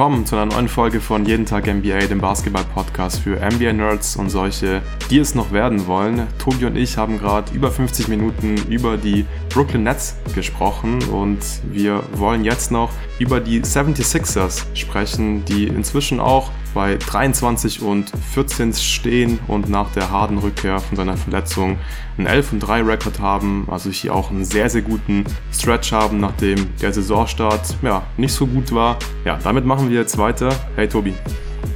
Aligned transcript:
willkommen 0.00 0.24
zu 0.24 0.34
einer 0.34 0.46
neuen 0.46 0.68
Folge 0.68 0.98
von 0.98 1.26
Jeden 1.26 1.44
Tag 1.44 1.66
NBA, 1.66 2.06
dem 2.06 2.22
Basketball-Podcast 2.22 3.18
für 3.18 3.36
NBA-Nerds 3.36 4.16
und 4.16 4.30
solche, 4.30 4.80
die 5.10 5.18
es 5.18 5.34
noch 5.34 5.52
werden 5.52 5.86
wollen. 5.86 6.26
Tobi 6.38 6.64
und 6.64 6.76
ich 6.76 6.96
haben 6.96 7.18
gerade 7.18 7.52
über 7.52 7.70
50 7.70 8.08
Minuten 8.08 8.56
über 8.70 8.96
die 8.96 9.26
Brooklyn 9.50 9.82
Nets 9.82 10.16
gesprochen 10.34 11.02
und 11.12 11.40
wir 11.70 12.02
wollen 12.14 12.44
jetzt 12.44 12.70
noch 12.70 12.88
über 13.18 13.40
die 13.40 13.60
76ers 13.60 14.64
sprechen, 14.72 15.44
die 15.44 15.66
inzwischen 15.66 16.18
auch 16.18 16.50
bei 16.74 16.96
23 16.96 17.82
und 17.82 18.12
14 18.34 18.72
stehen 18.74 19.38
und 19.48 19.68
nach 19.68 19.90
der 19.92 20.10
harten 20.10 20.38
Rückkehr 20.38 20.78
von 20.78 20.96
seiner 20.96 21.16
Verletzung 21.16 21.78
einen 22.18 22.26
11 22.26 22.52
und 22.52 22.60
3 22.60 22.82
Rekord 22.82 23.20
haben, 23.20 23.66
also 23.70 23.90
hier 23.90 24.14
auch 24.14 24.30
einen 24.30 24.44
sehr, 24.44 24.70
sehr 24.70 24.82
guten 24.82 25.24
Stretch 25.52 25.92
haben, 25.92 26.20
nachdem 26.20 26.68
der 26.80 26.92
Saisonstart 26.92 27.76
ja, 27.82 28.02
nicht 28.16 28.32
so 28.32 28.46
gut 28.46 28.72
war. 28.72 28.98
Ja, 29.24 29.38
damit 29.42 29.64
machen 29.64 29.90
wir 29.90 29.98
jetzt 29.98 30.18
weiter. 30.18 30.54
Hey 30.76 30.88
Tobi. 30.88 31.14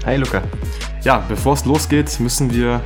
Hi 0.07 0.17
Luca. 0.17 0.43
Ja, 1.03 1.25
bevor 1.29 1.55
es 1.55 1.65
losgeht, 1.65 2.19
müssen 2.21 2.53
wir 2.53 2.81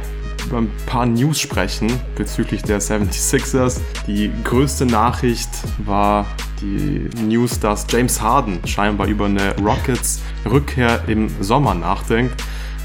über 0.47 0.59
ein 0.59 0.71
paar 0.87 1.07
News 1.07 1.41
sprechen 1.41 1.89
bezüglich 2.17 2.63
der 2.63 2.81
76ers. 2.81 3.81
Die 4.07 4.31
größte 4.45 4.87
Nachricht 4.87 5.51
war 5.85 6.27
die 6.61 7.09
News, 7.23 7.61
dass 7.61 7.87
James 7.91 8.21
Harden 8.21 8.61
scheinbar 8.67 9.07
über 9.07 9.27
eine 9.27 9.55
Rockets 9.59 10.21
Rückkehr 10.45 11.05
im 11.09 11.29
Sommer 11.41 11.75
nachdenkt. 11.75 12.43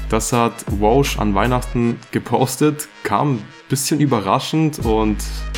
Das 0.08 0.32
hat 0.32 0.64
Walsh 0.68 1.18
an 1.18 1.34
Weihnachten 1.34 1.98
gepostet, 2.10 2.88
kam 3.02 3.36
ein 3.36 3.42
bisschen 3.68 4.00
überraschend 4.00 4.78
und 4.80 5.16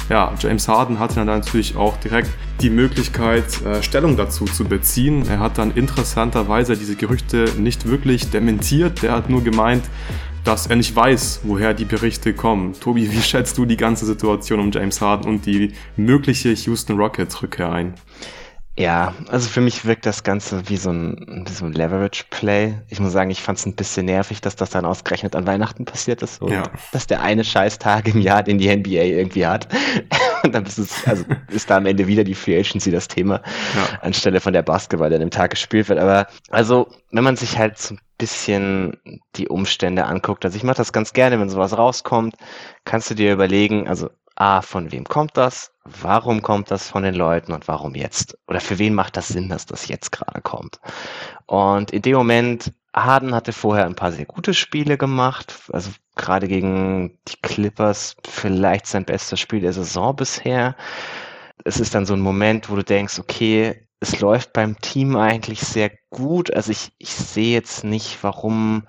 ja, 0.08 0.32
James 0.38 0.68
Harden 0.68 0.98
hatte 0.98 1.16
dann 1.16 1.26
natürlich 1.26 1.76
auch 1.76 1.96
direkt 1.96 2.30
die 2.60 2.70
Möglichkeit, 2.70 3.60
äh, 3.62 3.82
Stellung 3.82 4.16
dazu 4.16 4.44
zu 4.44 4.64
beziehen. 4.64 5.26
Er 5.28 5.40
hat 5.40 5.58
dann 5.58 5.72
interessanterweise 5.72 6.76
diese 6.76 6.94
Gerüchte 6.94 7.46
nicht 7.58 7.86
wirklich 7.86 8.30
dementiert. 8.30 9.02
Der 9.02 9.12
hat 9.12 9.28
nur 9.28 9.42
gemeint, 9.42 9.82
dass 10.44 10.68
er 10.68 10.76
nicht 10.76 10.94
weiß, 10.94 11.40
woher 11.42 11.74
die 11.74 11.84
Berichte 11.84 12.32
kommen. 12.32 12.74
Tobi, 12.78 13.10
wie 13.10 13.20
schätzt 13.20 13.58
du 13.58 13.64
die 13.64 13.76
ganze 13.76 14.06
Situation 14.06 14.60
um 14.60 14.70
James 14.70 15.00
Harden 15.00 15.28
und 15.28 15.44
die 15.44 15.72
mögliche 15.96 16.50
Houston 16.52 16.96
Rockets 16.96 17.42
Rückkehr 17.42 17.72
ein? 17.72 17.94
Ja, 18.78 19.14
also 19.28 19.48
für 19.48 19.62
mich 19.62 19.86
wirkt 19.86 20.04
das 20.04 20.22
Ganze 20.22 20.68
wie 20.68 20.76
so 20.76 20.90
ein, 20.90 21.44
wie 21.48 21.52
so 21.52 21.64
ein 21.64 21.72
Leverage-Play. 21.72 22.74
Ich 22.90 23.00
muss 23.00 23.12
sagen, 23.12 23.30
ich 23.30 23.40
fand 23.40 23.58
es 23.58 23.64
ein 23.64 23.74
bisschen 23.74 24.04
nervig, 24.04 24.42
dass 24.42 24.54
das 24.54 24.68
dann 24.68 24.84
ausgerechnet 24.84 25.34
an 25.34 25.46
Weihnachten 25.46 25.86
passiert 25.86 26.20
ist. 26.20 26.36
So, 26.36 26.48
ja. 26.48 26.64
Dass 26.92 27.06
der 27.06 27.22
eine 27.22 27.42
Scheißtag 27.42 28.06
im 28.08 28.20
Jahr, 28.20 28.42
den 28.42 28.58
die 28.58 28.68
NBA 28.68 29.02
irgendwie 29.02 29.46
hat. 29.46 29.68
Und 30.42 30.54
dann 30.54 30.66
ist 30.66 30.76
es, 30.76 31.06
also 31.06 31.24
ist 31.50 31.70
da 31.70 31.78
am 31.78 31.86
Ende 31.86 32.06
wieder 32.06 32.22
die 32.22 32.34
Free 32.34 32.58
Agency 32.58 32.90
das 32.90 33.08
Thema, 33.08 33.40
ja. 33.74 33.98
anstelle 34.02 34.40
von 34.40 34.52
der 34.52 34.62
Basketball, 34.62 35.08
der 35.08 35.16
an 35.16 35.20
dem 35.20 35.30
Tag 35.30 35.52
gespielt 35.52 35.88
wird. 35.88 35.98
Aber 35.98 36.26
also, 36.50 36.88
wenn 37.12 37.24
man 37.24 37.36
sich 37.36 37.56
halt 37.56 37.78
so 37.78 37.94
ein 37.94 38.00
bisschen 38.18 38.98
die 39.36 39.48
Umstände 39.48 40.04
anguckt, 40.04 40.44
also 40.44 40.54
ich 40.54 40.64
mache 40.64 40.76
das 40.76 40.92
ganz 40.92 41.14
gerne, 41.14 41.40
wenn 41.40 41.48
sowas 41.48 41.76
rauskommt, 41.76 42.34
kannst 42.84 43.10
du 43.10 43.14
dir 43.14 43.32
überlegen, 43.32 43.88
also 43.88 44.10
A, 44.36 44.60
von 44.60 44.92
wem 44.92 45.04
kommt 45.04 45.36
das? 45.36 45.72
Warum 45.84 46.42
kommt 46.42 46.70
das 46.70 46.88
von 46.90 47.02
den 47.02 47.14
Leuten 47.14 47.52
und 47.52 47.68
warum 47.68 47.94
jetzt? 47.94 48.38
Oder 48.46 48.60
für 48.60 48.78
wen 48.78 48.94
macht 48.94 49.16
das 49.16 49.28
Sinn, 49.28 49.48
dass 49.48 49.64
das 49.66 49.88
jetzt 49.88 50.12
gerade 50.12 50.42
kommt? 50.42 50.78
Und 51.46 51.90
in 51.90 52.02
dem 52.02 52.16
Moment, 52.16 52.72
Harden 52.94 53.34
hatte 53.34 53.52
vorher 53.52 53.86
ein 53.86 53.94
paar 53.94 54.12
sehr 54.12 54.26
gute 54.26 54.52
Spiele 54.52 54.98
gemacht, 54.98 55.54
also 55.72 55.90
gerade 56.16 56.48
gegen 56.48 57.18
die 57.28 57.36
Clippers 57.42 58.16
vielleicht 58.26 58.86
sein 58.86 59.04
bestes 59.04 59.40
Spiel 59.40 59.60
der 59.60 59.72
Saison 59.72 60.14
bisher. 60.14 60.76
Es 61.64 61.80
ist 61.80 61.94
dann 61.94 62.06
so 62.06 62.14
ein 62.14 62.20
Moment, 62.20 62.70
wo 62.70 62.76
du 62.76 62.84
denkst, 62.84 63.18
okay, 63.18 63.88
es 64.00 64.20
läuft 64.20 64.52
beim 64.52 64.78
Team 64.80 65.16
eigentlich 65.16 65.60
sehr 65.60 65.90
gut. 66.10 66.52
Also 66.52 66.72
ich, 66.72 66.92
ich 66.98 67.14
sehe 67.14 67.54
jetzt 67.54 67.84
nicht, 67.84 68.22
warum 68.22 68.86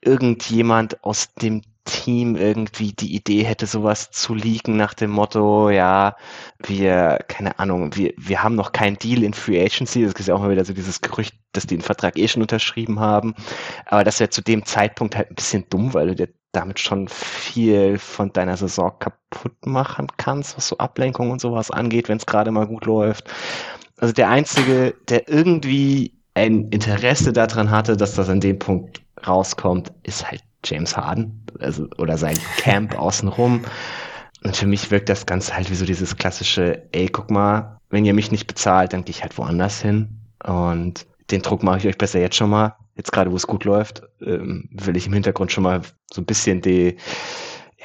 irgendjemand 0.00 1.04
aus 1.04 1.34
dem 1.34 1.62
Team 1.86 2.36
irgendwie 2.36 2.92
die 2.92 3.14
Idee 3.14 3.44
hätte, 3.44 3.66
sowas 3.66 4.10
zu 4.10 4.34
leaken 4.34 4.76
nach 4.76 4.92
dem 4.92 5.10
Motto, 5.10 5.70
ja, 5.70 6.16
wir, 6.62 7.20
keine 7.28 7.58
Ahnung, 7.58 7.96
wir, 7.96 8.12
wir 8.18 8.42
haben 8.42 8.54
noch 8.54 8.72
keinen 8.72 8.98
Deal 8.98 9.22
in 9.22 9.32
Free 9.32 9.64
Agency. 9.64 10.04
Das 10.04 10.12
ist 10.12 10.26
ja 10.28 10.34
auch 10.34 10.40
mal 10.40 10.50
wieder 10.50 10.64
so 10.64 10.74
dieses 10.74 11.00
Gerücht, 11.00 11.34
dass 11.52 11.66
die 11.66 11.76
den 11.76 11.82
Vertrag 11.82 12.18
eh 12.18 12.28
schon 12.28 12.42
unterschrieben 12.42 13.00
haben. 13.00 13.34
Aber 13.86 14.04
das 14.04 14.20
wäre 14.20 14.28
zu 14.28 14.42
dem 14.42 14.66
Zeitpunkt 14.66 15.16
halt 15.16 15.30
ein 15.30 15.34
bisschen 15.36 15.64
dumm, 15.70 15.94
weil 15.94 16.08
du 16.08 16.14
dir 16.14 16.28
damit 16.52 16.78
schon 16.80 17.08
viel 17.08 17.98
von 17.98 18.32
deiner 18.32 18.56
Saison 18.56 18.92
kaputt 18.98 19.66
machen 19.66 20.08
kannst, 20.16 20.56
was 20.56 20.68
so 20.68 20.78
Ablenkung 20.78 21.30
und 21.30 21.40
sowas 21.40 21.70
angeht, 21.70 22.08
wenn 22.08 22.18
es 22.18 22.26
gerade 22.26 22.50
mal 22.50 22.66
gut 22.66 22.86
läuft. 22.86 23.30
Also 23.98 24.12
der 24.12 24.28
Einzige, 24.28 24.94
der 25.08 25.28
irgendwie 25.28 26.16
ein 26.34 26.68
Interesse 26.68 27.32
daran 27.32 27.70
hatte, 27.70 27.96
dass 27.96 28.14
das 28.14 28.28
an 28.28 28.40
dem 28.40 28.58
Punkt 28.58 29.00
rauskommt, 29.26 29.92
ist 30.02 30.30
halt 30.30 30.42
James 30.68 30.96
Harden 30.96 31.42
also, 31.60 31.88
oder 31.98 32.18
sein 32.18 32.38
Camp 32.58 32.94
außenrum. 32.98 33.62
Und 34.44 34.56
für 34.56 34.66
mich 34.66 34.90
wirkt 34.90 35.08
das 35.08 35.26
Ganze 35.26 35.56
halt 35.56 35.70
wie 35.70 35.74
so 35.74 35.84
dieses 35.84 36.16
klassische, 36.16 36.82
ey, 36.92 37.08
guck 37.08 37.30
mal, 37.30 37.80
wenn 37.90 38.04
ihr 38.04 38.14
mich 38.14 38.30
nicht 38.30 38.46
bezahlt, 38.46 38.92
dann 38.92 39.04
gehe 39.04 39.10
ich 39.10 39.22
halt 39.22 39.36
woanders 39.38 39.80
hin. 39.80 40.20
Und 40.44 41.06
den 41.30 41.42
Druck 41.42 41.62
mache 41.62 41.78
ich 41.78 41.86
euch 41.86 41.98
besser 41.98 42.20
jetzt 42.20 42.36
schon 42.36 42.50
mal. 42.50 42.76
Jetzt 42.96 43.12
gerade, 43.12 43.30
wo 43.30 43.36
es 43.36 43.46
gut 43.46 43.64
läuft, 43.64 44.02
ähm, 44.20 44.68
will 44.72 44.96
ich 44.96 45.06
im 45.06 45.12
Hintergrund 45.12 45.52
schon 45.52 45.64
mal 45.64 45.82
so 46.12 46.20
ein 46.20 46.26
bisschen 46.26 46.62
die, 46.62 46.96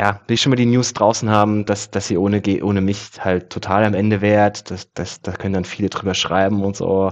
ja, 0.02 0.20
will 0.26 0.34
ich 0.34 0.42
schon 0.42 0.50
mal 0.50 0.56
die 0.56 0.66
News 0.66 0.94
draußen 0.94 1.30
haben, 1.30 1.64
dass, 1.66 1.92
dass 1.92 2.10
ihr 2.10 2.20
ohne, 2.20 2.42
ohne 2.64 2.82
mich 2.82 3.12
halt 3.20 3.52
total 3.52 3.86
am 3.86 3.94
Ende 3.94 4.20
wärt. 4.20 4.72
Das, 4.72 4.92
das, 4.96 5.22
da 5.22 5.32
können 5.32 5.54
dann 5.54 5.64
viele 5.64 5.92
drüber 5.92 6.16
schreiben 6.16 6.64
und 6.64 6.76
so. 6.76 7.12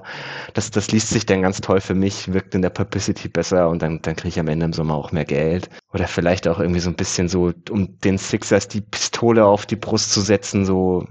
Das, 0.55 0.71
das 0.71 0.89
liest 0.91 1.09
sich 1.09 1.27
dann 1.27 1.43
ganz 1.43 1.61
toll 1.61 1.81
für 1.81 1.93
mich, 1.93 2.33
wirkt 2.33 2.55
in 2.55 2.63
der 2.63 2.71
Publicity 2.71 3.29
besser 3.29 3.69
und 3.69 3.83
dann, 3.83 4.01
dann 4.01 4.15
kriege 4.15 4.29
ich 4.29 4.39
am 4.39 4.47
Ende 4.47 4.65
im 4.65 4.73
Sommer 4.73 4.95
auch 4.95 5.11
mehr 5.11 5.25
Geld. 5.25 5.69
Oder 5.93 6.07
vielleicht 6.07 6.47
auch 6.47 6.59
irgendwie 6.59 6.79
so 6.79 6.89
ein 6.89 6.95
bisschen 6.95 7.29
so, 7.29 7.53
um 7.69 7.99
den 7.99 8.17
Sixers 8.17 8.67
die 8.67 8.81
Pistole 8.81 9.45
auf 9.45 9.67
die 9.67 9.75
Brust 9.75 10.11
zu 10.11 10.21
setzen, 10.21 10.65
so 10.65 11.07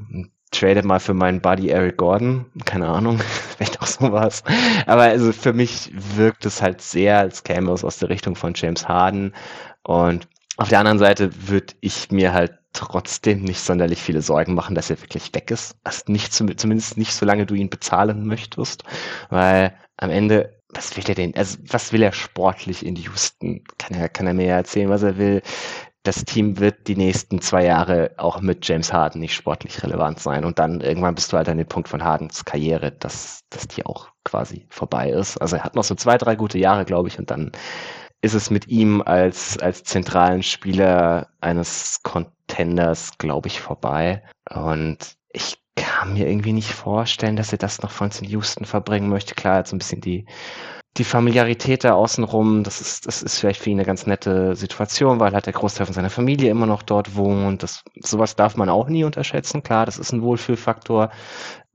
trade 0.50 0.82
mal 0.82 0.98
für 0.98 1.14
meinen 1.14 1.40
Buddy 1.40 1.68
Eric 1.68 1.98
Gordon. 1.98 2.46
Keine 2.64 2.88
Ahnung, 2.88 3.20
vielleicht 3.56 3.80
auch 3.80 3.86
sowas. 3.86 4.42
Aber 4.86 5.02
also 5.02 5.32
für 5.32 5.52
mich 5.52 5.92
wirkt 5.94 6.44
es 6.44 6.60
halt 6.60 6.80
sehr, 6.80 7.18
als 7.18 7.44
käme 7.44 7.70
es 7.70 7.84
aus 7.84 7.98
der 7.98 8.08
Richtung 8.08 8.34
von 8.34 8.54
James 8.56 8.88
Harden. 8.88 9.32
Und 9.84 10.26
auf 10.58 10.68
der 10.68 10.80
anderen 10.80 10.98
Seite 10.98 11.48
würde 11.48 11.74
ich 11.80 12.10
mir 12.10 12.32
halt 12.32 12.58
trotzdem 12.72 13.42
nicht 13.42 13.60
sonderlich 13.60 14.02
viele 14.02 14.22
Sorgen 14.22 14.54
machen, 14.54 14.74
dass 14.74 14.90
er 14.90 15.00
wirklich 15.00 15.32
weg 15.34 15.50
ist. 15.50 15.76
Also 15.84 16.02
nicht 16.08 16.32
zumindest 16.32 16.96
nicht, 16.96 17.14
solange 17.14 17.46
du 17.46 17.54
ihn 17.54 17.70
bezahlen 17.70 18.26
möchtest. 18.26 18.82
Weil 19.30 19.74
am 19.96 20.10
Ende, 20.10 20.60
was 20.70 20.96
will 20.96 21.04
er 21.08 21.14
denn, 21.14 21.34
also 21.36 21.58
was 21.68 21.92
will 21.92 22.02
er 22.02 22.12
sportlich 22.12 22.84
in 22.84 22.96
Houston? 22.96 23.62
Kann 23.78 23.96
er, 23.96 24.08
kann 24.08 24.26
er 24.26 24.34
mir 24.34 24.48
erzählen, 24.48 24.90
was 24.90 25.04
er 25.04 25.16
will. 25.16 25.42
Das 26.02 26.24
Team 26.24 26.58
wird 26.58 26.88
die 26.88 26.96
nächsten 26.96 27.40
zwei 27.40 27.64
Jahre 27.64 28.10
auch 28.16 28.40
mit 28.40 28.66
James 28.66 28.92
Harden 28.92 29.20
nicht 29.20 29.34
sportlich 29.34 29.82
relevant 29.84 30.18
sein. 30.18 30.44
Und 30.44 30.58
dann 30.58 30.80
irgendwann 30.80 31.14
bist 31.14 31.32
du 31.32 31.36
halt 31.36 31.48
an 31.48 31.58
dem 31.58 31.68
Punkt 31.68 31.88
von 31.88 32.02
Hardens 32.02 32.44
Karriere, 32.44 32.90
dass, 32.90 33.44
dass 33.50 33.68
die 33.68 33.86
auch 33.86 34.08
quasi 34.24 34.66
vorbei 34.70 35.10
ist. 35.10 35.36
Also 35.38 35.56
er 35.56 35.64
hat 35.64 35.76
noch 35.76 35.84
so 35.84 35.94
zwei, 35.94 36.18
drei 36.18 36.34
gute 36.34 36.58
Jahre, 36.58 36.84
glaube 36.84 37.08
ich, 37.08 37.18
und 37.18 37.30
dann 37.30 37.52
ist 38.20 38.34
es 38.34 38.50
mit 38.50 38.68
ihm 38.68 39.02
als, 39.02 39.58
als 39.58 39.84
zentralen 39.84 40.42
Spieler 40.42 41.28
eines 41.40 42.00
Contenders, 42.02 43.16
glaube 43.18 43.48
ich, 43.48 43.60
vorbei. 43.60 44.22
Und 44.50 45.16
ich 45.32 45.58
kann 45.76 46.14
mir 46.14 46.28
irgendwie 46.28 46.52
nicht 46.52 46.72
vorstellen, 46.72 47.36
dass 47.36 47.52
er 47.52 47.58
das 47.58 47.80
noch 47.82 47.90
von 47.90 48.10
in 48.20 48.28
Houston 48.28 48.64
verbringen 48.64 49.08
möchte. 49.08 49.34
Klar, 49.34 49.64
so 49.64 49.76
ein 49.76 49.78
bisschen 49.78 50.00
die, 50.00 50.26
die 50.96 51.04
Familiarität 51.04 51.84
da 51.84 51.94
außenrum, 51.94 52.64
das 52.64 52.80
ist, 52.80 53.06
das 53.06 53.22
ist 53.22 53.38
vielleicht 53.38 53.60
für 53.60 53.70
ihn 53.70 53.78
eine 53.78 53.86
ganz 53.86 54.06
nette 54.06 54.56
Situation, 54.56 55.20
weil 55.20 55.32
halt 55.32 55.46
der 55.46 55.52
Großteil 55.52 55.86
von 55.86 55.94
seiner 55.94 56.10
Familie 56.10 56.50
immer 56.50 56.66
noch 56.66 56.82
dort 56.82 57.14
wohnt. 57.14 57.62
Das, 57.62 57.82
sowas 58.00 58.34
darf 58.34 58.56
man 58.56 58.68
auch 58.68 58.88
nie 58.88 59.04
unterschätzen. 59.04 59.62
Klar, 59.62 59.86
das 59.86 59.98
ist 59.98 60.12
ein 60.12 60.22
Wohlfühlfaktor. 60.22 61.10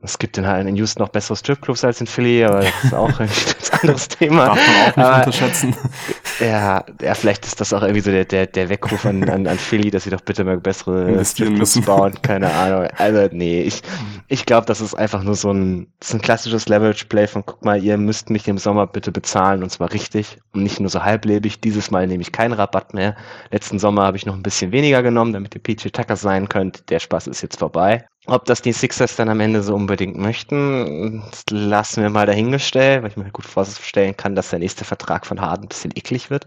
Es 0.01 0.19
gibt 0.19 0.37
in, 0.37 0.43
in 0.43 0.75
Houston 0.75 1.01
noch 1.01 1.09
bessere 1.09 1.37
Stripclubs 1.37 1.85
als 1.85 2.01
in 2.01 2.07
Philly, 2.07 2.43
aber 2.43 2.59
das 2.59 2.83
ist 2.83 2.93
auch 2.93 3.19
ein 3.19 3.29
ganz 3.45 3.69
anderes 3.71 4.07
Thema. 4.09 4.47
Darf 4.47 4.57
man 4.57 4.75
auch 4.75 4.95
nicht 4.97 5.05
aber, 5.05 5.17
unterschätzen. 5.17 5.75
Ja, 6.39 6.83
ja, 7.01 7.13
vielleicht 7.13 7.45
ist 7.45 7.61
das 7.61 7.73
auch 7.73 7.81
irgendwie 7.81 8.01
so 8.01 8.11
der, 8.11 8.25
der, 8.25 8.47
der 8.47 8.69
Weckruf 8.69 9.05
an, 9.05 9.29
an, 9.29 9.45
an 9.47 9.57
Philly, 9.57 9.91
dass 9.91 10.03
sie 10.03 10.09
doch 10.09 10.21
bitte 10.21 10.43
mal 10.43 10.57
bessere 10.57 11.23
Stripclubs 11.23 11.81
bauen. 11.81 12.13
Keine 12.21 12.51
Ahnung. 12.53 12.87
Also, 12.97 13.29
nee, 13.31 13.61
ich, 13.61 13.81
ich 14.27 14.45
glaube, 14.45 14.65
das 14.65 14.81
ist 14.81 14.95
einfach 14.95 15.23
nur 15.23 15.35
so 15.35 15.51
ein, 15.51 15.87
ein 16.11 16.21
klassisches 16.21 16.67
Leverage-Play 16.67 17.27
von, 17.27 17.45
guck 17.45 17.63
mal, 17.63 17.83
ihr 17.83 17.97
müsst 17.97 18.29
mich 18.29 18.47
im 18.47 18.57
Sommer 18.57 18.87
bitte 18.87 19.11
bezahlen 19.11 19.63
und 19.63 19.69
zwar 19.69 19.93
richtig 19.93 20.37
und 20.53 20.63
nicht 20.63 20.79
nur 20.79 20.89
so 20.89 21.03
halblebig. 21.03 21.61
Dieses 21.61 21.91
Mal 21.91 22.07
nehme 22.07 22.21
ich 22.21 22.31
keinen 22.31 22.53
Rabatt 22.53 22.93
mehr. 22.93 23.15
Letzten 23.51 23.79
Sommer 23.79 24.03
habe 24.03 24.17
ich 24.17 24.25
noch 24.25 24.35
ein 24.35 24.43
bisschen 24.43 24.71
weniger 24.71 25.03
genommen, 25.03 25.33
damit 25.33 25.55
ihr 25.55 25.61
PJ 25.61 25.89
Tucker 25.89 26.15
sein 26.15 26.49
könnt. 26.49 26.89
Der 26.89 26.99
Spaß 26.99 27.27
ist 27.27 27.41
jetzt 27.41 27.59
vorbei. 27.59 28.05
Ob 28.25 28.45
das 28.45 28.61
die 28.61 28.71
Sixers 28.71 29.17
dann 29.17 29.27
am 29.27 29.41
Ende 29.41 29.63
so 29.63 29.75
unbedingt 29.75 30.17
möchten, 30.17 31.23
lassen 31.49 32.03
wir 32.03 32.09
mal 32.09 32.25
dahingestellt, 32.25 33.03
weil 33.03 33.11
ich 33.11 33.17
mir 33.17 33.29
gut 33.31 33.45
vorstellen 33.45 34.15
kann, 34.15 34.35
dass 34.35 34.49
der 34.49 34.59
nächste 34.59 34.85
Vertrag 34.85 35.25
von 35.25 35.41
Harden 35.41 35.65
ein 35.65 35.69
bisschen 35.69 35.91
eklig 35.95 36.29
wird. 36.29 36.45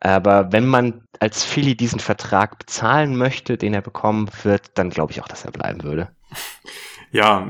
Aber 0.00 0.52
wenn 0.52 0.66
man 0.66 1.02
als 1.20 1.44
Philly 1.44 1.76
diesen 1.76 2.00
Vertrag 2.00 2.58
bezahlen 2.58 3.16
möchte, 3.16 3.56
den 3.56 3.74
er 3.74 3.80
bekommen 3.80 4.28
wird, 4.42 4.70
dann 4.74 4.90
glaube 4.90 5.12
ich 5.12 5.22
auch, 5.22 5.28
dass 5.28 5.44
er 5.44 5.52
bleiben 5.52 5.84
würde. 5.84 6.10
Ja, 7.12 7.46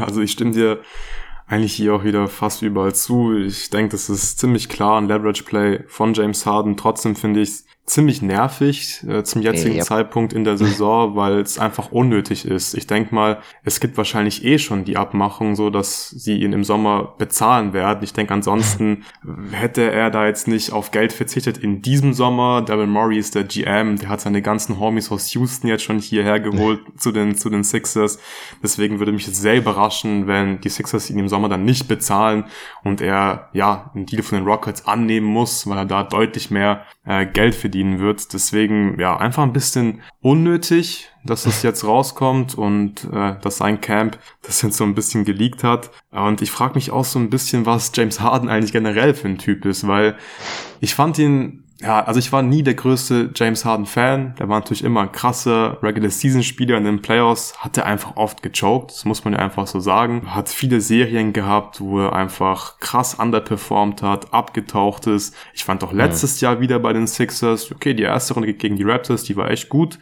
also 0.00 0.22
ich 0.22 0.32
stimme 0.32 0.52
dir 0.52 0.80
eigentlich 1.46 1.74
hier 1.74 1.94
auch 1.94 2.04
wieder 2.04 2.26
fast 2.28 2.62
überall 2.62 2.94
zu. 2.94 3.36
Ich 3.36 3.68
denke, 3.68 3.90
das 3.90 4.08
ist 4.08 4.38
ziemlich 4.38 4.70
klar 4.70 5.00
ein 5.00 5.08
Leverage 5.08 5.44
Play 5.44 5.84
von 5.86 6.14
James 6.14 6.46
Harden. 6.46 6.76
Trotzdem 6.76 7.14
finde 7.14 7.40
ich 7.40 7.50
es 7.50 7.66
ziemlich 7.86 8.22
nervig 8.22 9.04
äh, 9.06 9.24
zum 9.24 9.42
jetzigen 9.42 9.76
ja. 9.76 9.84
Zeitpunkt 9.84 10.32
in 10.32 10.44
der 10.44 10.56
Saison, 10.56 11.16
weil 11.16 11.40
es 11.40 11.58
einfach 11.58 11.92
unnötig 11.92 12.46
ist. 12.46 12.74
Ich 12.74 12.86
denke 12.86 13.14
mal, 13.14 13.38
es 13.62 13.78
gibt 13.78 13.98
wahrscheinlich 13.98 14.44
eh 14.44 14.58
schon 14.58 14.84
die 14.84 14.96
Abmachung, 14.96 15.54
so 15.54 15.68
dass 15.68 16.08
sie 16.08 16.38
ihn 16.38 16.54
im 16.54 16.64
Sommer 16.64 17.14
bezahlen 17.18 17.74
werden. 17.74 18.02
Ich 18.02 18.14
denke, 18.14 18.32
ansonsten 18.32 19.04
hätte 19.52 19.90
er 19.90 20.10
da 20.10 20.26
jetzt 20.26 20.48
nicht 20.48 20.72
auf 20.72 20.92
Geld 20.92 21.12
verzichtet 21.12 21.58
in 21.58 21.82
diesem 21.82 22.14
Sommer. 22.14 22.62
Devin 22.62 22.88
Murray 22.88 23.18
ist 23.18 23.34
der 23.34 23.44
GM, 23.44 23.98
der 23.98 24.08
hat 24.08 24.22
seine 24.22 24.40
ganzen 24.40 24.80
Homies 24.80 25.12
aus 25.12 25.32
Houston 25.34 25.68
jetzt 25.68 25.84
schon 25.84 25.98
hierher 25.98 26.40
geholt 26.40 26.80
zu 26.96 27.12
den 27.12 27.36
zu 27.36 27.50
den 27.50 27.64
Sixers. 27.64 28.18
Deswegen 28.62 28.98
würde 28.98 29.12
mich 29.12 29.26
sehr 29.26 29.56
überraschen, 29.56 30.26
wenn 30.26 30.60
die 30.60 30.70
Sixers 30.70 31.10
ihn 31.10 31.18
im 31.18 31.28
Sommer 31.28 31.50
dann 31.50 31.64
nicht 31.64 31.86
bezahlen 31.86 32.44
und 32.82 33.02
er 33.02 33.50
ja 33.52 33.90
einen 33.94 34.06
Deal 34.06 34.22
von 34.22 34.38
den 34.38 34.46
Rockets 34.46 34.86
annehmen 34.86 35.26
muss, 35.26 35.68
weil 35.68 35.76
er 35.76 35.84
da 35.84 36.02
deutlich 36.02 36.50
mehr 36.50 36.86
äh, 37.04 37.26
Geld 37.26 37.54
verdienen 37.74 37.98
wird. 37.98 38.32
Deswegen 38.32 39.00
ja 39.00 39.16
einfach 39.16 39.42
ein 39.42 39.52
bisschen 39.52 40.00
unnötig, 40.20 41.10
dass 41.24 41.44
es 41.44 41.62
jetzt 41.64 41.84
rauskommt 41.84 42.54
und 42.54 43.08
äh, 43.12 43.34
dass 43.40 43.56
sein 43.56 43.80
Camp 43.80 44.16
das 44.42 44.62
jetzt 44.62 44.76
so 44.76 44.84
ein 44.84 44.94
bisschen 44.94 45.24
geleakt 45.24 45.64
hat. 45.64 45.90
Und 46.12 46.40
ich 46.40 46.52
frage 46.52 46.74
mich 46.74 46.92
auch 46.92 47.04
so 47.04 47.18
ein 47.18 47.30
bisschen, 47.30 47.66
was 47.66 47.90
James 47.92 48.20
Harden 48.20 48.48
eigentlich 48.48 48.72
generell 48.72 49.12
für 49.14 49.26
ein 49.26 49.38
Typ 49.38 49.64
ist, 49.64 49.88
weil 49.88 50.16
ich 50.78 50.94
fand 50.94 51.18
ihn 51.18 51.63
ja, 51.84 52.02
also 52.02 52.18
ich 52.18 52.32
war 52.32 52.40
nie 52.40 52.62
der 52.62 52.72
größte 52.72 53.30
James 53.34 53.66
Harden 53.66 53.84
Fan. 53.84 54.34
Der 54.38 54.48
war 54.48 54.58
natürlich 54.58 54.82
immer 54.82 55.02
ein 55.02 55.12
krasser 55.12 55.82
Regular 55.82 56.10
Season 56.10 56.42
Spieler 56.42 56.78
in 56.78 56.84
den 56.84 57.02
Playoffs. 57.02 57.58
Hat 57.58 57.76
er 57.76 57.84
einfach 57.84 58.16
oft 58.16 58.42
gechoked. 58.42 58.90
Das 58.90 59.04
muss 59.04 59.24
man 59.24 59.34
ja 59.34 59.40
einfach 59.40 59.66
so 59.66 59.80
sagen. 59.80 60.34
Hat 60.34 60.48
viele 60.48 60.80
Serien 60.80 61.34
gehabt, 61.34 61.82
wo 61.82 62.00
er 62.00 62.14
einfach 62.14 62.78
krass 62.80 63.14
underperformed 63.14 64.00
hat, 64.00 64.32
abgetaucht 64.32 65.06
ist. 65.06 65.36
Ich 65.52 65.64
fand 65.64 65.84
auch 65.84 65.92
letztes 65.92 66.40
ja. 66.40 66.52
Jahr 66.52 66.60
wieder 66.62 66.78
bei 66.78 66.94
den 66.94 67.06
Sixers, 67.06 67.70
okay, 67.70 67.92
die 67.92 68.04
erste 68.04 68.32
Runde 68.32 68.54
gegen 68.54 68.76
die 68.76 68.84
Raptors, 68.84 69.24
die 69.24 69.36
war 69.36 69.50
echt 69.50 69.68
gut. 69.68 69.98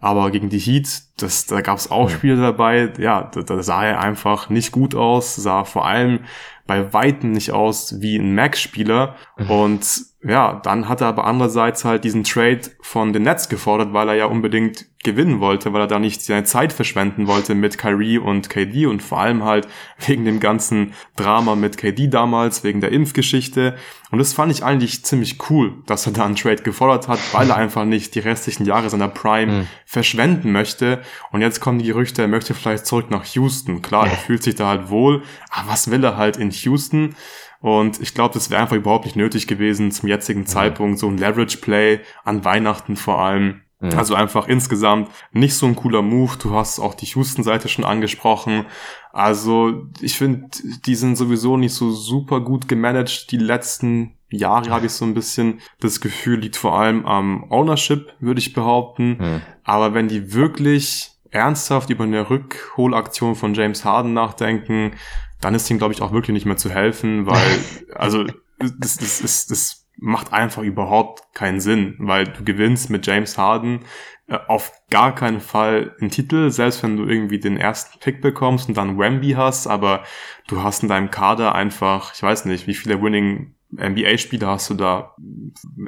Aber 0.00 0.30
gegen 0.30 0.48
die 0.48 0.58
Heat, 0.58 1.02
das, 1.18 1.44
da 1.44 1.60
gab 1.60 1.76
es 1.76 1.90
auch 1.90 2.08
Spiele 2.08 2.36
dabei, 2.36 2.92
ja, 2.98 3.30
da, 3.32 3.42
da 3.42 3.62
sah 3.62 3.84
er 3.84 4.00
einfach 4.00 4.48
nicht 4.48 4.72
gut 4.72 4.94
aus, 4.94 5.36
sah 5.36 5.64
vor 5.64 5.86
allem 5.86 6.20
bei 6.66 6.92
Weitem 6.92 7.32
nicht 7.32 7.52
aus 7.52 8.00
wie 8.00 8.16
ein 8.16 8.34
Max-Spieler. 8.34 9.16
Mhm. 9.36 9.50
Und 9.50 9.86
ja, 10.26 10.60
dann 10.64 10.88
hat 10.88 11.00
er 11.02 11.06
aber 11.06 11.24
andererseits 11.24 11.84
halt 11.84 12.02
diesen 12.02 12.24
Trade 12.24 12.62
von 12.80 13.12
den 13.12 13.22
Nets 13.22 13.48
gefordert, 13.48 13.92
weil 13.92 14.08
er 14.08 14.14
ja 14.16 14.26
unbedingt 14.26 14.86
gewinnen 15.04 15.38
wollte, 15.38 15.72
weil 15.72 15.82
er 15.82 15.86
da 15.86 16.00
nicht 16.00 16.20
seine 16.20 16.42
Zeit 16.42 16.72
verschwenden 16.72 17.28
wollte 17.28 17.54
mit 17.54 17.78
Kyrie 17.78 18.18
und 18.18 18.50
KD 18.50 18.86
und 18.86 19.02
vor 19.02 19.20
allem 19.20 19.44
halt 19.44 19.68
wegen 20.04 20.24
dem 20.24 20.40
ganzen 20.40 20.94
Drama 21.14 21.54
mit 21.54 21.76
KD 21.76 22.08
damals, 22.08 22.64
wegen 22.64 22.80
der 22.80 22.90
Impfgeschichte. 22.90 23.76
Und 24.10 24.18
das 24.18 24.32
fand 24.32 24.52
ich 24.52 24.62
eigentlich 24.62 25.04
ziemlich 25.04 25.50
cool, 25.50 25.82
dass 25.86 26.06
er 26.06 26.12
da 26.12 26.24
einen 26.24 26.36
Trade 26.36 26.62
gefordert 26.62 27.08
hat, 27.08 27.18
weil 27.32 27.50
er 27.50 27.56
einfach 27.56 27.84
nicht 27.84 28.14
die 28.14 28.20
restlichen 28.20 28.64
Jahre 28.64 28.88
seiner 28.88 29.08
Prime 29.08 29.52
mhm. 29.52 29.66
verschwenden 29.84 30.52
möchte. 30.52 31.02
Und 31.32 31.40
jetzt 31.40 31.60
kommen 31.60 31.78
die 31.78 31.86
Gerüchte, 31.86 32.22
er 32.22 32.28
möchte 32.28 32.54
vielleicht 32.54 32.86
zurück 32.86 33.10
nach 33.10 33.24
Houston. 33.24 33.82
Klar, 33.82 34.06
er 34.06 34.16
fühlt 34.16 34.42
sich 34.42 34.54
da 34.54 34.68
halt 34.68 34.90
wohl, 34.90 35.22
aber 35.50 35.70
was 35.72 35.90
will 35.90 36.04
er 36.04 36.16
halt 36.16 36.36
in 36.36 36.50
Houston? 36.50 37.16
Und 37.60 38.00
ich 38.00 38.14
glaube, 38.14 38.34
das 38.34 38.50
wäre 38.50 38.62
einfach 38.62 38.76
überhaupt 38.76 39.06
nicht 39.06 39.16
nötig 39.16 39.46
gewesen 39.46 39.90
zum 39.90 40.08
jetzigen. 40.08 40.46
Zeitpunkt, 40.46 40.98
so 40.98 41.08
ein 41.08 41.18
Leverage-Play 41.18 42.00
an 42.24 42.44
Weihnachten 42.44 42.96
vor 42.96 43.18
allem. 43.20 43.62
Ja. 43.80 43.90
Also 43.98 44.14
einfach 44.14 44.48
insgesamt 44.48 45.10
nicht 45.32 45.54
so 45.54 45.66
ein 45.66 45.76
cooler 45.76 46.02
Move. 46.02 46.36
Du 46.38 46.54
hast 46.54 46.78
auch 46.78 46.94
die 46.94 47.06
Houston-Seite 47.06 47.68
schon 47.68 47.84
angesprochen. 47.84 48.64
Also 49.12 49.86
ich 50.00 50.16
finde, 50.16 50.48
die 50.86 50.94
sind 50.94 51.16
sowieso 51.16 51.56
nicht 51.56 51.74
so 51.74 51.90
super 51.90 52.40
gut 52.40 52.68
gemanagt. 52.68 53.30
Die 53.30 53.36
letzten 53.36 54.16
Jahre 54.30 54.70
habe 54.70 54.86
ich 54.86 54.92
so 54.92 55.04
ein 55.04 55.14
bisschen 55.14 55.60
das 55.80 56.00
Gefühl, 56.00 56.40
liegt 56.40 56.56
vor 56.56 56.78
allem 56.78 57.04
am 57.04 57.50
Ownership, 57.50 58.14
würde 58.18 58.40
ich 58.40 58.54
behaupten. 58.54 59.18
Ja. 59.20 59.40
Aber 59.64 59.92
wenn 59.94 60.08
die 60.08 60.32
wirklich 60.32 61.10
ernsthaft 61.30 61.90
über 61.90 62.04
eine 62.04 62.30
Rückholaktion 62.30 63.34
von 63.34 63.52
James 63.54 63.84
Harden 63.84 64.14
nachdenken, 64.14 64.92
dann 65.40 65.54
ist 65.54 65.70
ihm, 65.70 65.78
glaube 65.78 65.92
ich, 65.92 66.00
auch 66.00 66.12
wirklich 66.12 66.34
nicht 66.34 66.46
mehr 66.46 66.56
zu 66.56 66.70
helfen, 66.70 67.26
weil, 67.26 67.60
also, 67.94 68.24
das, 68.58 68.96
das, 68.96 69.20
das, 69.20 69.46
das 69.46 69.85
macht 69.96 70.32
einfach 70.32 70.62
überhaupt 70.62 71.34
keinen 71.34 71.60
Sinn, 71.60 71.96
weil 71.98 72.24
du 72.24 72.44
gewinnst 72.44 72.90
mit 72.90 73.06
James 73.06 73.38
Harden 73.38 73.80
äh, 74.28 74.38
auf 74.48 74.72
gar 74.90 75.14
keinen 75.14 75.40
Fall 75.40 75.94
einen 76.00 76.10
Titel, 76.10 76.50
selbst 76.50 76.82
wenn 76.82 76.96
du 76.96 77.04
irgendwie 77.04 77.38
den 77.38 77.56
ersten 77.56 77.98
Pick 78.00 78.20
bekommst 78.20 78.68
und 78.68 78.76
dann 78.76 78.98
Wemby 78.98 79.32
hast, 79.32 79.66
aber 79.66 80.02
du 80.48 80.62
hast 80.62 80.82
in 80.82 80.88
deinem 80.88 81.10
Kader 81.10 81.54
einfach, 81.54 82.12
ich 82.14 82.22
weiß 82.22 82.44
nicht, 82.46 82.66
wie 82.66 82.74
viele 82.74 83.00
Winning 83.00 83.54
NBA-Spieler 83.72 84.46
hast 84.48 84.70
du 84.70 84.74
da 84.74 85.14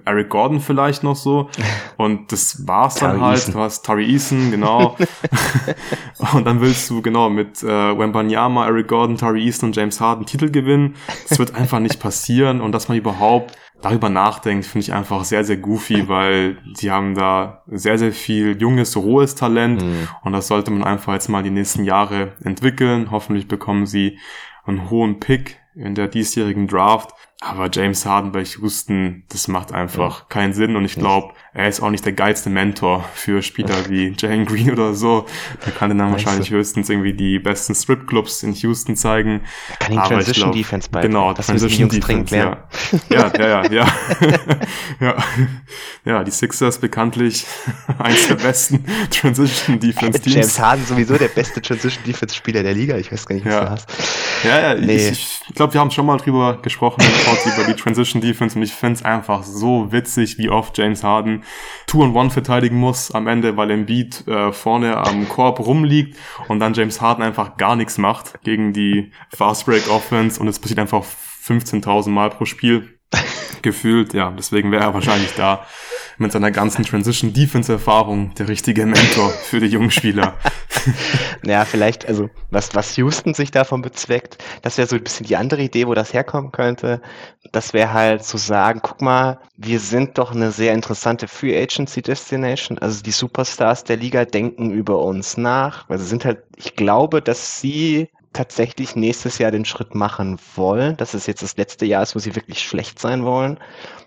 Eric 0.05 0.31
Gordon 0.31 0.61
vielleicht 0.61 1.05
noch 1.05 1.17
so 1.17 1.49
und 1.97 2.33
das 2.33 2.67
war's 2.67 2.97
dann 2.97 3.21
halt. 3.21 3.39
Eason. 3.39 3.55
Du 3.55 3.61
hast 3.61 3.85
Tari 3.85 4.13
Eason, 4.13 4.51
genau. 4.51 4.97
und 6.35 6.45
dann 6.45 6.61
willst 6.61 6.91
du 6.91 7.03
genau 7.03 7.31
mit 7.31 7.63
äh, 7.63 7.67
Wembanyama, 7.67 8.67
Eric 8.67 8.89
Gordon, 8.89 9.17
Tari 9.17 9.45
Eason 9.45 9.69
und 9.69 9.77
James 9.77 10.01
Harden 10.01 10.27
Titel 10.27 10.51
gewinnen. 10.51 10.97
Das 11.29 11.39
wird 11.39 11.55
einfach 11.55 11.79
nicht 11.79 12.01
passieren 12.01 12.61
und 12.61 12.73
dass 12.73 12.89
man 12.89 12.99
überhaupt 12.99 13.57
darüber 13.81 14.09
nachdenkt, 14.09 14.67
finde 14.67 14.85
ich 14.85 14.93
einfach 14.93 15.25
sehr, 15.25 15.45
sehr 15.45 15.57
goofy, 15.57 16.09
weil 16.09 16.59
sie 16.75 16.91
haben 16.91 17.15
da 17.15 17.63
sehr, 17.67 17.99
sehr 17.99 18.13
viel 18.13 18.61
junges, 18.61 18.97
rohes 18.97 19.35
Talent 19.35 19.83
mhm. 19.83 20.09
und 20.23 20.33
das 20.33 20.49
sollte 20.49 20.71
man 20.71 20.85
einfach 20.85 21.13
jetzt 21.13 21.29
mal 21.29 21.43
die 21.43 21.51
nächsten 21.51 21.85
Jahre 21.85 22.33
entwickeln. 22.43 23.11
Hoffentlich 23.11 23.49
bekommen 23.49 23.87
sie 23.87 24.19
einen 24.65 24.91
hohen 24.91 25.21
Pick 25.21 25.59
in 25.75 25.95
der 25.95 26.09
diesjährigen 26.09 26.67
Draft 26.67 27.13
aber 27.41 27.71
James 27.73 28.05
Harden 28.05 28.33
bei 28.33 28.43
Houston, 28.43 29.23
das 29.29 29.47
macht 29.47 29.71
einfach 29.71 30.21
ja. 30.21 30.27
keinen 30.29 30.53
Sinn 30.53 30.75
und 30.75 30.85
ich 30.85 30.97
glaube, 30.97 31.35
er 31.55 31.69
ist 31.69 31.81
auch 31.81 31.91
nicht 31.91 32.05
der 32.05 32.13
geilste 32.13 32.51
Mentor 32.51 33.05
für 33.15 33.43
Spieler 33.43 33.89
wie 33.89 34.13
Jalen 34.19 34.45
Green 34.45 34.73
oder 34.73 34.93
so. 34.95 35.25
Der 35.65 35.73
kann 35.73 35.97
dann 35.97 36.11
wahrscheinlich 36.11 36.51
höchstens 36.51 36.91
irgendwie 36.91 37.13
die 37.13 37.39
besten 37.39 37.77
Stripclubs 37.77 38.43
in 38.43 38.55
Houston 38.55 38.97
zeigen. 38.97 39.43
Er 39.71 39.77
kann 39.77 39.93
ihn 39.93 40.03
Transition 40.03 40.51
glaub, 40.51 40.55
Defense 40.57 40.91
beibringen. 40.91 41.15
Genau, 41.15 41.33
das 41.33 41.47
Transition 41.47 41.89
Defense, 41.89 42.37
ja. 42.37 42.65
ja. 43.09 43.33
Ja, 43.39 43.63
ja, 43.63 43.63
ja, 43.71 43.87
ja. 45.01 45.17
ja. 46.05 46.25
die 46.25 46.33
Sixers 46.33 46.79
bekanntlich 46.79 47.47
eins 47.99 48.27
der 48.27 48.35
besten 48.35 48.85
Transition 49.11 49.79
Defense 49.79 50.21
Teams. 50.21 50.35
James 50.35 50.59
Harden 50.59 50.85
sowieso 50.85 51.17
der 51.17 51.29
beste 51.29 51.63
Transition 51.63 52.03
Defense 52.05 52.35
Spieler 52.35 52.65
der 52.65 52.75
Liga. 52.75 52.97
Ich 52.97 53.13
weiß 53.13 53.27
gar 53.27 53.37
nicht, 53.37 53.47
was 53.47 53.55
ja. 53.55 53.65
du 53.65 53.71
hast. 53.71 53.89
Ja, 54.43 54.61
ja, 54.61 54.75
nee. 54.75 55.09
ich, 55.09 55.41
ich 55.49 55.55
glaube, 55.55 55.73
wir 55.75 55.81
haben 55.81 55.93
schon 55.93 56.07
mal 56.07 56.17
drüber 56.17 56.61
gesprochen 56.63 57.03
über 57.47 57.65
die 57.65 57.75
Transition 57.75 58.21
Defense 58.21 58.57
und 58.57 58.63
ich 58.63 58.73
finde 58.73 58.95
es 58.95 59.05
einfach 59.05 59.43
so 59.43 59.93
witzig, 59.93 60.39
wie 60.39 60.49
oft 60.49 60.77
James 60.79 61.05
Harden 61.05 61.45
Two 61.87 62.03
and 62.03 62.15
One 62.15 62.31
verteidigen 62.31 62.77
muss 62.77 63.11
am 63.11 63.27
Ende, 63.27 63.57
weil 63.57 63.71
Embiid 63.71 64.27
äh, 64.27 64.53
vorne 64.53 64.97
am 64.97 65.29
Korb 65.29 65.61
rumliegt 65.61 66.17
und 66.49 66.61
dann 66.61 66.75
James 66.75 67.01
Harden 67.01 67.23
einfach 67.23 67.57
gar 67.57 67.77
nichts 67.77 67.99
macht 67.99 68.43
gegen 68.43 68.73
die 68.73 69.13
Fast 69.31 69.67
Break 69.67 69.89
Offense 69.91 70.41
und 70.41 70.49
es 70.49 70.59
passiert 70.59 70.81
einfach 70.81 71.05
15.000 71.47 72.11
Mal 72.11 72.31
pro 72.31 72.45
Spiel 72.45 72.99
gefühlt. 73.63 74.15
Ja, 74.15 74.31
deswegen 74.31 74.73
wäre 74.73 74.85
er 74.85 74.95
wahrscheinlich 74.95 75.35
da 75.35 75.65
mit 76.19 76.33
seiner 76.33 76.51
ganzen 76.51 76.85
Transition 76.85 77.33
Defense 77.33 77.73
Erfahrung 77.73 78.35
der 78.35 78.49
richtige 78.49 78.87
Mentor 78.87 79.31
für 79.31 79.61
die 79.61 79.67
jungen 79.67 79.91
Spieler. 79.91 80.35
naja, 81.43 81.65
vielleicht, 81.65 82.07
also 82.07 82.29
was, 82.51 82.75
was 82.75 82.97
Houston 82.97 83.35
sich 83.35 83.51
davon 83.51 83.83
bezweckt, 83.83 84.39
das 84.63 84.79
wäre 84.79 84.89
so 84.89 84.97
ein 84.97 85.05
bisschen 85.05 85.27
die 85.27 85.37
andere 85.37 85.63
Idee, 85.63 85.87
wo 85.87 85.95
das 85.95 86.13
herkommen 86.13 86.53
könnte. 86.53 87.01
Das 87.53 87.73
wäre 87.73 87.93
halt 87.93 88.25
zu 88.25 88.37
sagen, 88.37 88.81
guck 88.83 89.01
mal, 89.01 89.39
wir 89.57 89.81
sind 89.81 90.19
doch 90.19 90.33
eine 90.33 90.51
sehr 90.51 90.75
interessante 90.75 91.29
Free 91.29 91.61
Agency 91.61 92.03
Destination. 92.03 92.79
Also 92.79 93.03
die 93.03 93.11
Superstars 93.11 93.85
der 93.85 93.97
Liga 93.97 94.25
denken 94.25 94.71
über 94.71 94.99
uns 94.99 95.37
nach, 95.37 95.87
sie 95.89 96.05
sind 96.05 96.25
halt, 96.25 96.43
ich 96.57 96.77
glaube, 96.77 97.23
dass 97.23 97.61
sie 97.61 98.09
tatsächlich 98.33 98.97
nächstes 98.97 99.39
Jahr 99.39 99.51
den 99.51 99.65
Schritt 99.65 99.95
machen 99.95 100.39
wollen, 100.55 100.97
dass 100.97 101.15
es 101.15 101.27
jetzt 101.27 101.43
das 101.43 101.57
letzte 101.57 101.87
Jahr 101.87 102.03
ist, 102.03 102.15
wo 102.15 102.19
sie 102.19 102.35
wirklich 102.37 102.61
schlecht 102.61 102.99
sein 102.99 103.25
wollen. 103.25 103.59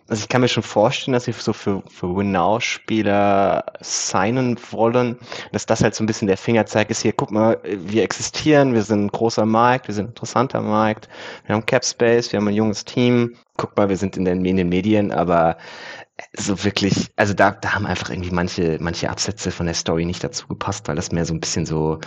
Also 0.08 0.24
ich 0.24 0.30
kann 0.30 0.42
mir 0.42 0.48
schon 0.48 0.64
vorstellen, 0.64 1.14
dass 1.14 1.26
sie 1.26 1.32
so 1.32 1.54
für, 1.54 1.84
für 1.90 2.16
Winnow-Spieler 2.16 3.64
signen 3.80 4.58
wollen, 4.72 5.18
dass 5.54 5.66
das 5.66 5.82
halt 5.82 5.96
so 5.96 6.04
ein 6.04 6.08
bisschen 6.08 6.28
der 6.28 6.38
Fingerzeig 6.38 6.90
ist, 6.90 7.02
hier, 7.02 7.14
guck 7.14 7.32
mal, 7.32 7.60
wir 7.64 8.04
existieren, 8.04 8.74
wir 8.74 8.84
sind 8.84 9.06
ein 9.06 9.08
großer 9.08 9.46
Markt, 9.46 9.88
wir 9.88 9.96
sind 9.96 10.06
ein 10.06 10.10
interessanter 10.10 10.62
Markt, 10.62 11.08
wir 11.46 11.56
haben 11.56 11.66
Cap 11.66 11.86
Space, 11.86 12.32
wir 12.32 12.40
haben 12.40 12.48
ein 12.48 12.56
junges 12.56 12.84
Team, 12.84 13.36
guck 13.56 13.78
mal, 13.78 13.88
wir 13.88 13.98
sind 13.98 14.18
in 14.18 14.26
den, 14.26 14.44
in 14.44 14.58
den 14.58 14.70
Medien, 14.70 15.12
aber 15.12 15.58
so 16.38 16.64
wirklich, 16.64 17.10
also 17.16 17.34
da, 17.34 17.52
da 17.52 17.74
haben 17.74 17.86
einfach 17.86 18.10
irgendwie 18.10 18.32
manche, 18.32 18.78
manche 18.80 19.10
Absätze 19.10 19.52
von 19.52 19.66
der 19.66 19.76
Story 19.76 20.06
nicht 20.06 20.24
dazu 20.24 20.48
gepasst, 20.48 20.88
weil 20.88 20.96
das 20.96 21.12
mehr 21.12 21.26
so 21.26 21.34
ein 21.34 21.40
bisschen 21.40 21.66
so, 21.66 22.00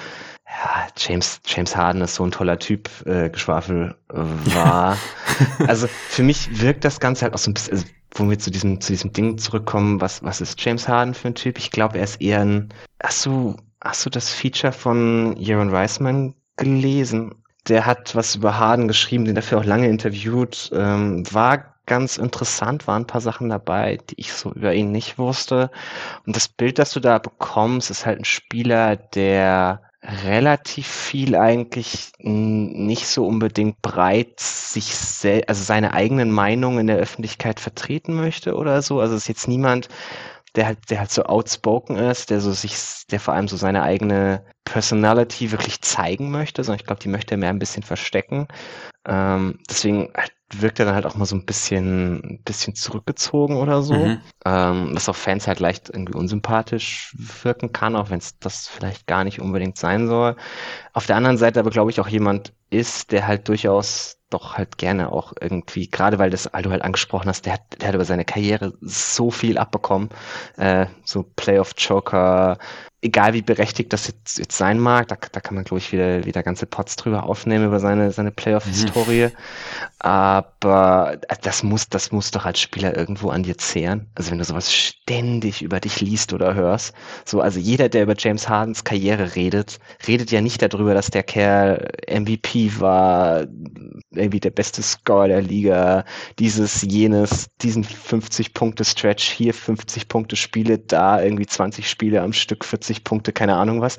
ja, 0.46 0.86
James, 0.96 1.40
James 1.46 1.76
Harden 1.76 2.02
ist 2.02 2.14
so 2.14 2.24
ein 2.24 2.30
toller 2.30 2.58
Typ, 2.58 2.88
äh, 3.06 3.30
Geschwafel 3.30 3.96
äh, 4.12 4.16
war. 4.54 4.96
also 5.66 5.86
für 5.86 6.22
mich 6.22 6.60
wirkt 6.60 6.84
das 6.84 7.00
Ganze 7.00 7.22
halt 7.22 7.34
auch 7.34 7.38
so 7.38 7.50
ein 7.50 7.54
bisschen, 7.54 7.74
also, 7.74 7.86
wo 8.16 8.30
wir 8.30 8.38
zu 8.38 8.50
diesem, 8.50 8.80
zu 8.80 8.92
diesem 8.92 9.12
Ding 9.12 9.38
zurückkommen, 9.38 10.00
was, 10.00 10.22
was 10.22 10.40
ist 10.40 10.60
James 10.60 10.86
Harden 10.86 11.14
für 11.14 11.28
ein 11.28 11.34
Typ? 11.34 11.58
Ich 11.58 11.70
glaube, 11.70 11.98
er 11.98 12.04
ist 12.04 12.20
eher 12.20 12.40
ein, 12.40 12.68
hast 13.02 13.26
du, 13.26 13.56
hast 13.82 14.06
du 14.06 14.10
das 14.10 14.30
Feature 14.32 14.72
von 14.72 15.36
Jaron 15.36 15.70
Reisman 15.70 16.34
gelesen? 16.56 17.34
der 17.68 17.86
hat 17.86 18.14
was 18.14 18.34
über 18.34 18.58
Harden 18.58 18.88
geschrieben, 18.88 19.24
den 19.24 19.34
dafür 19.34 19.58
auch 19.58 19.64
lange 19.64 19.88
interviewt. 19.88 20.70
Ähm, 20.74 21.24
war 21.32 21.74
ganz 21.86 22.16
interessant, 22.16 22.86
waren 22.86 23.02
ein 23.02 23.06
paar 23.06 23.20
Sachen 23.20 23.48
dabei, 23.48 23.98
die 24.10 24.20
ich 24.20 24.32
so 24.32 24.52
über 24.52 24.74
ihn 24.74 24.90
nicht 24.90 25.18
wusste. 25.18 25.70
Und 26.26 26.36
das 26.36 26.48
Bild, 26.48 26.78
das 26.78 26.92
du 26.92 27.00
da 27.00 27.18
bekommst, 27.18 27.90
ist 27.90 28.06
halt 28.06 28.20
ein 28.20 28.24
Spieler, 28.24 28.96
der 28.96 29.82
relativ 30.04 30.86
viel 30.86 31.34
eigentlich 31.34 32.12
nicht 32.18 33.06
so 33.06 33.26
unbedingt 33.26 33.80
breit 33.80 34.38
sich 34.38 34.92
also 35.46 35.62
seine 35.62 35.94
eigenen 35.94 36.30
Meinungen 36.30 36.80
in 36.80 36.86
der 36.88 36.98
Öffentlichkeit 36.98 37.58
vertreten 37.58 38.14
möchte 38.14 38.54
oder 38.54 38.82
so. 38.82 39.00
Also 39.00 39.16
ist 39.16 39.28
jetzt 39.28 39.48
niemand, 39.48 39.88
der 40.56 40.66
halt, 40.66 40.78
der 40.90 41.00
halt 41.00 41.10
so 41.10 41.24
outspoken 41.24 41.96
ist, 41.96 42.30
der 42.30 42.40
so 42.40 42.52
sich, 42.52 42.76
der 43.10 43.18
vor 43.18 43.34
allem 43.34 43.48
so 43.48 43.56
seine 43.56 43.82
eigene 43.82 44.44
Personality 44.64 45.52
wirklich 45.52 45.80
zeigen 45.80 46.30
möchte, 46.30 46.62
sondern 46.62 46.80
ich 46.80 46.86
glaube, 46.86 47.02
die 47.02 47.08
möchte 47.08 47.34
er 47.34 47.38
mehr 47.38 47.50
ein 47.50 47.58
bisschen 47.58 47.82
verstecken. 47.82 48.46
Ähm, 49.06 49.58
deswegen 49.68 50.12
wirkt 50.60 50.78
er 50.78 50.86
dann 50.86 50.94
halt 50.94 51.06
auch 51.06 51.14
mal 51.14 51.24
so 51.24 51.36
ein 51.36 51.44
bisschen, 51.44 52.20
ein 52.22 52.42
bisschen 52.44 52.74
zurückgezogen 52.74 53.56
oder 53.56 53.82
so. 53.82 53.94
Mhm. 53.94 54.20
Ähm, 54.44 54.90
was 54.92 55.08
auf 55.08 55.16
Fans 55.16 55.46
halt 55.46 55.60
leicht 55.60 55.88
irgendwie 55.88 56.14
unsympathisch 56.14 57.14
wirken 57.16 57.72
kann, 57.72 57.96
auch 57.96 58.10
wenn 58.10 58.18
es 58.18 58.38
das 58.38 58.68
vielleicht 58.68 59.06
gar 59.06 59.24
nicht 59.24 59.40
unbedingt 59.40 59.78
sein 59.78 60.08
soll. 60.08 60.36
Auf 60.92 61.06
der 61.06 61.16
anderen 61.16 61.38
Seite 61.38 61.60
aber 61.60 61.70
glaube 61.70 61.90
ich 61.90 62.00
auch 62.00 62.08
jemand 62.08 62.52
ist, 62.70 63.12
der 63.12 63.26
halt 63.26 63.48
durchaus 63.48 64.18
doch 64.30 64.56
halt 64.56 64.78
gerne 64.78 65.12
auch 65.12 65.32
irgendwie, 65.40 65.88
gerade 65.88 66.18
weil 66.18 66.30
das 66.30 66.48
Aldo 66.48 66.70
halt 66.70 66.82
angesprochen 66.82 67.28
hast, 67.28 67.46
der 67.46 67.54
hat, 67.54 67.80
der 67.80 67.88
hat 67.88 67.94
über 67.94 68.04
seine 68.04 68.24
Karriere 68.24 68.74
so 68.80 69.30
viel 69.30 69.58
abbekommen. 69.58 70.08
Äh, 70.56 70.86
so 71.04 71.22
Playoff-Joker, 71.36 72.58
egal 73.04 73.34
wie 73.34 73.42
berechtigt 73.42 73.92
das 73.92 74.06
jetzt, 74.06 74.38
jetzt 74.38 74.56
sein 74.56 74.78
mag, 74.78 75.08
da, 75.08 75.16
da 75.30 75.40
kann 75.40 75.54
man, 75.54 75.64
glaube 75.64 75.78
ich, 75.78 75.92
wieder, 75.92 76.24
wieder 76.24 76.42
ganze 76.42 76.64
Pots 76.64 76.96
drüber 76.96 77.24
aufnehmen 77.24 77.66
über 77.66 77.78
seine, 77.78 78.10
seine 78.12 78.30
Playoff-Historie. 78.30 79.26
Mhm. 79.26 79.32
Aber 79.98 81.18
äh, 81.28 81.36
das 81.42 81.62
muss, 81.62 81.88
das 81.88 82.12
muss 82.12 82.30
doch 82.30 82.46
als 82.46 82.60
Spieler 82.60 82.96
irgendwo 82.96 83.28
an 83.28 83.42
dir 83.42 83.58
zehren. 83.58 84.10
Also 84.14 84.30
wenn 84.30 84.38
du 84.38 84.44
sowas 84.44 84.72
ständig 84.72 85.62
über 85.62 85.80
dich 85.80 86.00
liest 86.00 86.32
oder 86.32 86.54
hörst. 86.54 86.94
So, 87.26 87.40
also 87.40 87.60
jeder, 87.60 87.88
der 87.88 88.04
über 88.04 88.14
James 88.16 88.48
Hardens 88.48 88.84
Karriere 88.84 89.34
redet, 89.34 89.78
redet 90.08 90.30
ja 90.30 90.40
nicht 90.40 90.62
darüber, 90.62 90.94
dass 90.94 91.10
der 91.10 91.22
Kerl 91.22 91.90
MVP 92.08 92.80
war, 92.80 93.46
irgendwie 94.12 94.40
der 94.40 94.50
beste 94.50 94.82
Scorer 94.82 95.28
der 95.28 95.42
Liga, 95.42 96.04
dieses, 96.38 96.82
jenes, 96.82 97.48
diesen 97.60 97.84
50-Punkte-Stretch, 97.84 99.28
hier 99.28 99.52
50 99.52 100.08
Punkte 100.08 100.36
Spiele, 100.36 100.78
da 100.78 101.22
irgendwie 101.22 101.46
20 101.46 101.88
Spiele 101.88 102.22
am 102.22 102.32
Stück, 102.32 102.64
40 102.64 102.93
50 102.94 103.04
Punkte, 103.04 103.32
keine 103.32 103.56
Ahnung 103.56 103.80
was. 103.80 103.98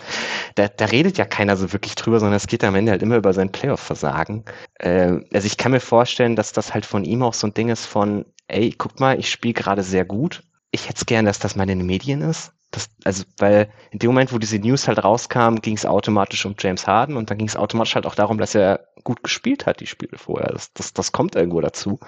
Da, 0.56 0.68
da 0.68 0.86
redet 0.86 1.18
ja 1.18 1.26
keiner 1.26 1.58
so 1.58 1.74
wirklich 1.74 1.96
drüber, 1.96 2.20
sondern 2.20 2.38
es 2.38 2.48
geht 2.48 2.64
am 2.64 2.76
Ende 2.76 2.92
halt 2.92 3.02
immer 3.02 3.18
über 3.18 3.34
sein 3.34 3.52
Playoff-Versagen. 3.52 4.46
Äh, 4.76 5.20
also 5.34 5.46
ich 5.46 5.58
kann 5.58 5.72
mir 5.72 5.80
vorstellen, 5.80 6.36
dass 6.36 6.54
das 6.54 6.74
halt 6.74 6.86
von 6.86 7.04
ihm 7.04 7.24
auch 7.24 7.34
so 7.34 7.48
ein 7.48 7.54
Ding 7.54 7.70
ist 7.70 7.86
von, 7.86 8.26
ey, 8.48 8.74
guck 8.78 9.00
mal, 9.00 9.20
ich 9.20 9.30
spiele 9.30 9.54
gerade 9.54 9.84
sehr 9.84 10.06
gut. 10.06 10.44
Ich 10.72 10.88
hätte 10.88 10.98
es 10.98 11.06
gern, 11.06 11.26
dass 11.26 11.40
das 11.40 11.56
mal 11.56 11.70
in 11.70 11.80
den 11.80 11.88
Medien 11.88 12.22
ist. 12.22 12.52
Das, 12.76 12.90
also, 13.06 13.24
weil 13.38 13.70
in 13.92 14.00
dem 14.00 14.10
Moment, 14.10 14.34
wo 14.34 14.38
diese 14.38 14.60
News 14.60 14.90
halt 14.90 15.02
rauskam, 15.02 15.56
ging 15.62 15.78
es 15.78 15.86
automatisch 15.86 16.46
um 16.46 16.56
James 16.60 16.86
Harden 16.86 17.16
und 17.16 17.32
dann 17.32 17.38
ging 17.38 17.48
es 17.48 17.56
automatisch 17.56 17.96
halt 17.96 18.06
auch 18.06 18.16
darum, 18.16 18.38
dass 18.38 18.54
er 18.54 18.88
gut 19.06 19.24
gespielt 19.24 19.66
hat, 19.66 19.80
die 19.80 19.88
Spiele 19.88 20.18
vorher. 20.18 20.52
Das, 20.52 20.74
das, 20.74 20.92
das 20.92 21.14
kommt 21.14 21.38
irgendwo 21.38 21.62
dazu. 21.62 22.02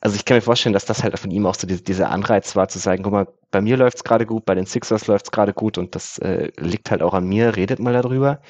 Also 0.00 0.16
ich 0.16 0.24
kann 0.24 0.36
mir 0.36 0.40
vorstellen, 0.40 0.72
dass 0.72 0.84
das 0.84 1.04
halt 1.04 1.16
von 1.16 1.30
ihm 1.30 1.46
auch 1.46 1.54
so 1.54 1.68
diese, 1.68 1.82
dieser 1.82 2.10
Anreiz 2.10 2.56
war, 2.56 2.66
zu 2.66 2.80
sagen, 2.80 3.04
guck 3.04 3.12
mal, 3.12 3.28
bei 3.52 3.60
mir 3.60 3.76
läuft's 3.76 4.02
gerade 4.02 4.26
gut, 4.26 4.44
bei 4.44 4.56
den 4.56 4.66
Sixers 4.66 5.06
läuft's 5.06 5.30
gerade 5.30 5.52
gut 5.52 5.78
und 5.78 5.94
das 5.94 6.18
äh, 6.18 6.50
liegt 6.56 6.90
halt 6.90 7.02
auch 7.02 7.14
an 7.14 7.28
mir, 7.28 7.54
redet 7.54 7.78
mal 7.78 7.92
darüber. 7.92 8.40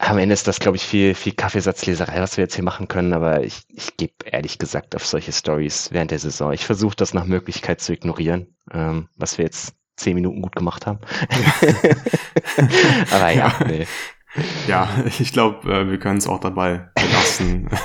Am 0.00 0.18
Ende 0.18 0.32
ist 0.32 0.46
das, 0.46 0.60
glaube 0.60 0.76
ich, 0.76 0.84
viel, 0.84 1.16
viel 1.16 1.32
Kaffeesatzleserei, 1.32 2.20
was 2.20 2.36
wir 2.36 2.44
jetzt 2.44 2.54
hier 2.54 2.62
machen 2.62 2.86
können, 2.86 3.12
aber 3.12 3.42
ich, 3.42 3.62
ich 3.68 3.96
gebe 3.96 4.12
ehrlich 4.26 4.58
gesagt 4.58 4.94
auf 4.94 5.04
solche 5.04 5.32
Stories 5.32 5.88
während 5.90 6.12
der 6.12 6.20
Saison. 6.20 6.52
Ich 6.52 6.64
versuche 6.64 6.94
das 6.94 7.14
nach 7.14 7.24
Möglichkeit 7.24 7.80
zu 7.80 7.92
ignorieren, 7.92 8.54
ähm, 8.72 9.08
was 9.16 9.38
wir 9.38 9.44
jetzt 9.44 9.74
zehn 9.98 10.14
Minuten 10.14 10.40
gut 10.40 10.54
gemacht 10.54 10.86
haben. 10.86 11.00
Aber 13.10 13.30
ja, 13.30 13.52
nee. 13.66 13.86
Ja, 14.66 14.88
ich 15.18 15.32
glaube, 15.32 15.70
äh, 15.72 15.90
wir 15.90 15.98
können 15.98 16.18
es 16.18 16.28
auch 16.28 16.40
dabei 16.40 16.88
belassen. 16.94 17.68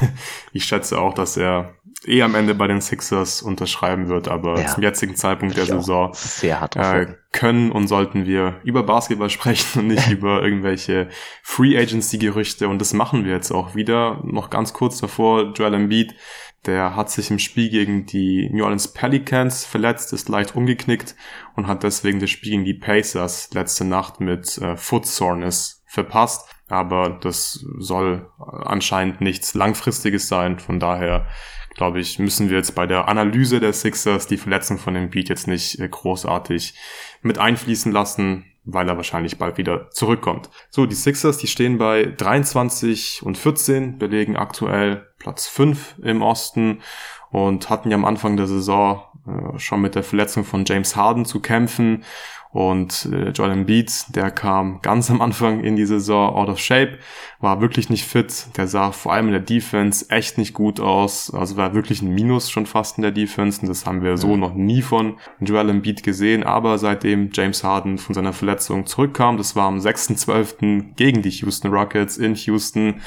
Ich 0.55 0.65
schätze 0.65 0.99
auch, 0.99 1.15
dass 1.15 1.35
er 1.35 1.73
eh 2.05 2.21
am 2.21 2.35
Ende 2.35 2.53
bei 2.53 2.67
den 2.67 2.79
Sixers 2.79 3.41
unterschreiben 3.41 4.07
wird, 4.07 4.27
aber 4.27 4.59
ja. 4.59 4.67
zum 4.67 4.83
jetzigen 4.83 5.15
Zeitpunkt 5.15 5.57
der 5.57 5.65
Saison 5.65 6.11
sehr 6.13 6.61
hart 6.61 6.75
äh, 6.75 7.15
können 7.31 7.71
und 7.71 7.87
sollten 7.87 8.27
wir 8.27 8.59
über 8.63 8.83
Basketball 8.83 9.31
sprechen 9.31 9.79
und 9.79 9.87
nicht 9.87 10.07
über 10.11 10.43
irgendwelche 10.43 11.09
Free 11.41 11.75
Agency 11.75 12.19
Gerüchte 12.19 12.67
und 12.67 12.79
das 12.79 12.93
machen 12.93 13.25
wir 13.25 13.31
jetzt 13.31 13.51
auch 13.51 13.73
wieder. 13.73 14.21
Noch 14.25 14.51
ganz 14.51 14.73
kurz 14.73 14.99
davor, 14.99 15.53
Joel 15.53 15.73
Embiid 15.73 16.13
der 16.65 16.95
hat 16.95 17.09
sich 17.09 17.29
im 17.29 17.39
Spiel 17.39 17.69
gegen 17.69 18.05
die 18.05 18.49
New 18.51 18.63
Orleans 18.63 18.93
Pelicans 18.93 19.65
verletzt, 19.65 20.13
ist 20.13 20.29
leicht 20.29 20.55
umgeknickt 20.55 21.15
und 21.55 21.67
hat 21.67 21.83
deswegen 21.83 22.19
das 22.19 22.29
Spiel 22.29 22.51
gegen 22.51 22.65
die 22.65 22.73
Pacers 22.73 23.49
letzte 23.53 23.83
Nacht 23.83 24.19
mit 24.21 24.57
äh, 24.59 24.77
Foot 24.77 25.05
Soreness 25.05 25.83
verpasst. 25.87 26.49
Aber 26.69 27.09
das 27.09 27.65
soll 27.77 28.29
anscheinend 28.39 29.21
nichts 29.21 29.53
Langfristiges 29.53 30.27
sein. 30.27 30.57
Von 30.57 30.79
daher, 30.79 31.27
glaube 31.75 31.99
ich, 31.99 32.17
müssen 32.17 32.49
wir 32.49 32.57
jetzt 32.57 32.75
bei 32.75 32.87
der 32.87 33.09
Analyse 33.09 33.59
der 33.59 33.73
Sixers 33.73 34.27
die 34.27 34.37
Verletzung 34.37 34.79
von 34.79 34.93
dem 34.93 35.09
Beat 35.09 35.29
jetzt 35.29 35.47
nicht 35.47 35.79
äh, 35.79 35.89
großartig 35.89 36.73
mit 37.21 37.37
einfließen 37.37 37.91
lassen 37.91 38.45
weil 38.65 38.87
er 38.87 38.97
wahrscheinlich 38.97 39.37
bald 39.37 39.57
wieder 39.57 39.89
zurückkommt. 39.91 40.49
So, 40.69 40.85
die 40.85 40.95
Sixers, 40.95 41.37
die 41.37 41.47
stehen 41.47 41.77
bei 41.77 42.05
23 42.05 43.21
und 43.23 43.37
14, 43.37 43.97
belegen 43.97 44.37
aktuell 44.37 45.07
Platz 45.23 45.47
5 45.47 45.95
im 46.03 46.21
Osten 46.21 46.81
und 47.31 47.69
hatten 47.69 47.89
ja 47.89 47.95
am 47.95 48.05
Anfang 48.05 48.35
der 48.37 48.45
Saison 48.45 49.01
äh, 49.25 49.57
schon 49.57 49.81
mit 49.81 49.95
der 49.95 50.03
Verletzung 50.03 50.43
von 50.43 50.65
James 50.65 50.95
Harden 50.95 51.25
zu 51.25 51.39
kämpfen 51.39 52.03
und 52.53 53.09
äh, 53.11 53.29
Joel 53.29 53.49
Embiid, 53.49 54.15
der 54.15 54.29
kam 54.29 54.79
ganz 54.83 55.09
am 55.09 55.21
Anfang 55.23 55.63
in 55.63 55.75
die 55.75 55.87
Saison 55.87 56.35
out 56.35 56.49
of 56.49 56.59
shape, 56.59 56.99
war 57.39 57.61
wirklich 57.61 57.89
nicht 57.89 58.05
fit. 58.05 58.45
Der 58.55 58.67
sah 58.67 58.91
vor 58.91 59.11
allem 59.11 59.25
in 59.25 59.31
der 59.31 59.41
Defense 59.41 60.05
echt 60.09 60.37
nicht 60.37 60.53
gut 60.53 60.79
aus. 60.79 61.33
Also 61.33 61.57
war 61.57 61.73
wirklich 61.73 62.03
ein 62.03 62.13
Minus 62.13 62.51
schon 62.51 62.67
fast 62.67 62.99
in 62.99 63.01
der 63.01 63.11
Defense. 63.11 63.61
Und 63.61 63.69
das 63.69 63.87
haben 63.87 64.03
wir 64.03 64.17
so 64.17 64.37
noch 64.37 64.53
nie 64.53 64.83
von 64.83 65.17
Joel 65.39 65.69
Embiid 65.69 66.03
gesehen. 66.03 66.43
Aber 66.43 66.77
seitdem 66.77 67.31
James 67.33 67.63
Harden 67.63 67.97
von 67.97 68.13
seiner 68.13 68.33
Verletzung 68.33 68.85
zurückkam, 68.85 69.37
das 69.37 69.55
war 69.55 69.65
am 69.65 69.79
6.12. 69.79 70.93
gegen 70.95 71.23
die 71.23 71.31
Houston 71.31 71.73
Rockets 71.73 72.17
in 72.17 72.35
Houston, 72.35 73.01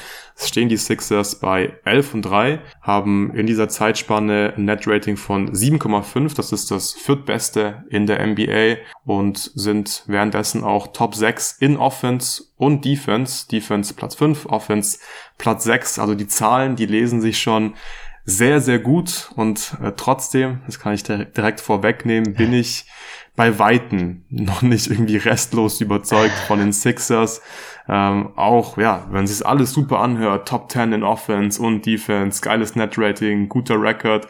stehen 0.45 0.69
die 0.69 0.77
Sixers 0.77 1.39
bei 1.39 1.73
11 1.83 2.13
und 2.13 2.21
3, 2.21 2.59
haben 2.81 3.33
in 3.35 3.47
dieser 3.47 3.69
Zeitspanne 3.69 4.53
ein 4.55 4.65
Net-Rating 4.65 5.17
von 5.17 5.51
7,5. 5.51 6.35
Das 6.35 6.51
ist 6.51 6.69
das 6.69 6.93
viertbeste 6.93 7.83
in 7.89 8.05
der 8.05 8.25
NBA 8.25 8.77
und 9.05 9.37
sind 9.55 10.03
währenddessen 10.05 10.63
auch 10.63 10.87
Top 10.87 11.15
6 11.15 11.57
in 11.59 11.77
Offense 11.77 12.43
und 12.55 12.85
Defense. 12.85 13.47
Defense 13.47 13.93
Platz 13.93 14.15
5, 14.15 14.45
Offense 14.45 14.99
Platz 15.37 15.63
6. 15.63 15.99
Also 15.99 16.13
die 16.13 16.27
Zahlen, 16.27 16.75
die 16.75 16.85
lesen 16.85 17.19
sich 17.19 17.41
schon 17.41 17.73
sehr, 18.29 18.59
sehr 18.59 18.79
gut 18.79 19.31
und 19.35 19.77
äh, 19.81 19.93
trotzdem, 19.95 20.61
das 20.65 20.79
kann 20.79 20.93
ich 20.93 21.03
direkt 21.03 21.61
vorwegnehmen, 21.61 22.33
bin 22.33 22.51
ich 22.51 22.85
bei 23.37 23.59
Weitem 23.59 24.25
noch 24.29 24.63
nicht 24.63 24.87
irgendwie 24.87 25.15
restlos 25.15 25.79
überzeugt 25.79 26.33
von 26.47 26.59
den 26.59 26.73
Sixers. 26.73 27.41
Ähm, 27.87 28.31
auch, 28.35 28.77
ja, 28.77 29.07
wenn 29.11 29.27
sich 29.27 29.45
alles 29.45 29.71
super 29.71 29.99
anhört, 29.99 30.49
Top 30.49 30.69
10 30.69 30.91
in 30.91 31.03
Offense 31.03 31.61
und 31.61 31.85
Defense, 31.85 32.41
geiles 32.41 32.75
Net-Rating, 32.75 33.47
guter 33.47 33.79
Record. 33.79 34.27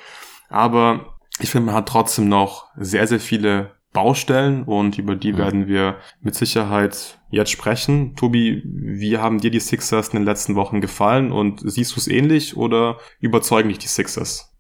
Aber 0.50 1.16
ich 1.40 1.50
finde, 1.50 1.68
man 1.68 1.76
hat 1.76 1.88
trotzdem 1.88 2.28
noch 2.28 2.68
sehr, 2.76 3.08
sehr 3.08 3.22
viele 3.22 3.72
Baustellen 3.94 4.64
und 4.64 4.98
über 4.98 5.16
die 5.16 5.32
mhm. 5.32 5.38
werden 5.38 5.68
wir 5.68 5.96
mit 6.22 6.36
Sicherheit 6.36 7.18
jetzt 7.32 7.52
sprechen. 7.52 8.16
Tobi, 8.18 8.62
wie 8.66 9.18
haben 9.18 9.40
dir 9.40 9.52
die 9.52 9.62
Sixers 9.62 10.10
in 10.10 10.20
den 10.20 10.26
letzten 10.26 10.56
Wochen 10.56 10.82
gefallen 10.82 11.32
und 11.32 11.62
siehst 11.64 11.96
du 11.96 12.00
es 12.02 12.08
ähnlich 12.08 12.58
oder 12.58 12.98
überzeugen 13.22 13.70
dich 13.70 13.80
die 13.80 13.88
Sixers? 13.88 14.54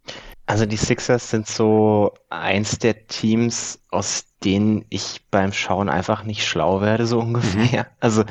Also 0.48 0.66
die 0.66 0.78
Sixers 0.78 1.30
sind 1.30 1.46
so 1.46 2.14
eins 2.30 2.80
der 2.80 3.06
Teams, 3.08 3.82
aus 3.92 4.27
denen 4.44 4.86
ich 4.90 5.22
beim 5.32 5.52
Schauen 5.52 5.90
einfach 5.90 6.24
nicht 6.24 6.46
schlau 6.46 6.82
werde, 6.82 7.08
so 7.08 7.20
ungefähr. 7.20 7.84
Mhm. 7.84 7.90
Also 8.00 8.24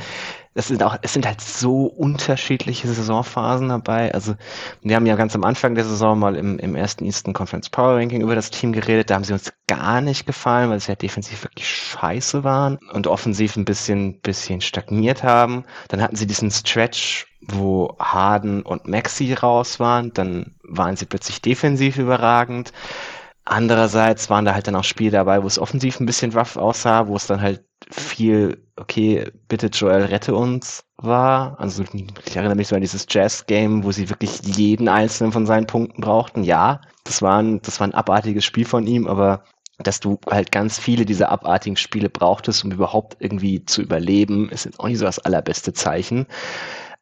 es 0.57 0.69
sind 0.69 0.83
auch, 0.83 0.97
es 1.03 1.13
sind 1.13 1.27
halt 1.27 1.43
so 1.43 1.85
unterschiedliche 1.85 2.89
Saisonphasen 2.89 3.69
dabei. 3.69 4.15
Also 4.15 4.37
wir 4.81 4.97
haben 4.97 5.05
ja 5.05 5.15
ganz 5.15 5.35
am 5.35 5.45
Anfang 5.45 5.75
der 5.75 5.85
Saison 5.85 6.19
mal 6.19 6.35
im, 6.35 6.59
im 6.59 6.75
ersten 6.75 7.05
Eastern 7.05 7.35
Conference 7.35 7.69
Power 7.69 7.97
Ranking 7.97 8.23
über 8.23 8.35
das 8.35 8.51
Team 8.51 8.73
geredet. 8.73 9.11
Da 9.11 9.17
haben 9.17 9.25
sie 9.25 9.35
uns 9.35 9.53
gar 9.67 10.01
nicht 10.01 10.27
gefallen, 10.27 10.71
weil 10.71 10.81
sie 10.81 10.89
ja 10.89 10.95
defensiv 10.95 11.45
wirklich 11.45 11.69
scheiße 11.69 12.43
waren 12.43 12.79
und 12.93 13.07
offensiv 13.07 13.57
ein 13.57 13.67
bisschen, 13.67 14.19
bisschen 14.21 14.63
stagniert 14.63 15.23
haben. 15.23 15.65
Dann 15.89 16.01
hatten 16.01 16.17
sie 16.17 16.27
diesen 16.27 16.51
Stretch, 16.51 17.27
wo 17.43 17.95
Harden 17.99 18.63
und 18.63 18.89
Maxi 18.89 19.35
raus 19.35 19.79
waren. 19.79 20.15
Dann 20.15 20.55
waren 20.63 20.97
sie 20.97 21.05
plötzlich 21.05 21.43
defensiv 21.43 21.99
überragend. 21.99 22.73
Andererseits 23.49 24.29
waren 24.29 24.45
da 24.45 24.55
halt 24.55 24.67
dann 24.67 24.75
auch 24.75 24.85
Spiele 24.85 25.13
dabei, 25.13 25.41
wo 25.41 25.47
es 25.47 25.59
offensiv 25.59 26.01
ein 26.01 26.07
bisschen 26.07 26.33
rough 26.33 26.57
aussah, 26.57 27.07
wo 27.07 27.15
es 27.15 27.29
dann 27.29 27.41
halt 27.41 27.65
viel, 27.93 28.61
okay, 28.75 29.31
bitte 29.47 29.69
Joel, 29.69 30.07
rette 30.07 30.35
uns 30.35 30.85
war. 30.97 31.59
Also 31.61 31.85
ich 32.25 32.35
erinnere 32.35 32.57
mich 32.57 32.67
so 32.67 32.75
an 32.75 32.81
dieses 32.81 33.07
Jazz-Game, 33.09 33.85
wo 33.85 33.93
sie 33.93 34.11
wirklich 34.11 34.41
jeden 34.43 34.89
einzelnen 34.89 35.33
von 35.33 35.47
seinen 35.47 35.69
Punkten 35.69 36.01
brauchten. 36.01 36.43
Ja, 36.43 36.81
das 37.05 37.23
war 37.23 37.41
ein, 37.41 37.63
das 37.63 37.79
war 37.79 37.87
ein 37.87 37.95
abartiges 37.95 38.45
Spiel 38.45 38.65
von 38.65 38.85
ihm, 38.85 39.07
aber 39.07 39.45
dass 39.79 40.01
du 40.01 40.19
halt 40.29 40.51
ganz 40.51 40.81
viele 40.81 41.05
dieser 41.05 41.31
abartigen 41.31 41.77
Spiele 41.77 42.09
brauchtest, 42.09 42.65
um 42.65 42.73
überhaupt 42.73 43.17
irgendwie 43.21 43.65
zu 43.65 43.81
überleben, 43.81 44.49
ist 44.49 44.69
auch 44.81 44.89
nicht 44.89 44.99
so 44.99 45.05
das 45.05 45.21
allerbeste 45.21 45.73
Zeichen. 45.73 46.27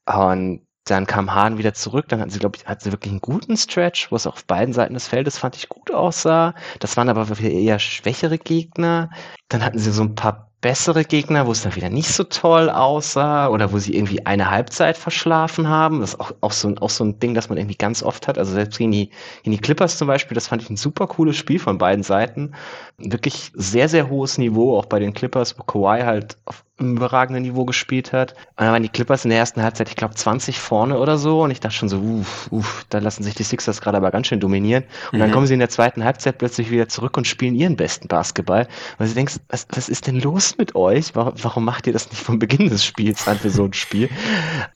Und 0.06 0.60
dann 0.84 1.06
kam 1.06 1.34
Hahn 1.34 1.58
wieder 1.58 1.74
zurück, 1.74 2.06
dann 2.08 2.20
hatten 2.20 2.30
sie, 2.30 2.38
glaube 2.38 2.56
ich, 2.56 2.66
hatten 2.66 2.84
sie 2.84 2.92
wirklich 2.92 3.10
einen 3.10 3.20
guten 3.20 3.56
Stretch, 3.56 4.10
wo 4.12 4.16
es 4.16 4.26
auf 4.26 4.44
beiden 4.44 4.74
Seiten 4.74 4.94
des 4.94 5.08
Feldes 5.08 5.38
fand 5.38 5.56
ich 5.56 5.68
gut 5.68 5.90
aussah. 5.92 6.54
Das 6.78 6.96
waren 6.96 7.08
aber 7.08 7.28
wieder 7.38 7.50
eher 7.50 7.78
schwächere 7.78 8.38
Gegner. 8.38 9.10
Dann 9.48 9.64
hatten 9.64 9.78
sie 9.78 9.90
so 9.90 10.02
ein 10.02 10.14
paar 10.14 10.50
bessere 10.64 11.04
Gegner, 11.04 11.46
wo 11.46 11.52
es 11.52 11.62
dann 11.62 11.76
wieder 11.76 11.90
nicht 11.90 12.08
so 12.08 12.24
toll 12.24 12.70
aussah 12.70 13.48
oder 13.48 13.70
wo 13.70 13.78
sie 13.78 13.94
irgendwie 13.94 14.24
eine 14.24 14.50
Halbzeit 14.50 14.96
verschlafen 14.96 15.68
haben. 15.68 16.00
Das 16.00 16.14
ist 16.14 16.20
auch, 16.20 16.32
auch, 16.40 16.52
so, 16.52 16.68
ein, 16.68 16.78
auch 16.78 16.88
so 16.88 17.04
ein 17.04 17.18
Ding, 17.18 17.34
das 17.34 17.50
man 17.50 17.58
irgendwie 17.58 17.76
ganz 17.76 18.02
oft 18.02 18.26
hat. 18.26 18.38
Also 18.38 18.52
selbst 18.52 18.78
gegen 18.78 18.90
die, 18.90 19.10
gegen 19.42 19.56
die 19.56 19.60
Clippers 19.60 19.98
zum 19.98 20.08
Beispiel, 20.08 20.34
das 20.34 20.48
fand 20.48 20.62
ich 20.62 20.70
ein 20.70 20.78
super 20.78 21.06
cooles 21.06 21.36
Spiel 21.36 21.58
von 21.58 21.76
beiden 21.76 22.02
Seiten. 22.02 22.52
Wirklich 22.96 23.52
sehr, 23.54 23.90
sehr 23.90 24.08
hohes 24.08 24.38
Niveau, 24.38 24.78
auch 24.78 24.86
bei 24.86 24.98
den 24.98 25.12
Clippers, 25.12 25.58
wo 25.58 25.64
Kawhi 25.64 26.02
halt 26.02 26.38
auf 26.46 26.63
überragenden 26.78 27.44
Niveau 27.44 27.64
gespielt 27.64 28.12
hat. 28.12 28.32
Und 28.32 28.64
dann 28.64 28.72
waren 28.72 28.82
die 28.82 28.88
Clippers 28.88 29.24
in 29.24 29.30
der 29.30 29.38
ersten 29.38 29.62
Halbzeit, 29.62 29.88
ich 29.88 29.96
glaube, 29.96 30.14
20 30.14 30.58
vorne 30.58 30.98
oder 30.98 31.18
so. 31.18 31.42
Und 31.42 31.50
ich 31.50 31.60
dachte 31.60 31.76
schon 31.76 31.88
so, 31.88 31.98
uff, 31.98 32.48
uff, 32.50 32.86
da 32.88 32.98
lassen 32.98 33.22
sich 33.22 33.34
die 33.34 33.44
Sixers 33.44 33.80
gerade 33.80 33.96
aber 33.98 34.10
ganz 34.10 34.26
schön 34.26 34.40
dominieren. 34.40 34.84
Und 35.12 35.18
mhm. 35.18 35.20
dann 35.20 35.30
kommen 35.30 35.46
sie 35.46 35.54
in 35.54 35.60
der 35.60 35.68
zweiten 35.68 36.02
Halbzeit 36.02 36.38
plötzlich 36.38 36.70
wieder 36.70 36.88
zurück 36.88 37.16
und 37.16 37.26
spielen 37.26 37.54
ihren 37.54 37.76
besten 37.76 38.08
Basketball. 38.08 38.66
Und 38.98 39.06
sie 39.06 39.14
denkst, 39.14 39.36
was, 39.48 39.66
was 39.70 39.88
ist 39.88 40.06
denn 40.08 40.20
los 40.20 40.58
mit 40.58 40.74
euch? 40.74 41.14
Warum, 41.14 41.34
warum 41.42 41.64
macht 41.64 41.86
ihr 41.86 41.92
das 41.92 42.10
nicht 42.10 42.22
vom 42.22 42.38
Beginn 42.40 42.68
des 42.68 42.84
Spiels 42.84 43.28
an 43.28 43.38
für 43.38 43.50
so 43.50 43.64
ein 43.64 43.72
Spiel? 43.72 44.08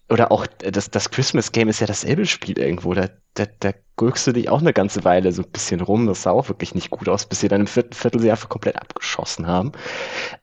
Oder 0.09 0.31
auch 0.31 0.47
das, 0.47 0.91
das 0.91 1.11
Christmas 1.11 1.51
Game 1.53 1.69
ist 1.69 1.81
ja 1.81 1.87
dasselbe 1.87 2.27
Spiel 2.27 2.59
irgendwo. 2.59 2.95
Da, 2.95 3.09
da, 3.39 3.47
da 3.61 3.73
gurkst 3.97 4.27
du 4.27 4.33
dich 4.33 4.49
auch 4.49 4.61
eine 4.61 4.73
ganze 4.73 5.05
Weile 5.05 5.33
so 5.33 5.43
ein 5.43 5.51
bisschen 5.51 5.81
rum. 5.81 6.07
Das 6.07 6.23
sah 6.23 6.31
auch 6.31 6.49
wirklich 6.49 6.75
nicht 6.75 6.91
gut 6.91 7.09
aus, 7.09 7.27
bis 7.27 7.41
sie 7.41 7.49
dann 7.49 7.63
im 7.63 7.67
vierten 7.67 7.93
Viertel 7.93 8.21
sie 8.21 8.31
einfach 8.31 8.49
komplett 8.49 8.77
abgeschossen 8.77 9.47
haben. 9.47 9.73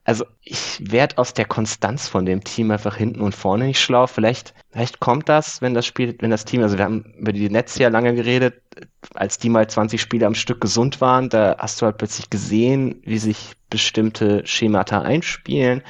Also 0.04 0.26
ich 0.42 0.82
werde 0.92 1.18
aus 1.18 1.34
der 1.34 1.46
Konstanz 1.46 2.08
von 2.08 2.26
dem 2.26 2.44
Team 2.44 2.72
einfach 2.72 2.96
hinten 2.96 3.22
und 3.22 3.34
vorne 3.34 3.66
nicht 3.66 3.80
schlau. 3.80 4.08
Vielleicht, 4.08 4.54
vielleicht 4.72 5.00
kommt 5.00 5.30
das, 5.30 5.62
wenn 5.62 5.74
das 5.74 5.86
Spiel, 5.86 6.16
wenn 6.20 6.32
das 6.32 6.46
Team, 6.46 6.62
also 6.62 6.78
wir 6.78 6.86
haben 6.86 7.14
über 7.18 7.34
die 7.34 7.50
Netz 7.50 7.78
ja 7.78 7.90
lange 7.90 8.14
geredet, 8.14 8.62
als 9.14 9.38
die 9.38 9.50
mal 9.50 9.68
20 9.68 10.02
Spiele 10.02 10.26
am 10.28 10.36
Stück 10.36 10.62
gesund 10.62 11.02
waren, 11.02 11.30
da 11.30 11.56
hast 11.58 11.82
du 11.82 11.86
halt 11.86 11.98
plötzlich 11.98 12.30
gesehen, 12.30 13.02
wie 13.06 13.18
sich 13.18 13.54
bestimmte 13.70 14.46
Schemata 14.46 15.02
einspielen 15.02 15.82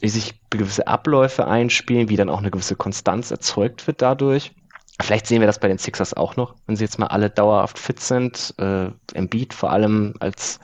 wie 0.00 0.08
sich 0.08 0.40
gewisse 0.50 0.86
Abläufe 0.86 1.46
einspielen, 1.48 2.08
wie 2.08 2.16
dann 2.16 2.28
auch 2.28 2.38
eine 2.38 2.50
gewisse 2.50 2.76
Konstanz 2.76 3.30
erzeugt 3.30 3.86
wird 3.86 4.00
dadurch. 4.00 4.52
Vielleicht 5.00 5.26
sehen 5.26 5.40
wir 5.40 5.46
das 5.46 5.60
bei 5.60 5.68
den 5.68 5.78
Sixers 5.78 6.12
auch 6.14 6.36
noch, 6.36 6.54
wenn 6.66 6.74
sie 6.76 6.84
jetzt 6.84 6.98
mal 6.98 7.06
alle 7.06 7.30
dauerhaft 7.30 7.78
fit 7.78 8.00
sind. 8.00 8.54
Äh, 8.58 8.90
Embiid 9.14 9.54
vor 9.54 9.70
allem 9.70 10.14
als 10.18 10.58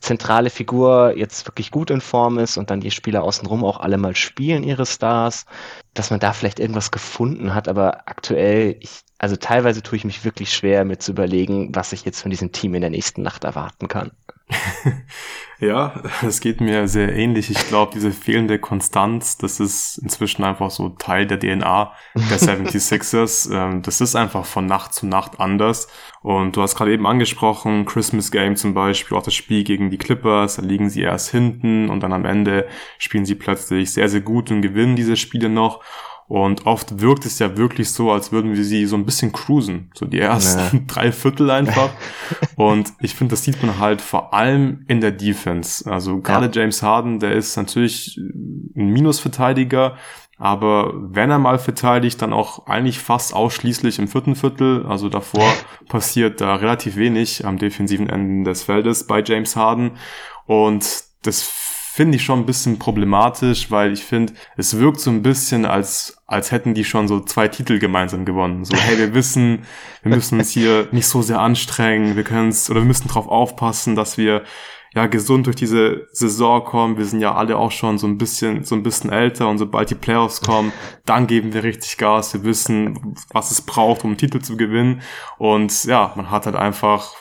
zentrale 0.00 0.50
Figur 0.50 1.14
jetzt 1.16 1.46
wirklich 1.46 1.70
gut 1.70 1.90
in 1.90 2.00
Form 2.00 2.38
ist 2.38 2.56
und 2.56 2.70
dann 2.70 2.80
die 2.80 2.90
Spieler 2.90 3.22
außenrum 3.22 3.64
auch 3.64 3.80
alle 3.80 3.98
mal 3.98 4.14
spielen, 4.16 4.62
ihre 4.62 4.86
Stars, 4.86 5.46
dass 5.94 6.10
man 6.10 6.20
da 6.20 6.32
vielleicht 6.32 6.60
irgendwas 6.60 6.90
gefunden 6.90 7.54
hat, 7.54 7.68
aber 7.68 8.08
aktuell, 8.08 8.76
ich, 8.80 9.00
also 9.18 9.36
teilweise 9.36 9.82
tue 9.82 9.96
ich 9.96 10.04
mich 10.04 10.24
wirklich 10.24 10.52
schwer, 10.52 10.84
mir 10.84 10.98
zu 10.98 11.12
überlegen, 11.12 11.74
was 11.74 11.92
ich 11.92 12.04
jetzt 12.04 12.22
von 12.22 12.30
diesem 12.30 12.52
Team 12.52 12.74
in 12.74 12.82
der 12.82 12.90
nächsten 12.90 13.22
Nacht 13.22 13.44
erwarten 13.44 13.88
kann. 13.88 14.12
ja, 15.58 16.02
es 16.26 16.40
geht 16.40 16.60
mir 16.60 16.86
sehr 16.86 17.14
ähnlich. 17.14 17.50
Ich 17.50 17.68
glaube, 17.68 17.92
diese 17.94 18.12
fehlende 18.12 18.58
Konstanz, 18.58 19.38
das 19.38 19.58
ist 19.60 19.98
inzwischen 19.98 20.44
einfach 20.44 20.70
so 20.70 20.90
Teil 20.90 21.26
der 21.26 21.38
DNA 21.38 21.92
der 22.14 22.38
76ers. 22.38 23.50
Ähm, 23.54 23.82
das 23.82 24.00
ist 24.00 24.16
einfach 24.16 24.44
von 24.44 24.66
Nacht 24.66 24.94
zu 24.94 25.06
Nacht 25.06 25.38
anders. 25.38 25.88
Und 26.22 26.56
du 26.56 26.62
hast 26.62 26.76
gerade 26.76 26.92
eben 26.92 27.06
angesprochen, 27.06 27.84
Christmas 27.84 28.30
Game 28.30 28.56
zum 28.56 28.74
Beispiel, 28.74 29.16
auch 29.16 29.22
das 29.22 29.34
Spiel 29.34 29.64
gegen 29.64 29.90
die 29.90 29.98
Clippers, 29.98 30.56
da 30.56 30.62
liegen 30.62 30.88
sie 30.88 31.02
erst 31.02 31.30
hinten 31.30 31.90
und 31.90 32.00
dann 32.00 32.12
am 32.12 32.24
Ende 32.24 32.66
spielen 32.98 33.26
sie 33.26 33.34
plötzlich 33.34 33.92
sehr, 33.92 34.08
sehr 34.08 34.22
gut 34.22 34.50
und 34.50 34.62
gewinnen 34.62 34.96
diese 34.96 35.16
Spiele 35.16 35.48
noch. 35.48 35.84
Und 36.26 36.66
oft 36.66 37.00
wirkt 37.00 37.26
es 37.26 37.38
ja 37.38 37.56
wirklich 37.56 37.90
so, 37.90 38.10
als 38.10 38.32
würden 38.32 38.54
wir 38.54 38.64
sie 38.64 38.86
so 38.86 38.96
ein 38.96 39.04
bisschen 39.04 39.32
cruisen. 39.32 39.90
So 39.94 40.06
die 40.06 40.20
ersten 40.20 40.76
ja. 40.76 40.82
drei 40.86 41.12
Viertel 41.12 41.50
einfach. 41.50 41.90
Und 42.56 42.92
ich 43.00 43.14
finde, 43.14 43.32
das 43.32 43.44
sieht 43.44 43.62
man 43.62 43.78
halt 43.78 44.00
vor 44.00 44.32
allem 44.32 44.84
in 44.88 45.00
der 45.00 45.12
Defense. 45.12 45.90
Also 45.90 46.20
gerade 46.20 46.46
ja. 46.46 46.52
James 46.52 46.82
Harden, 46.82 47.20
der 47.20 47.32
ist 47.32 47.56
natürlich 47.56 48.16
ein 48.16 48.88
Minusverteidiger. 48.88 49.96
Aber 50.36 50.92
wenn 50.96 51.30
er 51.30 51.38
mal 51.38 51.58
verteidigt, 51.58 52.20
dann 52.20 52.32
auch 52.32 52.66
eigentlich 52.66 52.98
fast 52.98 53.34
ausschließlich 53.34 53.98
im 53.98 54.08
vierten 54.08 54.34
Viertel. 54.34 54.86
Also 54.86 55.08
davor 55.08 55.46
passiert 55.88 56.40
da 56.40 56.56
relativ 56.56 56.96
wenig 56.96 57.44
am 57.44 57.58
defensiven 57.58 58.08
Ende 58.08 58.50
des 58.50 58.64
Feldes 58.64 59.06
bei 59.06 59.22
James 59.22 59.56
Harden. 59.56 59.92
Und 60.46 61.04
das 61.22 61.42
finde 61.94 62.16
ich 62.16 62.24
schon 62.24 62.40
ein 62.40 62.46
bisschen 62.46 62.80
problematisch, 62.80 63.70
weil 63.70 63.92
ich 63.92 64.02
finde, 64.02 64.32
es 64.56 64.80
wirkt 64.80 64.98
so 64.98 65.10
ein 65.10 65.22
bisschen, 65.22 65.64
als, 65.64 66.16
als 66.26 66.50
hätten 66.50 66.74
die 66.74 66.82
schon 66.82 67.06
so 67.06 67.20
zwei 67.20 67.46
Titel 67.46 67.78
gemeinsam 67.78 68.24
gewonnen. 68.24 68.64
So, 68.64 68.76
hey, 68.76 68.98
wir 68.98 69.14
wissen, 69.14 69.60
wir 70.02 70.12
müssen 70.12 70.40
uns 70.40 70.50
hier 70.50 70.88
nicht 70.92 71.06
so 71.06 71.22
sehr 71.22 71.38
anstrengen, 71.38 72.16
wir 72.16 72.24
können 72.24 72.48
es, 72.48 72.68
oder 72.68 72.80
wir 72.80 72.86
müssen 72.86 73.06
drauf 73.06 73.28
aufpassen, 73.28 73.94
dass 73.94 74.18
wir 74.18 74.42
ja 74.92 75.06
gesund 75.06 75.46
durch 75.46 75.54
diese 75.54 76.08
Saison 76.10 76.64
kommen. 76.64 76.98
Wir 76.98 77.04
sind 77.04 77.20
ja 77.20 77.34
alle 77.34 77.56
auch 77.56 77.70
schon 77.70 77.98
so 77.98 78.08
ein 78.08 78.18
bisschen 78.18 78.64
so 78.64 78.74
ein 78.74 78.82
bisschen 78.82 79.10
älter 79.10 79.48
und 79.48 79.58
sobald 79.58 79.90
die 79.90 79.96
Playoffs 79.96 80.40
kommen, 80.40 80.72
dann 81.04 81.26
geben 81.26 81.52
wir 81.52 81.62
richtig 81.62 81.96
Gas. 81.96 82.34
Wir 82.34 82.44
wissen, 82.44 83.14
was 83.32 83.50
es 83.50 83.62
braucht, 83.62 84.04
um 84.04 84.10
einen 84.10 84.18
Titel 84.18 84.40
zu 84.40 84.56
gewinnen. 84.56 85.02
Und 85.38 85.84
ja, 85.84 86.12
man 86.16 86.30
hat 86.30 86.46
halt 86.46 86.56
einfach 86.56 87.14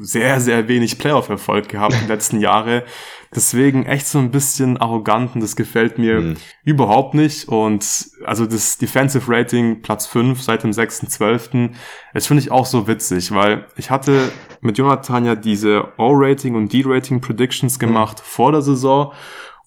sehr 0.00 0.40
sehr 0.40 0.68
wenig 0.68 0.98
Playoff-Erfolg 0.98 1.68
gehabt 1.68 1.94
in 1.94 2.00
den 2.00 2.08
letzten 2.08 2.40
Jahre. 2.40 2.84
Deswegen 3.32 3.86
echt 3.86 4.08
so 4.08 4.18
ein 4.18 4.32
bisschen 4.32 4.76
arrogant 4.76 5.36
und 5.36 5.40
das 5.40 5.54
gefällt 5.54 5.98
mir 5.98 6.20
mhm. 6.20 6.36
überhaupt 6.64 7.14
nicht. 7.14 7.46
Und 7.46 8.10
also 8.24 8.44
das 8.44 8.76
Defensive 8.78 9.24
Rating 9.28 9.82
Platz 9.82 10.06
5 10.06 10.42
seit 10.42 10.64
dem 10.64 10.72
6.12. 10.72 11.70
Das 12.12 12.26
finde 12.26 12.42
ich 12.42 12.50
auch 12.50 12.66
so 12.66 12.88
witzig, 12.88 13.32
weil 13.32 13.66
ich 13.76 13.90
hatte 13.90 14.32
mit 14.60 14.78
Jonathan 14.78 15.24
ja 15.24 15.36
diese 15.36 15.92
O-Rating 15.96 16.56
und 16.56 16.72
D-Rating 16.72 17.20
Predictions 17.20 17.76
mhm. 17.76 17.80
gemacht 17.80 18.18
mhm. 18.18 18.24
vor 18.24 18.50
der 18.50 18.62
Saison 18.62 19.12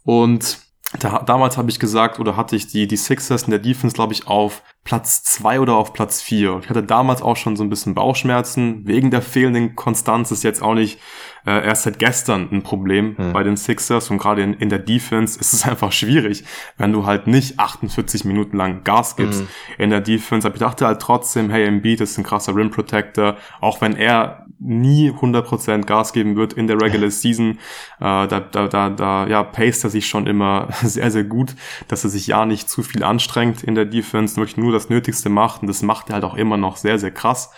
und 0.03 0.62
da, 0.99 1.19
damals 1.19 1.57
habe 1.57 1.69
ich 1.69 1.79
gesagt, 1.79 2.19
oder 2.19 2.37
hatte 2.37 2.55
ich 2.55 2.67
die, 2.67 2.87
die 2.87 2.97
Sixers 2.97 3.43
in 3.43 3.51
der 3.51 3.59
Defense, 3.59 3.95
glaube 3.95 4.13
ich, 4.13 4.27
auf 4.27 4.61
Platz 4.83 5.23
zwei 5.23 5.61
oder 5.61 5.75
auf 5.75 5.93
Platz 5.93 6.21
vier. 6.21 6.59
Ich 6.61 6.69
hatte 6.69 6.83
damals 6.83 7.21
auch 7.21 7.37
schon 7.37 7.55
so 7.55 7.63
ein 7.63 7.69
bisschen 7.69 7.95
Bauchschmerzen. 7.95 8.85
Wegen 8.85 9.11
der 9.11 9.21
fehlenden 9.21 9.75
Konstanz 9.75 10.29
ist 10.31 10.43
jetzt 10.43 10.61
auch 10.61 10.73
nicht 10.73 10.99
äh, 11.45 11.65
erst 11.65 11.83
seit 11.83 11.99
gestern 11.99 12.49
ein 12.51 12.63
Problem 12.63 13.17
hm. 13.17 13.31
bei 13.31 13.43
den 13.43 13.55
Sixers. 13.55 14.09
Und 14.11 14.17
gerade 14.17 14.43
in, 14.43 14.53
in 14.53 14.67
der 14.67 14.79
Defense 14.79 15.39
ist 15.39 15.53
es 15.53 15.65
einfach 15.67 15.93
schwierig, 15.93 16.43
wenn 16.77 16.91
du 16.91 17.05
halt 17.05 17.27
nicht 17.27 17.59
48 17.59 18.25
Minuten 18.25 18.57
lang 18.57 18.83
Gas 18.83 19.15
gibst 19.15 19.41
hm. 19.41 19.47
in 19.77 19.89
der 19.89 20.01
Defense. 20.01 20.45
Aber 20.45 20.55
ich 20.55 20.61
dachte 20.61 20.85
halt 20.85 21.01
trotzdem, 21.01 21.49
hey, 21.49 21.65
Embiid 21.65 22.01
ist 22.01 22.17
ein 22.17 22.25
krasser 22.25 22.53
Rim 22.53 22.69
Protector. 22.69 23.37
Auch 23.61 23.79
wenn 23.79 23.95
er 23.95 24.42
nie 24.59 25.11
100% 25.11 25.85
Gas 25.85 26.13
geben 26.13 26.35
wird 26.35 26.53
in 26.53 26.67
der 26.67 26.81
Regular 26.81 27.09
Season. 27.11 27.59
Äh, 27.99 28.27
da, 28.27 28.39
da, 28.39 28.67
da, 28.67 28.89
da 28.89 29.27
ja, 29.27 29.43
paced 29.43 29.83
er 29.83 29.89
sich 29.89 30.07
schon 30.07 30.27
immer 30.27 30.69
sehr, 30.83 31.11
sehr 31.11 31.23
gut, 31.23 31.55
dass 31.87 32.03
er 32.03 32.09
sich 32.09 32.27
ja 32.27 32.45
nicht 32.45 32.69
zu 32.69 32.83
viel 32.83 33.03
anstrengt 33.03 33.63
in 33.63 33.75
der 33.75 33.85
Defense, 33.85 34.35
wirklich 34.37 34.57
nur 34.57 34.71
das 34.71 34.89
Nötigste 34.89 35.29
macht 35.29 35.61
und 35.61 35.67
das 35.67 35.81
macht 35.81 36.09
er 36.09 36.15
halt 36.15 36.23
auch 36.23 36.35
immer 36.35 36.57
noch 36.57 36.77
sehr, 36.77 36.99
sehr 36.99 37.11
krass. 37.11 37.51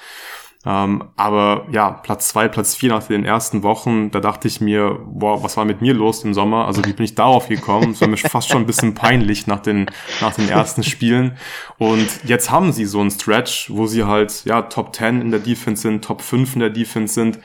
Ähm, 0.65 1.04
aber 1.15 1.67
ja, 1.71 1.91
Platz 1.91 2.30
zwei, 2.30 2.47
Platz 2.47 2.75
vier 2.75 2.89
nach 2.89 3.04
den 3.04 3.23
ersten 3.23 3.62
Wochen, 3.62 4.10
da 4.10 4.19
dachte 4.19 4.47
ich 4.47 4.62
mir, 4.62 4.99
boah, 5.06 5.43
was 5.43 5.58
war 5.58 5.65
mit 5.65 5.82
mir 5.82 5.93
los 5.93 6.23
im 6.23 6.34
Sommer? 6.34 6.65
Also 6.65 6.84
wie 6.86 6.93
bin 6.93 7.06
ich 7.06 7.13
darauf 7.13 7.49
gekommen? 7.49 7.91
Das 7.91 8.01
war 8.01 8.08
mir 8.08 8.17
fast 8.17 8.49
schon 8.49 8.63
ein 8.63 8.65
bisschen 8.65 8.95
peinlich 8.95 9.45
nach 9.45 9.60
den, 9.60 9.86
nach 10.21 10.34
den 10.34 10.49
ersten 10.49 10.84
Spielen. 10.84 11.38
Und 11.78 12.08
jetzt 12.23 12.49
haben 12.49 12.71
sie 12.71 12.86
so 12.86 12.99
einen 12.99 13.12
Stretch, 13.12 13.69
wo 13.69 13.86
sie 13.86 14.06
halt, 14.06 14.43
ja, 14.45 14.63
Top 14.63 14.95
10 14.95 15.21
in 15.21 15.32
der 15.32 15.39
Defense 15.39 15.84
sind, 15.84 16.04
Top 16.04 16.21
5 16.21 16.56
in 16.56 16.62
der 16.62 16.71
Defense 16.71 17.13
sind. 17.13 17.39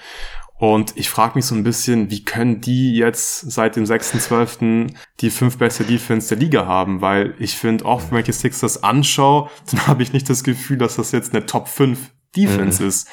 Und 0.61 0.93
ich 0.97 1.09
frage 1.09 1.37
mich 1.37 1.47
so 1.47 1.55
ein 1.55 1.65
bisschen, 1.65 2.11
wie 2.11 2.23
können 2.23 2.61
die 2.61 2.95
jetzt 2.95 3.51
seit 3.51 3.77
dem 3.77 3.85
6.12. 3.85 4.93
die 5.21 5.31
fünf 5.31 5.57
beste 5.57 5.85
Defense 5.85 6.29
der 6.29 6.37
Liga 6.37 6.67
haben? 6.67 7.01
Weil 7.01 7.35
ich 7.39 7.57
finde, 7.57 7.87
oft, 7.87 8.13
wenn 8.13 8.19
ich 8.19 8.27
die 8.27 8.33
Sixers 8.33 8.83
anschaue, 8.83 9.49
dann 9.71 9.87
habe 9.87 10.03
ich 10.03 10.13
nicht 10.13 10.29
das 10.29 10.45
Gefühl, 10.45 10.77
dass 10.77 10.97
das 10.97 11.13
jetzt 11.13 11.35
eine 11.35 11.47
Top 11.47 11.67
5 11.67 12.11
Defense 12.37 12.83
mhm. 12.83 12.89
ist. 12.89 13.09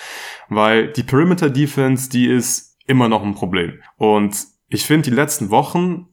Weil 0.50 0.92
die 0.92 1.04
Perimeter 1.04 1.50
Defense, 1.50 2.10
die 2.10 2.28
ist 2.28 2.78
immer 2.86 3.10
noch 3.10 3.24
ein 3.24 3.36
Problem. 3.36 3.82
Und 3.98 4.36
ich 4.70 4.86
finde, 4.86 5.10
die 5.10 5.16
letzten 5.16 5.50
Wochen 5.50 6.08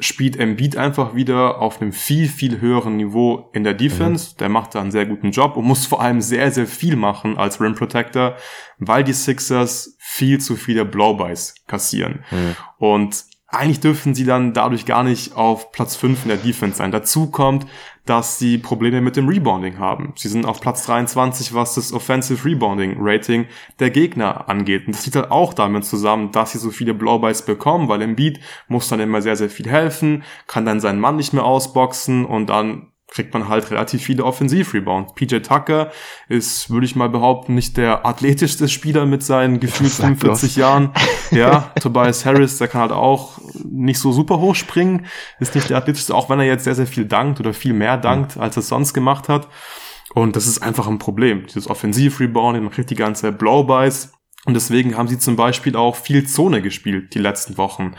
spielt 0.00 0.36
Embiid 0.36 0.76
einfach 0.76 1.14
wieder 1.14 1.60
auf 1.60 1.80
einem 1.80 1.92
viel, 1.92 2.28
viel 2.28 2.60
höheren 2.60 2.96
Niveau 2.96 3.50
in 3.52 3.64
der 3.64 3.74
Defense. 3.74 4.32
Mhm. 4.32 4.38
Der 4.38 4.48
macht 4.48 4.74
da 4.74 4.80
einen 4.80 4.90
sehr 4.90 5.06
guten 5.06 5.30
Job 5.30 5.56
und 5.56 5.66
muss 5.66 5.86
vor 5.86 6.00
allem 6.00 6.20
sehr, 6.20 6.50
sehr 6.50 6.66
viel 6.66 6.96
machen 6.96 7.36
als 7.36 7.60
Rim 7.60 7.74
Protector, 7.74 8.36
weil 8.78 9.04
die 9.04 9.12
Sixers 9.12 9.96
viel 9.98 10.40
zu 10.40 10.56
viele 10.56 10.84
Blowbys 10.84 11.54
kassieren. 11.66 12.24
Mhm. 12.30 12.56
Und 12.78 13.24
eigentlich 13.48 13.80
dürfen 13.80 14.14
sie 14.14 14.24
dann 14.24 14.52
dadurch 14.52 14.84
gar 14.84 15.02
nicht 15.02 15.34
auf 15.34 15.72
Platz 15.72 15.96
5 15.96 16.24
in 16.24 16.28
der 16.28 16.38
Defense 16.38 16.76
sein. 16.76 16.92
Dazu 16.92 17.30
kommt, 17.30 17.66
dass 18.08 18.38
sie 18.38 18.58
Probleme 18.58 19.00
mit 19.00 19.16
dem 19.16 19.28
Rebounding 19.28 19.78
haben. 19.78 20.12
Sie 20.16 20.28
sind 20.28 20.46
auf 20.46 20.60
Platz 20.60 20.86
23, 20.86 21.52
was 21.52 21.74
das 21.74 21.92
Offensive 21.92 22.44
Rebounding 22.44 22.96
Rating 22.98 23.46
der 23.78 23.90
Gegner 23.90 24.48
angeht. 24.48 24.86
Und 24.86 24.96
das 24.96 25.04
liegt 25.04 25.16
halt 25.16 25.30
auch 25.30 25.52
damit 25.52 25.84
zusammen, 25.84 26.32
dass 26.32 26.52
sie 26.52 26.58
so 26.58 26.70
viele 26.70 26.94
Blowbys 26.94 27.42
bekommen, 27.42 27.88
weil 27.88 28.08
Beat 28.14 28.40
muss 28.68 28.88
dann 28.88 29.00
immer 29.00 29.20
sehr, 29.20 29.36
sehr 29.36 29.50
viel 29.50 29.68
helfen, 29.68 30.22
kann 30.46 30.64
dann 30.64 30.80
seinen 30.80 31.00
Mann 31.00 31.16
nicht 31.16 31.34
mehr 31.34 31.44
ausboxen 31.44 32.24
und 32.24 32.48
dann 32.48 32.92
kriegt 33.10 33.32
man 33.32 33.48
halt 33.48 33.70
relativ 33.70 34.02
viele 34.02 34.24
Offensiv-Rebounds. 34.24 35.14
PJ 35.14 35.38
Tucker 35.38 35.90
ist, 36.28 36.70
würde 36.70 36.84
ich 36.84 36.94
mal 36.94 37.08
behaupten, 37.08 37.54
nicht 37.54 37.76
der 37.76 38.04
athletischste 38.06 38.68
Spieler 38.68 39.06
mit 39.06 39.22
seinen 39.22 39.60
gefühlt 39.60 39.92
45 39.92 40.56
Jahren. 40.56 40.92
Ja, 41.30 41.72
Tobias 41.80 42.24
Harris, 42.24 42.56
der 42.56 42.68
kann 42.68 42.80
halt 42.80 42.92
auch 42.92 43.38
nicht 43.62 43.98
so 43.98 44.12
super 44.12 44.40
hoch 44.40 44.54
springen, 44.54 45.04
ist 45.40 45.54
nicht 45.54 45.68
der 45.68 45.76
athletischste, 45.76 46.14
auch 46.14 46.30
wenn 46.30 46.38
er 46.38 46.46
jetzt 46.46 46.64
sehr, 46.64 46.74
sehr 46.74 46.86
viel 46.86 47.04
dankt 47.04 47.38
oder 47.38 47.52
viel 47.52 47.74
mehr 47.74 47.98
dankt, 47.98 48.38
als 48.38 48.56
er 48.56 48.62
sonst 48.62 48.94
gemacht 48.94 49.28
hat. 49.28 49.46
Und 50.14 50.36
das 50.36 50.46
ist 50.46 50.62
einfach 50.62 50.86
ein 50.86 50.98
Problem. 50.98 51.46
Dieses 51.46 51.68
Offensiv-Rebounding, 51.68 52.62
man 52.62 52.72
kriegt 52.72 52.88
die 52.88 52.94
ganze 52.94 53.30
Blow-Bys. 53.30 54.12
Und 54.46 54.54
deswegen 54.54 54.96
haben 54.96 55.08
sie 55.08 55.18
zum 55.18 55.36
Beispiel 55.36 55.76
auch 55.76 55.96
viel 55.96 56.26
Zone 56.26 56.62
gespielt 56.62 57.14
die 57.14 57.18
letzten 57.18 57.58
Wochen 57.58 57.94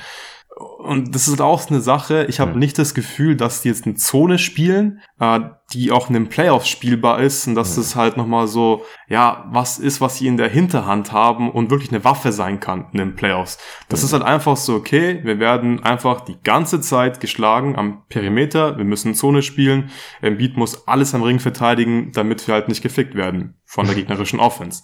und 0.59 1.13
das 1.13 1.27
ist 1.27 1.41
auch 1.41 1.69
eine 1.69 1.81
Sache, 1.81 2.25
ich 2.25 2.39
habe 2.39 2.51
ja. 2.51 2.57
nicht 2.57 2.77
das 2.77 2.93
Gefühl, 2.93 3.35
dass 3.35 3.61
die 3.61 3.69
jetzt 3.69 3.85
eine 3.85 3.95
Zone 3.95 4.37
spielen, 4.37 5.01
äh, 5.19 5.39
die 5.73 5.91
auch 5.91 6.07
in 6.07 6.13
den 6.13 6.29
Playoffs 6.29 6.67
spielbar 6.67 7.19
ist 7.19 7.47
und 7.47 7.55
dass 7.55 7.75
ja. 7.75 7.81
es 7.81 7.95
halt 7.95 8.17
nochmal 8.17 8.47
so, 8.47 8.85
ja, 9.07 9.45
was 9.51 9.77
ist, 9.77 10.01
was 10.01 10.17
sie 10.17 10.27
in 10.27 10.37
der 10.37 10.49
Hinterhand 10.49 11.11
haben 11.11 11.51
und 11.51 11.69
wirklich 11.69 11.91
eine 11.91 12.03
Waffe 12.03 12.31
sein 12.31 12.59
kann 12.59 12.87
in 12.91 12.99
den 12.99 13.15
Playoffs. 13.15 13.57
Das 13.87 14.01
ja. 14.01 14.07
ist 14.07 14.13
halt 14.13 14.23
einfach 14.23 14.57
so, 14.57 14.75
okay, 14.75 15.21
wir 15.23 15.39
werden 15.39 15.83
einfach 15.83 16.21
die 16.21 16.37
ganze 16.43 16.81
Zeit 16.81 17.19
geschlagen 17.19 17.75
am 17.75 18.03
Perimeter, 18.09 18.77
wir 18.77 18.85
müssen 18.85 19.13
Zone 19.13 19.41
spielen, 19.41 19.91
Embiid 20.21 20.57
muss 20.57 20.87
alles 20.87 21.13
am 21.13 21.23
Ring 21.23 21.39
verteidigen, 21.39 22.11
damit 22.13 22.47
wir 22.47 22.55
halt 22.55 22.67
nicht 22.67 22.81
gefickt 22.81 23.15
werden 23.15 23.59
von 23.65 23.85
der 23.85 23.95
gegnerischen 23.99 24.39
Offense. 24.39 24.83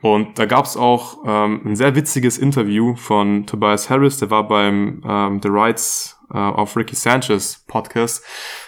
Und 0.00 0.38
da 0.38 0.46
gab's 0.46 0.76
auch 0.76 1.18
ähm, 1.26 1.62
ein 1.64 1.76
sehr 1.76 1.94
witziges 1.94 2.38
Interview 2.38 2.94
von 2.96 3.46
Tobias 3.46 3.90
Harris, 3.90 4.18
der 4.18 4.30
war 4.30 4.46
beim 4.46 5.02
ähm, 5.04 5.40
The 5.42 5.48
Rights 5.50 6.17
äh, 6.32 6.38
of 6.38 6.76
Ricky 6.76 6.96
Sanchez 6.96 7.64
Podcast 7.66 8.24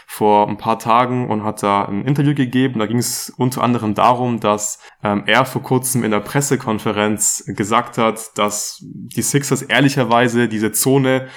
vor 0.06 0.48
ein 0.48 0.56
paar 0.56 0.78
Tagen 0.78 1.30
und 1.30 1.44
hat 1.44 1.62
da 1.62 1.84
ein 1.84 2.04
Interview 2.04 2.34
gegeben. 2.34 2.80
Da 2.80 2.86
ging 2.86 2.98
es 2.98 3.32
unter 3.36 3.62
anderem 3.62 3.94
darum, 3.94 4.40
dass 4.40 4.80
ähm, 5.04 5.22
er 5.26 5.44
vor 5.44 5.62
kurzem 5.62 6.02
in 6.02 6.10
der 6.10 6.20
Pressekonferenz 6.20 7.44
gesagt 7.46 7.96
hat, 7.96 8.36
dass 8.36 8.78
die 8.82 9.22
Sixers 9.22 9.62
ehrlicherweise 9.62 10.48
diese 10.48 10.72
Zone 10.72 11.28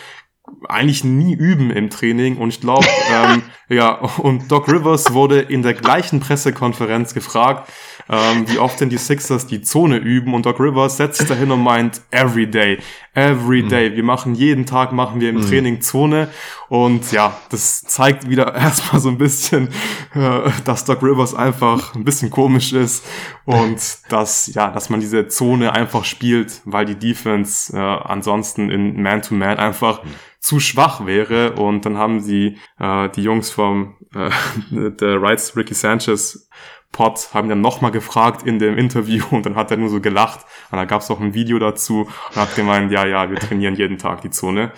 eigentlich 0.67 1.03
nie 1.03 1.33
üben 1.33 1.71
im 1.71 1.89
Training 1.89 2.37
und 2.37 2.49
ich 2.49 2.61
glaube, 2.61 2.85
ähm, 3.11 3.43
ja, 3.69 3.93
und 4.17 4.51
Doc 4.51 4.67
Rivers 4.67 5.13
wurde 5.13 5.39
in 5.39 5.61
der 5.61 5.73
gleichen 5.73 6.19
Pressekonferenz 6.19 7.13
gefragt, 7.13 7.69
ähm, 8.09 8.45
wie 8.47 8.59
oft 8.59 8.79
denn 8.79 8.89
die 8.89 8.97
Sixers 8.97 9.47
die 9.47 9.61
Zone 9.61 9.97
üben 9.97 10.33
und 10.33 10.45
Doc 10.45 10.59
Rivers 10.59 10.97
setzt 10.97 11.19
sich 11.19 11.27
dahin 11.27 11.51
und 11.51 11.61
meint, 11.61 12.01
every 12.11 12.49
day, 12.49 12.79
every 13.13 13.63
mhm. 13.63 13.69
day. 13.69 13.89
Mhm. 13.89 13.95
Wir 13.95 14.03
machen 14.03 14.35
jeden 14.35 14.65
Tag, 14.65 14.91
machen 14.91 15.21
wir 15.21 15.29
im 15.29 15.37
mhm. 15.37 15.47
Training 15.47 15.81
Zone 15.81 16.29
und 16.69 17.11
ja, 17.11 17.37
das 17.49 17.81
zeigt 17.81 18.29
wieder 18.29 18.53
erstmal 18.55 19.01
so 19.01 19.09
ein 19.09 19.17
bisschen, 19.17 19.69
äh, 20.13 20.49
dass 20.65 20.85
Doc 20.85 21.01
Rivers 21.01 21.33
einfach 21.33 21.95
ein 21.95 22.03
bisschen 22.03 22.29
komisch 22.29 22.73
ist 22.73 23.05
und 23.45 23.79
dass, 24.09 24.53
ja, 24.53 24.71
dass 24.71 24.89
man 24.89 24.99
diese 24.99 25.27
Zone 25.27 25.71
einfach 25.73 26.05
spielt, 26.05 26.61
weil 26.65 26.85
die 26.85 26.95
Defense 26.95 27.75
äh, 27.75 27.79
ansonsten 27.79 28.69
in 28.69 29.01
Man-to-Man 29.01 29.57
-Man 29.57 29.59
einfach 29.59 30.03
mhm. 30.03 30.09
zu 30.39 30.59
schwach 30.59 31.05
wäre 31.05 31.53
und 31.53 31.85
dann 31.85 31.97
haben 31.97 32.19
sie 32.19 32.57
äh, 32.79 33.09
die 33.09 33.23
Jungs 33.23 33.49
vom 33.49 33.95
äh, 34.13 34.29
der 34.71 35.21
Rights 35.21 35.55
Ricky 35.55 35.73
Sanchez 35.73 36.49
Pot 36.93 37.33
haben 37.33 37.49
dann 37.49 37.59
nochmal 37.59 37.91
gefragt 37.91 38.47
in 38.47 38.59
dem 38.59 38.77
Interview 38.77 39.25
und 39.31 39.45
dann 39.45 39.55
hat 39.55 39.69
er 39.71 39.77
nur 39.77 39.89
so 39.89 39.99
gelacht 39.99 40.45
und 40.71 40.77
da 40.77 40.85
gab 40.85 41.01
es 41.01 41.11
auch 41.11 41.19
ein 41.19 41.33
Video 41.33 41.59
dazu 41.59 42.07
und 42.29 42.35
hat 42.35 42.55
gemeint, 42.55 42.91
ja, 42.91 43.05
ja, 43.05 43.29
wir 43.29 43.37
trainieren 43.37 43.75
jeden 43.75 43.97
Tag 43.97 44.21
die 44.21 44.29
Zone. 44.29 44.71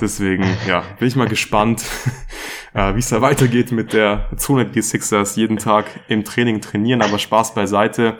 Deswegen, 0.00 0.44
ja, 0.68 0.84
bin 0.98 1.08
ich 1.08 1.16
mal 1.16 1.28
gespannt, 1.28 1.84
äh, 2.74 2.94
wie 2.94 2.98
es 2.98 3.08
da 3.08 3.22
weitergeht 3.22 3.72
mit 3.72 3.94
der 3.94 4.28
Zone, 4.36 4.66
die 4.66 4.82
Sixers 4.82 5.36
jeden 5.36 5.56
Tag 5.56 5.86
im 6.08 6.24
Training 6.24 6.60
trainieren, 6.60 7.00
aber 7.00 7.18
Spaß 7.18 7.54
beiseite. 7.54 8.18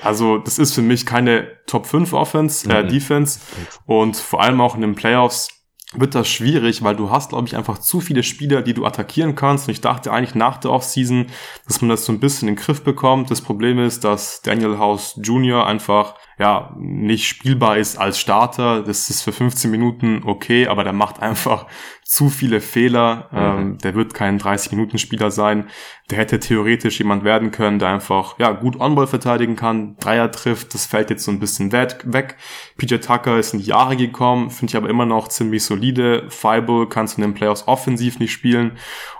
Also 0.00 0.38
das 0.38 0.58
ist 0.58 0.74
für 0.74 0.82
mich 0.82 1.04
keine 1.04 1.48
Top 1.66 1.86
5 1.86 2.12
Offense, 2.12 2.70
äh, 2.70 2.82
mhm. 2.82 2.88
Defense 2.88 3.40
und 3.86 4.16
vor 4.16 4.42
allem 4.42 4.60
auch 4.60 4.74
in 4.74 4.82
den 4.82 4.94
Playoffs 4.94 5.61
wird 5.94 6.14
das 6.14 6.28
schwierig, 6.28 6.82
weil 6.82 6.96
du 6.96 7.10
hast, 7.10 7.30
glaube 7.30 7.46
ich, 7.46 7.56
einfach 7.56 7.78
zu 7.78 8.00
viele 8.00 8.22
Spieler, 8.22 8.62
die 8.62 8.74
du 8.74 8.84
attackieren 8.84 9.34
kannst. 9.34 9.68
Und 9.68 9.72
ich 9.72 9.80
dachte 9.80 10.12
eigentlich 10.12 10.34
nach 10.34 10.58
der 10.58 10.70
Offseason, 10.70 11.26
dass 11.66 11.80
man 11.80 11.90
das 11.90 12.04
so 12.04 12.12
ein 12.12 12.20
bisschen 12.20 12.48
in 12.48 12.56
den 12.56 12.62
Griff 12.62 12.82
bekommt. 12.82 13.30
Das 13.30 13.40
Problem 13.40 13.78
ist, 13.78 14.04
dass 14.04 14.42
Daniel 14.42 14.78
House 14.78 15.18
Jr. 15.22 15.66
einfach 15.66 16.14
ja, 16.38 16.74
nicht 16.76 17.28
spielbar 17.28 17.76
ist 17.76 17.96
als 17.96 18.18
Starter. 18.18 18.82
Das 18.82 19.10
ist 19.10 19.22
für 19.22 19.32
15 19.32 19.70
Minuten 19.70 20.22
okay, 20.24 20.66
aber 20.66 20.84
der 20.84 20.92
macht 20.92 21.20
einfach 21.22 21.66
zu 22.04 22.28
viele 22.28 22.60
Fehler. 22.60 23.28
Mhm. 23.30 23.38
Ähm, 23.38 23.78
der 23.78 23.94
wird 23.94 24.12
kein 24.12 24.38
30-Minuten-Spieler 24.38 25.30
sein. 25.30 25.68
Der 26.10 26.18
hätte 26.18 26.40
theoretisch 26.40 26.98
jemand 26.98 27.24
werden 27.24 27.52
können, 27.52 27.78
der 27.78 27.88
einfach 27.88 28.38
ja 28.38 28.52
gut 28.52 28.78
On-Ball 28.78 29.06
verteidigen 29.06 29.56
kann, 29.56 29.96
Dreier 29.98 30.30
trifft. 30.30 30.74
Das 30.74 30.84
fällt 30.84 31.08
jetzt 31.08 31.24
so 31.24 31.30
ein 31.30 31.40
bisschen 31.40 31.72
weg. 31.72 32.36
PJ 32.76 32.96
Tucker 32.96 33.38
ist 33.38 33.54
in 33.54 33.60
die 33.60 33.66
Jahre 33.66 33.96
gekommen, 33.96 34.50
finde 34.50 34.72
ich 34.72 34.76
aber 34.76 34.90
immer 34.90 35.06
noch 35.06 35.28
ziemlich 35.28 35.64
solide. 35.64 36.26
Fireball 36.28 36.88
kannst 36.88 37.16
du 37.16 37.22
in 37.22 37.28
den 37.28 37.34
Playoffs 37.34 37.66
offensiv 37.66 38.18
nicht 38.18 38.32
spielen. 38.32 38.72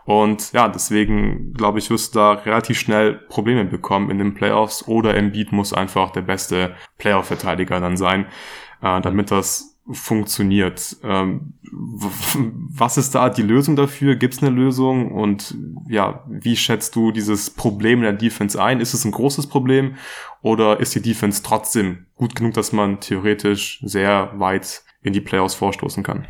Und 0.04 0.52
ja, 0.52 0.68
deswegen 0.68 1.54
glaube 1.54 1.78
ich, 1.78 1.88
wirst 1.88 2.14
du 2.14 2.18
da 2.18 2.32
relativ 2.32 2.78
schnell 2.78 3.14
Probleme 3.14 3.64
bekommen 3.64 4.10
in 4.10 4.18
den 4.18 4.34
Playoffs. 4.34 4.86
Oder 4.88 5.14
Embiid 5.14 5.52
muss 5.52 5.72
einfach 5.72 6.10
der 6.10 6.22
beste 6.22 6.74
Playoff-Verteidiger 7.02 7.80
dann 7.80 7.96
sein, 7.96 8.26
äh, 8.80 9.00
damit 9.00 9.30
das 9.30 9.76
funktioniert. 9.90 10.96
Ähm, 11.02 11.54
was 11.72 12.96
ist 12.96 13.14
da 13.14 13.28
die 13.28 13.42
Lösung 13.42 13.74
dafür? 13.74 14.14
Gibt 14.14 14.34
es 14.34 14.42
eine 14.42 14.54
Lösung? 14.54 15.10
Und 15.10 15.56
ja, 15.88 16.24
wie 16.28 16.56
schätzt 16.56 16.94
du 16.94 17.10
dieses 17.10 17.50
Problem 17.50 17.98
in 17.98 18.04
der 18.04 18.12
Defense 18.12 18.62
ein? 18.62 18.80
Ist 18.80 18.94
es 18.94 19.04
ein 19.04 19.10
großes 19.10 19.48
Problem 19.48 19.96
oder 20.40 20.78
ist 20.78 20.94
die 20.94 21.02
Defense 21.02 21.42
trotzdem 21.42 22.06
gut 22.14 22.36
genug, 22.36 22.54
dass 22.54 22.72
man 22.72 23.00
theoretisch 23.00 23.80
sehr 23.84 24.30
weit 24.36 24.84
in 25.02 25.12
die 25.12 25.20
Playoffs 25.20 25.54
vorstoßen 25.54 26.04
kann? 26.04 26.28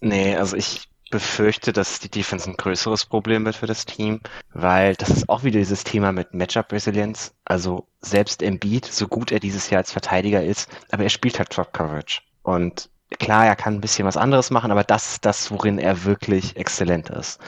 Nee, 0.00 0.36
also 0.36 0.56
ich 0.56 0.86
befürchte, 1.10 1.72
dass 1.72 2.00
die 2.00 2.10
Defense 2.10 2.50
ein 2.50 2.56
größeres 2.56 3.06
Problem 3.06 3.44
wird 3.44 3.56
für 3.56 3.66
das 3.66 3.86
Team, 3.86 4.20
weil 4.52 4.94
das 4.96 5.10
ist 5.10 5.28
auch 5.28 5.44
wieder 5.44 5.58
dieses 5.58 5.84
Thema 5.84 6.12
mit 6.12 6.34
Matchup-Resilienz. 6.34 7.34
Also 7.44 7.86
selbst 8.00 8.42
Embiid, 8.42 8.84
so 8.84 9.06
gut 9.06 9.30
er 9.30 9.40
dieses 9.40 9.70
Jahr 9.70 9.78
als 9.78 9.92
Verteidiger 9.92 10.42
ist, 10.42 10.68
aber 10.90 11.04
er 11.04 11.10
spielt 11.10 11.38
halt 11.38 11.56
Drop-Coverage. 11.56 12.22
Und 12.42 12.90
klar, 13.18 13.46
er 13.46 13.56
kann 13.56 13.74
ein 13.74 13.80
bisschen 13.80 14.06
was 14.06 14.16
anderes 14.16 14.50
machen, 14.50 14.70
aber 14.70 14.84
das 14.84 15.12
ist 15.12 15.24
das, 15.24 15.50
worin 15.50 15.78
er 15.78 16.04
wirklich 16.04 16.56
exzellent 16.56 17.10
ist. 17.10 17.40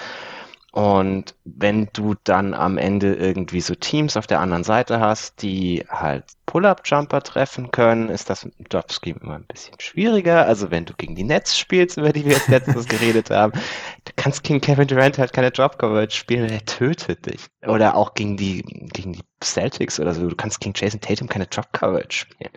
Und 0.72 1.34
wenn 1.44 1.88
du 1.94 2.14
dann 2.24 2.52
am 2.52 2.76
Ende 2.76 3.14
irgendwie 3.14 3.62
so 3.62 3.74
Teams 3.74 4.18
auf 4.18 4.26
der 4.26 4.40
anderen 4.40 4.64
Seite 4.64 5.00
hast, 5.00 5.40
die 5.40 5.82
halt 5.88 6.24
Pull-Up-Jumper 6.44 7.22
treffen 7.22 7.70
können, 7.70 8.10
ist 8.10 8.28
das 8.28 8.44
im 8.44 8.52
Dropscheme 8.68 9.18
immer 9.22 9.36
ein 9.36 9.46
bisschen 9.46 9.74
schwieriger. 9.80 10.46
Also 10.46 10.70
wenn 10.70 10.84
du 10.84 10.92
gegen 10.92 11.16
die 11.16 11.24
Nets 11.24 11.58
spielst, 11.58 11.96
über 11.96 12.12
die 12.12 12.26
wir 12.26 12.32
jetzt 12.32 12.48
letztens 12.48 12.86
geredet 12.88 13.30
haben, 13.30 13.52
du 13.52 14.12
kannst 14.16 14.42
gegen 14.42 14.60
Kevin 14.60 14.86
Durant 14.86 15.16
halt 15.16 15.32
keine 15.32 15.50
Drop-Coverage 15.50 16.16
spielen, 16.16 16.50
er 16.50 16.64
tötet 16.66 17.24
dich. 17.24 17.46
Oder 17.66 17.96
auch 17.96 18.12
gegen 18.12 18.36
die, 18.36 18.62
gegen 18.92 19.14
die 19.14 19.24
Celtics 19.42 19.98
oder 19.98 20.12
so, 20.12 20.28
du 20.28 20.36
kannst 20.36 20.60
gegen 20.60 20.74
Jason 20.76 21.00
Tatum 21.00 21.28
keine 21.28 21.46
Drop-Coverage 21.46 22.12
spielen. 22.12 22.50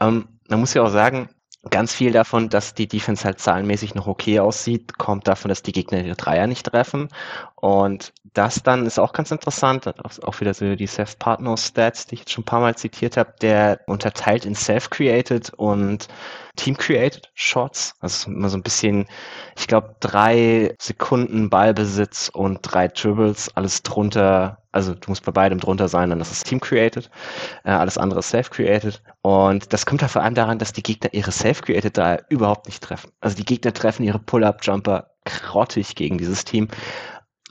Ähm, 0.00 0.28
man 0.48 0.60
muss 0.60 0.74
ja 0.74 0.82
auch 0.82 0.90
sagen, 0.90 1.28
Ganz 1.70 1.94
viel 1.94 2.12
davon, 2.12 2.48
dass 2.50 2.74
die 2.74 2.86
Defense 2.86 3.24
halt 3.24 3.40
zahlenmäßig 3.40 3.94
noch 3.94 4.06
okay 4.06 4.38
aussieht, 4.40 4.98
kommt 4.98 5.26
davon, 5.26 5.48
dass 5.48 5.62
die 5.62 5.72
Gegner 5.72 6.02
ihre 6.04 6.14
Dreier 6.14 6.46
nicht 6.46 6.66
treffen. 6.66 7.08
Und 7.56 8.12
das 8.34 8.62
dann 8.62 8.84
ist 8.86 8.98
auch 8.98 9.12
ganz 9.12 9.30
interessant, 9.30 9.86
auch 9.86 10.40
wieder 10.40 10.52
so 10.52 10.76
die 10.76 10.86
Self-Partner-Stats, 10.86 12.06
die 12.06 12.16
ich 12.16 12.20
jetzt 12.20 12.32
schon 12.32 12.42
ein 12.42 12.46
paar 12.46 12.60
Mal 12.60 12.76
zitiert 12.76 13.16
habe, 13.16 13.32
der 13.40 13.80
unterteilt 13.86 14.44
in 14.44 14.54
Self-Created 14.54 15.54
und 15.56 16.08
Team-Created 16.56 17.30
Shots. 17.34 17.94
Also 18.00 18.30
immer 18.30 18.48
so 18.48 18.56
ein 18.56 18.62
bisschen, 18.62 19.06
ich 19.56 19.66
glaube, 19.66 19.96
drei 20.00 20.74
Sekunden 20.80 21.50
Ballbesitz 21.50 22.30
und 22.32 22.60
drei 22.62 22.88
Dribbles, 22.88 23.50
alles 23.56 23.82
drunter. 23.82 24.58
Also 24.72 24.94
du 24.94 25.10
musst 25.10 25.24
bei 25.24 25.32
beidem 25.32 25.60
drunter 25.60 25.88
sein, 25.88 26.10
dann 26.10 26.20
ist 26.20 26.32
es 26.32 26.42
Team-Created. 26.42 27.10
Äh, 27.64 27.70
alles 27.70 27.98
andere 27.98 28.20
ist 28.20 28.30
Self-Created. 28.30 29.02
Und 29.22 29.72
das 29.72 29.86
kommt 29.86 30.02
halt 30.02 30.12
vor 30.12 30.22
allem 30.22 30.34
daran, 30.34 30.58
dass 30.58 30.72
die 30.72 30.82
Gegner 30.82 31.12
ihre 31.12 31.32
Self-Created 31.32 31.96
da 31.96 32.18
überhaupt 32.28 32.66
nicht 32.66 32.82
treffen. 32.82 33.10
Also 33.20 33.36
die 33.36 33.44
Gegner 33.44 33.72
treffen 33.72 34.04
ihre 34.04 34.18
Pull-Up-Jumper 34.18 35.10
grottig 35.24 35.94
gegen 35.94 36.18
dieses 36.18 36.44
Team. 36.44 36.68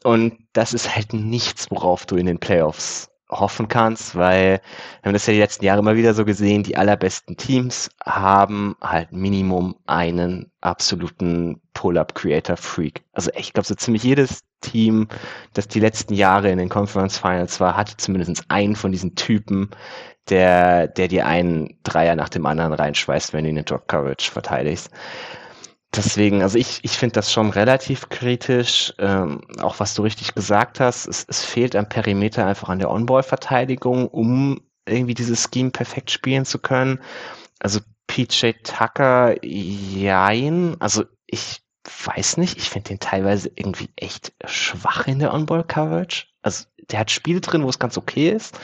Und 0.03 0.37
das 0.53 0.73
ist 0.73 0.93
halt 0.95 1.13
nichts, 1.13 1.71
worauf 1.71 2.05
du 2.05 2.17
in 2.17 2.25
den 2.25 2.39
Playoffs 2.39 3.09
hoffen 3.39 3.67
kannst, 3.67 4.15
weil 4.15 4.61
wir 5.01 5.09
haben 5.09 5.13
das 5.13 5.27
ja 5.27 5.33
die 5.33 5.39
letzten 5.39 5.65
Jahre 5.65 5.79
immer 5.79 5.95
wieder 5.95 6.13
so 6.13 6.25
gesehen, 6.25 6.63
die 6.63 6.77
allerbesten 6.77 7.37
Teams 7.37 7.89
haben 8.05 8.75
halt 8.81 9.11
Minimum 9.11 9.75
einen 9.85 10.51
absoluten 10.61 11.61
Pull-Up-Creator-Freak. 11.73 13.03
Also 13.13 13.31
ich 13.35 13.53
glaube, 13.53 13.67
so 13.67 13.75
ziemlich 13.75 14.03
jedes 14.03 14.43
Team, 14.61 15.07
das 15.53 15.67
die 15.67 15.79
letzten 15.79 16.13
Jahre 16.13 16.49
in 16.49 16.57
den 16.57 16.69
Conference 16.69 17.17
Finals 17.17 17.59
war, 17.59 17.75
hatte 17.75 17.97
zumindest 17.97 18.45
einen 18.47 18.75
von 18.75 18.91
diesen 18.91 19.15
Typen, 19.15 19.69
der, 20.29 20.87
der 20.87 21.07
dir 21.07 21.25
einen 21.25 21.77
Dreier 21.83 22.15
nach 22.15 22.29
dem 22.29 22.45
anderen 22.45 22.73
reinschweißt, 22.73 23.33
wenn 23.33 23.43
du 23.43 23.49
ihn 23.49 23.57
in 23.57 23.65
Drop 23.65 23.87
Coverage 23.87 24.31
verteidigst. 24.31 24.89
Deswegen, 25.95 26.41
also 26.41 26.57
ich, 26.57 26.79
ich 26.83 26.97
finde 26.97 27.13
das 27.13 27.31
schon 27.31 27.51
relativ 27.51 28.09
kritisch. 28.09 28.93
Ähm, 28.97 29.41
auch 29.61 29.79
was 29.79 29.93
du 29.93 30.01
richtig 30.01 30.33
gesagt 30.33 30.79
hast, 30.79 31.05
es, 31.05 31.25
es 31.27 31.45
fehlt 31.45 31.75
am 31.75 31.87
Perimeter 31.87 32.47
einfach 32.47 32.69
an 32.69 32.79
der 32.79 32.89
On-Ball-Verteidigung, 32.89 34.07
um 34.07 34.61
irgendwie 34.87 35.13
dieses 35.13 35.49
Scheme 35.53 35.69
perfekt 35.69 36.09
spielen 36.09 36.45
zu 36.45 36.57
können. 36.57 36.99
Also 37.59 37.79
PJ 38.07 38.51
Tucker, 38.63 39.35
jein. 39.43 40.75
Also 40.79 41.03
ich 41.27 41.61
weiß 42.05 42.37
nicht, 42.37 42.57
ich 42.57 42.69
finde 42.69 42.89
den 42.89 42.99
teilweise 42.99 43.51
irgendwie 43.55 43.89
echt 43.95 44.33
schwach 44.45 45.07
in 45.07 45.19
der 45.19 45.33
On-Ball-Coverage. 45.33 46.25
Also 46.41 46.65
der 46.89 46.99
hat 46.99 47.11
Spiele 47.11 47.39
drin, 47.39 47.63
wo 47.63 47.69
es 47.69 47.79
ganz 47.79 47.97
okay 47.97 48.29
ist. 48.29 48.59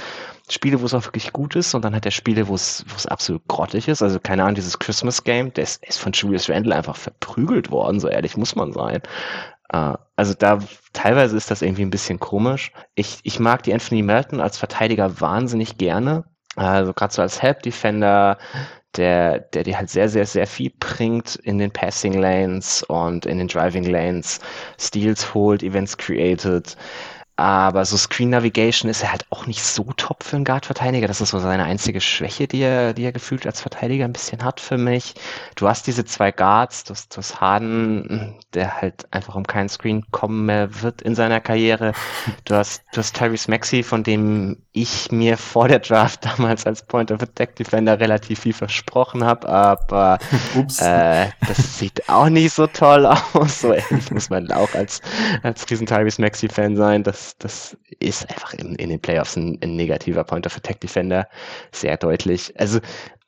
Spiele, 0.50 0.82
wo 0.82 0.86
es 0.86 0.94
auch 0.94 1.06
wirklich 1.06 1.32
gut 1.32 1.56
ist 1.56 1.74
und 1.74 1.86
dann 1.86 1.96
hat 1.96 2.06
er 2.06 2.12
Spiele, 2.12 2.48
wo 2.48 2.56
es, 2.56 2.84
wo 2.88 2.96
es 2.96 3.06
absolut 3.06 3.48
grottig 3.48 3.88
ist. 3.88 4.02
Also 4.02 4.20
keine 4.20 4.44
Ahnung, 4.44 4.56
dieses 4.56 4.80
Christmas 4.80 5.24
Game, 5.24 5.54
der 5.54 5.64
ist, 5.64 6.00
von 6.00 6.12
Julius 6.12 6.50
Randle 6.50 6.76
einfach 6.76 6.96
verprügelt 6.96 7.72
worden, 7.72 8.00
so 8.00 8.08
ehrlich 8.08 8.38
muss 8.38 8.56
man 8.56 8.74
sein. 8.74 9.02
Uh, 9.72 9.94
also 10.16 10.34
da 10.34 10.60
teilweise 10.94 11.38
ist 11.38 11.52
das 11.52 11.62
irgendwie 11.62 11.84
ein 11.84 11.92
bisschen 11.92 12.20
komisch. 12.20 12.72
Ich, 12.96 13.20
ich 13.22 13.40
mag 13.40 13.62
die 13.62 13.74
Anthony 13.74 14.02
Melton 14.02 14.42
als 14.42 14.58
Verteidiger 14.58 15.22
wahnsinnig 15.22 15.78
gerne. 15.78 16.24
Also 16.56 16.94
gerade 16.94 17.14
so 17.14 17.22
als 17.22 17.42
Help 17.42 17.62
Defender, 17.62 18.40
der, 18.98 19.40
der 19.40 19.64
dir 19.64 19.78
halt 19.78 19.90
sehr, 19.90 20.10
sehr, 20.10 20.26
sehr 20.26 20.48
viel 20.48 20.72
bringt 20.80 21.36
in 21.36 21.60
den 21.60 21.72
Passing 21.72 22.14
Lanes 22.14 22.84
und 22.84 23.26
in 23.26 23.38
den 23.38 23.48
Driving 23.48 23.84
Lanes, 23.84 24.40
Steals 24.80 25.34
holt, 25.34 25.62
Events 25.62 25.98
created. 25.98 26.76
Aber 27.40 27.86
so 27.86 27.96
Screen 27.96 28.32
Navigation 28.32 28.92
ist 28.92 29.02
er 29.02 29.14
halt 29.14 29.26
auch 29.30 29.46
nicht 29.48 29.64
so 29.64 29.94
top 29.96 30.24
für 30.24 30.36
einen 30.36 30.44
Guard-Verteidiger. 30.44 31.08
Das 31.08 31.22
ist 31.22 31.30
so 31.30 31.40
seine 31.40 31.64
einzige 31.64 32.02
Schwäche, 32.02 32.50
die 32.50 32.60
er, 32.60 32.94
die 32.94 33.06
er 33.06 33.14
gefühlt 33.14 33.48
als 33.48 33.62
Verteidiger 33.62 34.04
ein 34.04 34.12
bisschen 34.12 34.44
hat 34.44 34.60
für 34.60 34.78
mich. 34.78 35.16
Du 35.56 35.66
hast 35.70 35.88
diese 35.88 36.04
zwei 36.04 36.34
Guards, 36.34 36.84
du 36.84 36.92
hast, 36.92 37.16
du 37.16 37.20
hast 37.20 37.40
Harden, 37.40 38.36
der 38.54 38.82
halt 38.82 39.06
einfach 39.12 39.36
um 39.36 39.48
keinen 39.48 39.70
Screen 39.70 40.04
kommen 40.12 40.48
mehr 40.48 40.82
wird 40.82 41.02
in 41.02 41.16
seiner 41.16 41.40
Karriere. 41.40 41.94
Du 42.44 42.56
hast, 42.56 42.84
du 42.92 42.98
hast 42.98 43.16
Tyrese 43.16 43.50
Maxey, 43.50 43.84
von 43.84 44.04
dem 44.04 44.58
ich 44.74 45.10
mir 45.10 45.38
vor 45.38 45.70
der 45.70 45.80
Draft 45.80 46.26
damals 46.26 46.66
als 46.66 46.86
Point 46.86 47.10
of 47.10 47.22
Attack 47.22 47.56
Defender 47.56 48.02
relativ 48.02 48.42
viel 48.42 48.54
versprochen 48.54 49.24
habe, 49.24 49.48
aber 49.48 50.20
äh, 50.80 51.28
das 51.48 51.80
sieht 51.80 52.10
auch 52.10 52.28
nicht 52.28 52.54
so 52.54 52.68
toll 52.68 53.06
aus. 53.34 53.62
So 53.62 53.72
ehrlich 53.72 54.12
muss 54.12 54.30
man 54.30 54.52
auch 54.52 54.74
als, 54.74 55.02
als 55.42 55.70
riesen 55.70 55.88
Tyrese 55.88 56.22
Maxey 56.22 56.50
Fan 56.50 56.76
sein. 56.76 57.04
Das 57.04 57.29
das, 57.38 57.78
ist 58.00 58.30
einfach 58.30 58.54
in, 58.54 58.76
in 58.76 58.90
den 58.90 59.00
Playoffs 59.00 59.36
ein, 59.36 59.60
ein 59.62 59.76
negativer 59.76 60.24
Point 60.24 60.46
of 60.46 60.56
Attack 60.58 60.80
Defender. 60.82 61.28
Sehr 61.72 61.98
deutlich. 61.98 62.54
Also 62.60 62.80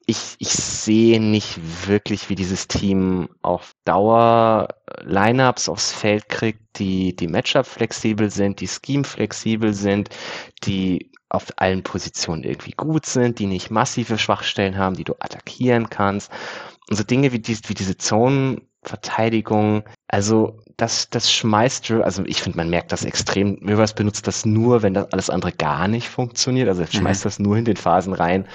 ich, 0.05 0.35
ich 0.39 0.49
sehe 0.49 1.21
nicht 1.21 1.59
wirklich, 1.87 2.29
wie 2.29 2.35
dieses 2.35 2.67
Team 2.67 3.29
auf 3.41 3.73
Dauer 3.85 4.67
Lineups 5.03 5.69
aufs 5.69 5.91
Feld 5.91 6.27
kriegt, 6.29 6.79
die, 6.79 7.15
die 7.15 7.27
Matchup 7.27 7.65
flexibel 7.65 8.29
sind, 8.29 8.59
die 8.59 8.67
Scheme 8.67 9.03
flexibel 9.03 9.73
sind, 9.73 10.09
die 10.63 11.11
auf 11.29 11.47
allen 11.57 11.83
Positionen 11.83 12.43
irgendwie 12.43 12.71
gut 12.71 13.05
sind, 13.05 13.39
die 13.39 13.45
nicht 13.45 13.71
massive 13.71 14.17
Schwachstellen 14.17 14.77
haben, 14.77 14.95
die 14.95 15.05
du 15.05 15.13
attackieren 15.19 15.89
kannst. 15.89 16.29
Und 16.89 16.97
so 16.97 17.03
Dinge 17.03 17.31
wie, 17.31 17.39
die, 17.39 17.57
wie 17.67 17.73
diese 17.73 17.97
Zonenverteidigung, 17.97 19.83
also 20.09 20.60
das, 20.77 21.09
das 21.09 21.31
schmeißt, 21.31 21.91
also 21.91 22.23
ich 22.25 22.41
finde, 22.41 22.57
man 22.57 22.69
merkt 22.69 22.91
das 22.91 23.05
extrem. 23.05 23.59
Rivers 23.65 23.93
benutzt 23.93 24.27
das 24.27 24.45
nur, 24.45 24.81
wenn 24.81 24.93
das 24.93 25.11
alles 25.11 25.29
andere 25.29 25.51
gar 25.51 25.87
nicht 25.87 26.09
funktioniert. 26.09 26.67
Also 26.67 26.85
schmeißt 26.85 27.23
mhm. 27.23 27.27
das 27.27 27.39
nur 27.39 27.57
in 27.57 27.65
den 27.65 27.77
Phasen 27.77 28.13
rein, 28.13 28.47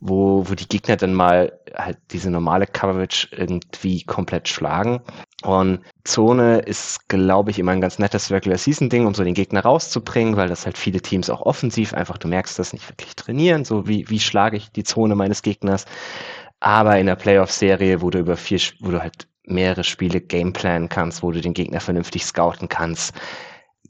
wo, 0.00 0.48
wo 0.48 0.54
die 0.54 0.68
Gegner 0.68 0.96
dann 0.96 1.14
mal 1.14 1.52
halt 1.74 1.98
diese 2.10 2.30
normale 2.30 2.66
Coverage 2.66 3.28
irgendwie 3.32 4.04
komplett 4.04 4.48
schlagen. 4.48 5.00
Und 5.42 5.80
Zone 6.04 6.60
ist, 6.60 7.08
glaube 7.08 7.50
ich, 7.50 7.58
immer 7.58 7.72
ein 7.72 7.80
ganz 7.80 7.98
nettes 7.98 8.30
Regular 8.30 8.58
Season 8.58 8.88
Ding, 8.88 9.06
um 9.06 9.14
so 9.14 9.24
den 9.24 9.34
Gegner 9.34 9.60
rauszubringen, 9.60 10.36
weil 10.36 10.48
das 10.48 10.64
halt 10.64 10.78
viele 10.78 11.00
Teams 11.00 11.30
auch 11.30 11.42
offensiv 11.42 11.94
einfach, 11.94 12.18
du 12.18 12.28
merkst 12.28 12.58
das 12.58 12.72
nicht 12.72 12.88
wirklich 12.88 13.14
trainieren, 13.16 13.64
so 13.64 13.86
wie, 13.86 14.08
wie 14.08 14.20
schlage 14.20 14.56
ich 14.56 14.70
die 14.70 14.84
Zone 14.84 15.14
meines 15.14 15.42
Gegners. 15.42 15.84
Aber 16.60 16.98
in 16.98 17.06
der 17.06 17.16
Playoff-Serie, 17.16 18.00
wo 18.00 18.10
du 18.10 18.20
über 18.20 18.36
vier, 18.36 18.60
wo 18.80 18.90
du 18.90 19.02
halt 19.02 19.26
mehrere 19.46 19.84
Spiele 19.84 20.20
gameplanen 20.20 20.88
kannst, 20.88 21.22
wo 21.22 21.30
du 21.30 21.40
den 21.40 21.54
Gegner 21.54 21.80
vernünftig 21.80 22.24
scouten 22.24 22.68
kannst. 22.68 23.14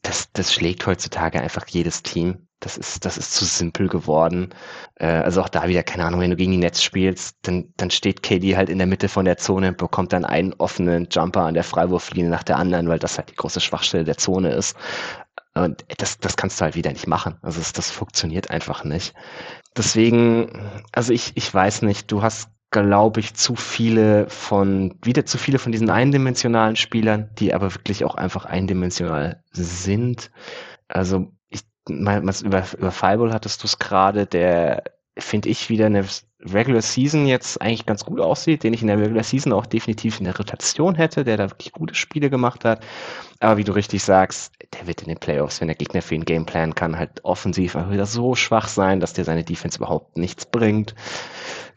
Das, 0.02 0.30
das 0.32 0.52
schlägt 0.52 0.86
heutzutage 0.86 1.40
einfach 1.40 1.66
jedes 1.68 2.02
Team. 2.02 2.48
Das 2.60 2.78
ist, 2.78 3.04
das 3.04 3.18
ist 3.18 3.34
zu 3.34 3.44
simpel 3.44 3.88
geworden. 3.88 4.54
Äh, 4.96 5.06
also 5.06 5.42
auch 5.42 5.48
da 5.48 5.68
wieder, 5.68 5.82
keine 5.82 6.04
Ahnung, 6.04 6.20
wenn 6.20 6.30
du 6.30 6.36
gegen 6.36 6.52
die 6.52 6.58
Netz 6.58 6.82
spielst, 6.82 7.36
dann, 7.42 7.72
dann 7.76 7.90
steht 7.90 8.22
KD 8.22 8.56
halt 8.56 8.70
in 8.70 8.78
der 8.78 8.86
Mitte 8.86 9.08
von 9.08 9.24
der 9.24 9.36
Zone 9.36 9.68
und 9.68 9.76
bekommt 9.76 10.12
dann 10.12 10.24
einen 10.24 10.54
offenen 10.54 11.08
Jumper 11.10 11.42
an 11.42 11.54
der 11.54 11.64
Freiwurflinie 11.64 12.30
nach 12.30 12.42
der 12.42 12.56
anderen, 12.56 12.88
weil 12.88 12.98
das 12.98 13.18
halt 13.18 13.30
die 13.30 13.36
große 13.36 13.60
Schwachstelle 13.60 14.04
der 14.04 14.16
Zone 14.16 14.52
ist. 14.52 14.76
Und 15.54 15.84
das, 15.98 16.18
das 16.18 16.36
kannst 16.36 16.60
du 16.60 16.64
halt 16.64 16.74
wieder 16.74 16.90
nicht 16.90 17.06
machen. 17.06 17.36
Also 17.42 17.60
das, 17.60 17.72
das 17.72 17.90
funktioniert 17.90 18.50
einfach 18.50 18.82
nicht. 18.82 19.14
Deswegen, 19.76 20.70
also 20.92 21.12
ich, 21.12 21.32
ich 21.36 21.52
weiß 21.52 21.82
nicht, 21.82 22.10
du 22.10 22.22
hast 22.22 22.48
glaube 22.82 23.20
ich, 23.20 23.34
zu 23.34 23.54
viele 23.54 24.28
von, 24.28 24.94
wieder 25.02 25.24
zu 25.24 25.38
viele 25.38 25.60
von 25.60 25.70
diesen 25.70 25.90
eindimensionalen 25.90 26.74
Spielern, 26.74 27.30
die 27.38 27.54
aber 27.54 27.72
wirklich 27.72 28.04
auch 28.04 28.16
einfach 28.16 28.46
eindimensional 28.46 29.42
sind. 29.52 30.32
Also, 30.88 31.32
ich, 31.50 31.60
mal, 31.88 32.20
über, 32.20 32.64
über 32.76 32.90
Fireball 32.90 33.32
hattest 33.32 33.62
du 33.62 33.66
es 33.66 33.78
gerade, 33.78 34.26
der, 34.26 34.82
finde 35.16 35.50
ich, 35.50 35.70
wieder 35.70 35.86
eine 35.86 36.04
Regular 36.52 36.82
Season 36.82 37.26
jetzt 37.26 37.62
eigentlich 37.62 37.86
ganz 37.86 38.04
gut 38.04 38.20
aussieht, 38.20 38.64
den 38.64 38.74
ich 38.74 38.82
in 38.82 38.88
der 38.88 38.98
Regular 38.98 39.22
Season 39.22 39.52
auch 39.52 39.66
definitiv 39.66 40.18
in 40.18 40.24
der 40.24 40.36
Rotation 40.36 40.96
hätte, 40.96 41.24
der 41.24 41.36
da 41.36 41.50
wirklich 41.50 41.72
gute 41.72 41.94
Spiele 41.94 42.28
gemacht 42.28 42.64
hat. 42.64 42.84
Aber 43.40 43.56
wie 43.56 43.64
du 43.64 43.72
richtig 43.72 44.02
sagst, 44.02 44.52
der 44.74 44.86
wird 44.86 45.02
in 45.02 45.08
den 45.08 45.18
Playoffs, 45.18 45.60
wenn 45.60 45.68
der 45.68 45.76
Gegner 45.76 46.02
für 46.02 46.16
ihn 46.16 46.24
Gameplan 46.24 46.74
kann, 46.74 46.98
halt 46.98 47.24
offensiv 47.24 47.76
einfach 47.76 47.92
wieder 47.92 48.06
so 48.06 48.34
schwach 48.34 48.68
sein, 48.68 49.00
dass 49.00 49.12
der 49.12 49.24
seine 49.24 49.44
Defense 49.44 49.78
überhaupt 49.78 50.16
nichts 50.16 50.44
bringt. 50.44 50.94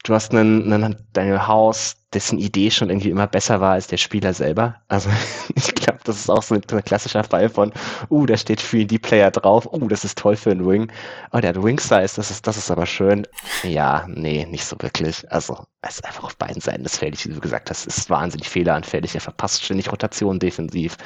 Du 0.03 0.13
hast 0.13 0.31
einen, 0.31 0.71
einen 0.71 0.95
Daniel 1.13 1.47
House, 1.47 1.97
dessen 2.13 2.39
Idee 2.39 2.71
schon 2.71 2.89
irgendwie 2.89 3.09
immer 3.09 3.27
besser 3.27 3.59
war 3.59 3.73
als 3.73 3.87
der 3.87 3.97
Spieler 3.97 4.33
selber. 4.33 4.75
Also 4.87 5.09
ich 5.55 5.75
glaube, 5.75 5.99
das 6.03 6.17
ist 6.17 6.29
auch 6.29 6.43
so 6.43 6.55
ein, 6.55 6.61
klassischer 6.61 7.23
Fall 7.23 7.49
von, 7.49 7.73
uh, 8.09 8.25
da 8.25 8.37
steht 8.37 8.61
3D-Player 8.61 9.31
drauf, 9.31 9.67
uh, 9.71 9.87
das 9.87 10.05
ist 10.05 10.17
toll 10.17 10.35
für 10.35 10.51
einen 10.51 10.65
Wing. 10.65 10.91
Oh, 11.33 11.39
der 11.39 11.49
hat 11.49 11.63
Wing-Size, 11.63 12.15
das 12.15 12.31
ist, 12.31 12.47
das 12.47 12.57
ist 12.57 12.71
aber 12.71 12.85
schön. 12.85 13.27
Ja, 13.63 14.05
nee, 14.07 14.45
nicht 14.45 14.65
so 14.65 14.77
wirklich. 14.79 15.29
Also 15.31 15.65
ist 15.87 16.05
einfach 16.05 16.23
auf 16.23 16.37
beiden 16.37 16.61
Seiten 16.61 16.83
das 16.83 16.97
Feld, 16.97 17.23
wie 17.23 17.33
du 17.33 17.39
gesagt 17.39 17.69
hast, 17.69 17.85
ist 17.85 18.09
wahnsinnig 18.09 18.49
fehleranfällig. 18.49 19.15
Er 19.15 19.21
verpasst 19.21 19.63
ständig 19.63 19.91
Rotation 19.91 20.39
defensiv. 20.39 20.97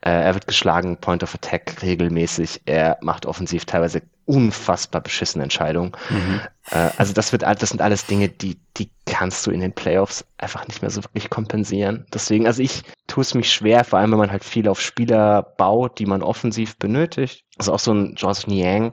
Äh, 0.00 0.10
er 0.10 0.34
wird 0.34 0.46
geschlagen, 0.46 0.96
Point 0.98 1.22
of 1.22 1.34
Attack 1.34 1.82
regelmäßig. 1.82 2.62
Er 2.66 2.98
macht 3.00 3.26
offensiv 3.26 3.64
teilweise 3.64 4.02
unfassbar 4.26 5.00
beschissene 5.00 5.42
Entscheidungen. 5.42 5.92
Mhm. 6.08 6.40
Äh, 6.70 6.90
also 6.96 7.12
das 7.12 7.32
wird, 7.32 7.42
das 7.42 7.68
sind 7.68 7.82
alles 7.82 8.06
Dinge, 8.06 8.28
die, 8.28 8.58
die 8.76 8.90
kannst 9.06 9.46
du 9.46 9.50
in 9.50 9.60
den 9.60 9.72
Playoffs 9.72 10.24
einfach 10.38 10.66
nicht 10.68 10.82
mehr 10.82 10.90
so 10.90 11.02
wirklich 11.02 11.30
kompensieren. 11.30 12.06
Deswegen, 12.14 12.46
also 12.46 12.62
ich 12.62 12.82
tue 13.08 13.22
es 13.22 13.34
mich 13.34 13.52
schwer, 13.52 13.84
vor 13.84 13.98
allem 13.98 14.12
wenn 14.12 14.18
man 14.18 14.30
halt 14.30 14.44
viel 14.44 14.68
auf 14.68 14.80
Spieler 14.80 15.42
baut, 15.42 15.98
die 15.98 16.06
man 16.06 16.22
offensiv 16.22 16.76
benötigt. 16.76 17.44
Also 17.58 17.72
auch 17.72 17.80
so 17.80 17.92
ein 17.92 18.14
Josh 18.14 18.46
Niang, 18.46 18.92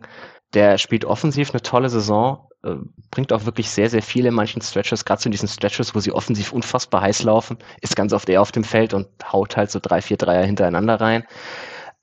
der 0.54 0.78
spielt 0.78 1.06
offensiv 1.06 1.52
eine 1.52 1.62
tolle 1.62 1.90
Saison, 1.90 2.48
äh, 2.64 2.76
bringt 3.12 3.34
auch 3.34 3.46
wirklich 3.46 3.70
sehr, 3.70 3.90
sehr 3.90 4.02
viele 4.04 4.30
in 4.30 4.36
manchen 4.36 4.62
Stretches, 4.62 5.06
gerade 5.06 5.24
in 5.26 5.32
diesen 5.32 5.48
Stretches, 5.50 5.96
wo 5.96 6.00
sie 6.00 6.12
offensiv 6.12 6.52
unfassbar 6.54 7.02
heiß 7.02 7.24
laufen, 7.24 7.58
ist 7.82 7.96
ganz 7.96 8.14
oft 8.14 8.30
eher 8.30 8.42
auf 8.42 8.52
dem 8.52 8.64
Feld 8.64 8.94
und 8.94 9.08
haut 9.32 9.58
halt 9.58 9.72
so 9.72 9.80
drei, 9.82 10.02
vier 10.02 10.18
Dreier 10.18 10.46
hintereinander 10.46 11.00
rein. 11.02 11.24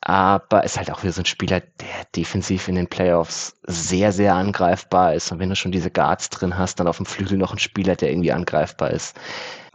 aber 0.01 0.65
ist 0.65 0.77
halt 0.77 0.91
auch 0.91 1.03
wieder 1.03 1.13
so 1.13 1.23
ein 1.23 1.27
Spieler, 1.27 1.61
der 1.61 2.05
defensiv 2.15 2.69
in 2.69 2.75
den 2.75 2.89
Playoffs 2.89 3.57
sehr, 3.67 4.13
sehr 4.13 4.35
angreifbar 4.35 5.15
ist. 5.15 5.33
Und 5.33 5.39
wenn 5.39 5.49
du 5.49 5.57
schon 5.57 5.73
diese 5.73 5.91
Guards 5.91 6.29
drin 6.31 6.59
hast, 6.59 6.79
dann 6.79 6.89
auf 6.89 6.99
dem 6.99 7.07
Flügel 7.07 7.39
noch 7.39 7.53
ein 7.53 7.59
Spieler, 7.59 7.97
der 7.97 8.11
irgendwie 8.11 8.33
angreifbar 8.33 8.91
ist. 8.91 9.17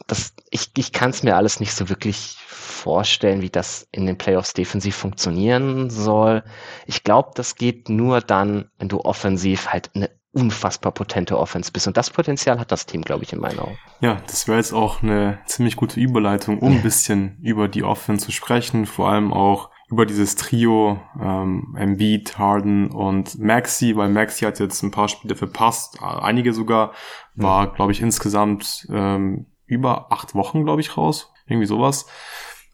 Das, 0.08 0.34
ich 0.52 0.72
ich 0.78 0.92
kann 0.94 1.10
es 1.12 1.24
mir 1.24 1.36
alles 1.36 1.60
nicht 1.60 1.74
so 1.74 1.90
wirklich 1.90 2.38
vorstellen, 2.48 3.42
wie 3.42 3.50
das 3.50 3.88
in 3.92 4.06
den 4.06 4.18
Playoffs 4.18 4.54
defensiv 4.54 4.96
funktionieren 4.96 5.90
soll. 5.90 6.44
Ich 6.86 7.04
glaube, 7.04 7.32
das 7.36 7.56
geht 7.56 7.90
nur 7.90 8.22
dann, 8.22 8.70
wenn 8.78 8.90
du 8.90 9.02
offensiv 9.02 9.70
halt 9.70 9.90
eine 9.96 10.10
unfassbar 10.40 10.92
potente 10.92 11.38
Offense 11.38 11.72
bist. 11.72 11.88
Und 11.88 11.98
das 11.98 12.10
Potenzial 12.10 12.60
hat 12.60 12.72
das 12.72 12.86
Team, 12.86 13.02
glaube 13.02 13.24
ich, 13.24 13.34
in 13.34 13.40
meinen 13.40 13.60
Augen. 13.60 13.78
Ja, 14.00 14.22
das 14.28 14.48
wäre 14.48 14.58
jetzt 14.58 14.74
auch 14.74 15.04
eine 15.04 15.40
ziemlich 15.46 15.76
gute 15.76 16.00
Überleitung, 16.00 16.60
um 16.60 16.74
ein 16.74 16.82
bisschen 16.82 17.38
über 17.42 17.68
die 17.68 17.84
Offense 17.84 18.26
zu 18.26 18.32
sprechen, 18.32 18.86
vor 18.86 19.10
allem 19.10 19.34
auch 19.34 19.70
über 19.90 20.06
dieses 20.06 20.36
Trio 20.36 21.02
ähm, 21.20 21.76
Embiid, 21.78 22.38
Harden 22.38 22.92
und 22.92 23.40
Maxi, 23.40 23.96
weil 23.96 24.10
Maxi 24.10 24.46
hat 24.46 24.60
jetzt 24.60 24.84
ein 24.84 24.92
paar 24.92 25.08
Spiele 25.10 25.36
verpasst, 25.36 25.98
einige 26.02 26.54
sogar, 26.54 26.94
war, 27.36 27.74
glaube 27.74 27.92
ich, 27.92 28.02
insgesamt 28.02 28.88
ähm, 28.92 29.48
über 29.66 30.12
acht 30.12 30.36
Wochen, 30.36 30.64
glaube 30.64 30.82
ich, 30.82 30.96
raus. 30.96 31.34
Irgendwie 31.48 31.66
sowas. 31.66 32.06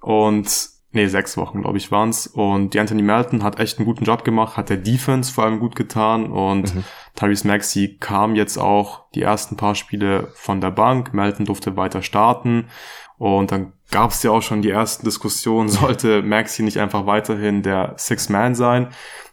Und 0.02 0.70
nee, 0.92 1.08
sechs 1.08 1.38
Wochen, 1.38 1.62
glaube 1.62 1.78
ich, 1.78 1.92
waren's. 1.92 2.28
Und 2.28 2.74
die 2.74 2.80
Anthony 2.80 3.02
Melton 3.02 3.44
hat 3.44 3.60
echt 3.60 3.78
einen 3.78 3.86
guten 3.86 4.06
Job 4.06 4.24
gemacht, 4.24 4.58
hat 4.58 4.70
der 4.70 4.78
Defense 4.78 5.32
vor 5.32 5.44
allem 5.44 5.60
gut 5.60 5.76
getan 5.76 6.32
und 6.32 6.74
mhm. 6.74 6.84
Tyrese 7.16 7.48
Maxey 7.48 7.98
kam 8.00 8.36
jetzt 8.36 8.58
auch 8.58 9.10
die 9.16 9.22
ersten 9.22 9.58
paar 9.58 9.76
Spiele 9.76 10.28
von 10.36 10.62
der 10.62 10.72
Bank. 10.72 11.14
Melton 11.14 11.46
durfte 11.46 11.78
weiter 11.78 12.02
starten. 12.02 12.68
Und 13.18 13.52
dann 13.52 13.74
gab 13.92 14.12
es 14.12 14.24
ja 14.24 14.32
auch 14.32 14.42
schon 14.42 14.62
die 14.62 14.72
ersten 14.72 15.06
Diskussionen, 15.06 15.70
sollte 15.70 16.22
Maxi 16.22 16.64
nicht 16.64 16.78
einfach 16.78 17.06
weiterhin 17.06 17.62
der 17.64 17.94
Six-Man 17.98 18.56
sein? 18.56 18.90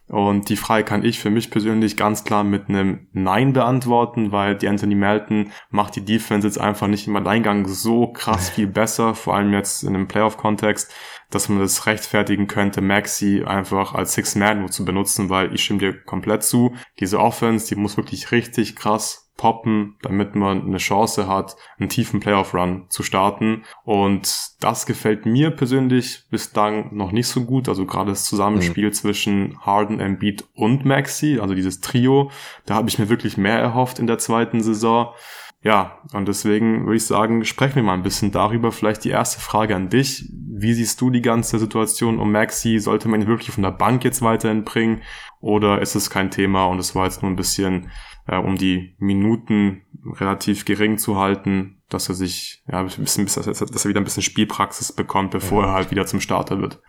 Und 0.09 0.51
die 0.51 0.57
Frage 0.57 0.85
kann 0.85 1.05
ich 1.05 1.21
für 1.21 1.31
mich 1.31 1.51
persönlich 1.51 1.97
ganz 1.97 2.25
klar 2.25 2.45
mit 2.45 2.69
einem 2.69 3.07
Nein 3.13 3.55
beantworten, 3.55 4.31
weil 4.31 4.57
die 4.57 4.69
Anthony 4.69 4.95
Melton 4.95 5.53
macht 5.71 5.97
die 5.97 6.05
Defense 6.05 6.47
jetzt 6.47 6.61
einfach 6.61 6.87
nicht 6.87 7.07
im 7.07 7.17
Alleingang 7.17 7.67
so 7.67 8.09
krass 8.09 8.51
viel 8.51 8.67
besser, 8.67 9.15
vor 9.15 9.35
allem 9.35 9.55
jetzt 9.55 9.85
in 9.85 9.95
einem 9.95 10.09
Playoff-Kontext 10.09 10.93
dass 11.33 11.49
man 11.49 11.59
das 11.59 11.87
rechtfertigen 11.87 12.47
könnte, 12.47 12.81
Maxi 12.81 13.43
einfach 13.45 13.95
als 13.95 14.15
Six-Man 14.15 14.61
nur 14.61 14.71
zu 14.71 14.85
benutzen, 14.85 15.31
weil 15.31 15.53
ich 15.55 15.65
stimme 15.65 15.81
dir 15.81 16.01
komplett 16.05 16.45
zu. 16.45 16.75
Diese 17.01 17.19
Offense, 17.19 17.67
die 17.67 17.75
muss 17.75 17.97
wirklich 17.97 18.31
richtig 18.31 18.77
krass 18.77 19.31
poppen, 19.37 19.97
damit 20.03 20.35
man 20.35 20.63
eine 20.63 20.77
Chance 20.77 21.27
hat, 21.27 21.57
einen 21.79 21.89
tiefen 21.89 22.21
Playoff-Run 22.21 22.87
zu 22.91 23.03
starten. 23.03 23.65
Und 23.83 24.53
das 24.61 24.87
gefällt 24.87 25.27
mir 25.27 25.51
persönlich 25.51 26.25
bislang 26.31 26.95
noch 26.95 27.13
nicht 27.13 27.27
so 27.27 27.45
gut. 27.45 27.69
Also 27.69 27.87
gerade 27.87 28.11
das 28.11 28.25
Zusammenspiel 28.25 28.89
mhm. 28.89 28.93
zwischen 28.93 29.59
Harden, 29.61 30.01
Embiid 30.01 30.45
und 30.55 30.85
Maxi, 30.85 31.39
also 31.41 31.55
dieses 31.55 31.81
Trio, 31.81 32.31
da 32.67 32.75
habe 32.75 32.89
ich 32.89 32.99
mir 32.99 33.09
wirklich 33.09 33.37
mehr 33.37 33.59
erhofft 33.59 33.99
in 33.99 34.07
der 34.07 34.19
zweiten 34.19 34.63
Saison. 34.63 35.15
Ja, 35.63 35.99
und 36.13 36.27
deswegen 36.27 36.87
würde 36.87 36.97
ich 36.97 37.07
sagen, 37.07 37.45
sprechen 37.45 37.77
wir 37.77 37.83
mal 37.85 37.95
ein 37.95 38.03
bisschen 38.03 38.33
darüber. 38.33 38.73
Vielleicht 38.73 39.05
die 39.05 39.11
erste 39.11 39.41
Frage 39.41 39.77
an 39.77 39.89
dich. 39.89 40.29
Wie 40.33 40.75
siehst 40.75 41.01
du 41.01 41.11
die 41.11 41.23
ganze 41.23 41.59
Situation 41.59 42.19
um 42.19 42.33
Maxi? 42.33 42.81
Sollte 42.81 43.09
man 43.09 43.23
ihn 43.23 43.29
wirklich 43.29 43.53
von 43.53 43.63
der 43.63 43.71
Bank 43.71 44.05
jetzt 44.05 44.23
weiterhin 44.23 44.65
bringen? 44.65 45.03
Oder 45.43 45.83
ist 45.83 45.97
es 45.97 46.09
kein 46.09 46.31
Thema 46.31 46.65
und 46.67 46.79
es 46.79 46.95
war 46.95 47.05
jetzt 47.05 47.21
nur 47.21 47.31
ein 47.31 47.37
bisschen, 47.37 47.91
äh, 48.29 48.39
um 48.39 48.57
die 48.57 48.95
Minuten 48.99 49.83
relativ 50.19 50.65
gering 50.65 50.99
zu 50.99 51.19
halten, 51.19 51.83
dass 51.89 52.09
er 52.09 52.15
sich, 52.15 52.63
ja, 52.71 52.79
ein 52.79 52.87
bisschen, 52.87 53.27
dass 53.27 53.61
er 53.85 53.89
wieder 53.89 54.01
ein 54.01 54.05
bisschen 54.05 54.23
Spielpraxis 54.23 54.93
bekommt, 54.93 55.33
bevor 55.33 55.65
ja. 55.65 55.69
er 55.69 55.75
halt 55.75 55.91
wieder 55.91 56.07
zum 56.07 56.21
Starter 56.21 56.61
wird. 56.61 56.81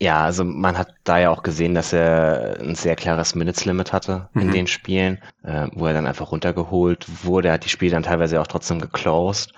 Ja, 0.00 0.24
also 0.24 0.42
man 0.42 0.78
hat 0.78 0.94
da 1.04 1.18
ja 1.18 1.30
auch 1.30 1.42
gesehen, 1.42 1.74
dass 1.74 1.92
er 1.92 2.58
ein 2.60 2.74
sehr 2.74 2.96
klares 2.96 3.34
Minutes-Limit 3.34 3.92
hatte 3.92 4.30
mhm. 4.32 4.40
in 4.40 4.50
den 4.52 4.66
Spielen, 4.66 5.18
äh, 5.44 5.68
wo 5.74 5.86
er 5.86 5.92
dann 5.92 6.06
einfach 6.06 6.32
runtergeholt 6.32 7.06
wurde. 7.24 7.48
Er 7.48 7.54
hat 7.54 7.64
die 7.66 7.68
Spiele 7.68 7.92
dann 7.92 8.02
teilweise 8.04 8.40
auch 8.40 8.46
trotzdem 8.46 8.80
geclosed 8.80 9.52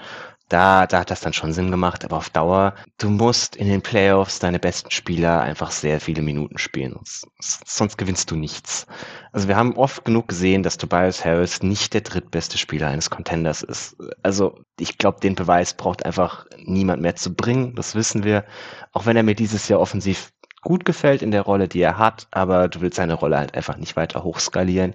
da, 0.50 0.86
da 0.86 1.00
hat 1.00 1.10
das 1.10 1.20
dann 1.20 1.32
schon 1.32 1.52
Sinn 1.52 1.70
gemacht, 1.70 2.04
aber 2.04 2.16
auf 2.16 2.28
Dauer, 2.28 2.74
du 2.98 3.08
musst 3.08 3.56
in 3.56 3.68
den 3.68 3.80
Playoffs 3.80 4.40
deine 4.40 4.58
besten 4.58 4.90
Spieler 4.90 5.40
einfach 5.40 5.70
sehr 5.70 6.00
viele 6.00 6.22
Minuten 6.22 6.58
spielen, 6.58 6.98
sonst 7.38 7.96
gewinnst 7.96 8.30
du 8.30 8.36
nichts. 8.36 8.86
Also 9.32 9.48
wir 9.48 9.56
haben 9.56 9.76
oft 9.76 10.04
genug 10.04 10.28
gesehen, 10.28 10.62
dass 10.62 10.76
Tobias 10.76 11.24
Harris 11.24 11.62
nicht 11.62 11.94
der 11.94 12.00
drittbeste 12.00 12.58
Spieler 12.58 12.88
eines 12.88 13.10
Contenders 13.10 13.62
ist. 13.62 13.96
Also 14.22 14.58
ich 14.78 14.98
glaube, 14.98 15.20
den 15.20 15.36
Beweis 15.36 15.74
braucht 15.74 16.04
einfach 16.04 16.46
niemand 16.58 17.00
mehr 17.00 17.14
zu 17.14 17.34
bringen, 17.34 17.76
das 17.76 17.94
wissen 17.94 18.24
wir. 18.24 18.44
Auch 18.92 19.06
wenn 19.06 19.16
er 19.16 19.22
mir 19.22 19.36
dieses 19.36 19.68
Jahr 19.68 19.80
offensiv 19.80 20.32
gut 20.62 20.84
gefällt 20.84 21.22
in 21.22 21.30
der 21.30 21.42
Rolle, 21.42 21.68
die 21.68 21.80
er 21.80 21.96
hat, 21.96 22.26
aber 22.32 22.68
du 22.68 22.80
willst 22.80 22.96
seine 22.96 23.14
Rolle 23.14 23.38
halt 23.38 23.54
einfach 23.54 23.76
nicht 23.76 23.96
weiter 23.96 24.24
hochskalieren. 24.24 24.94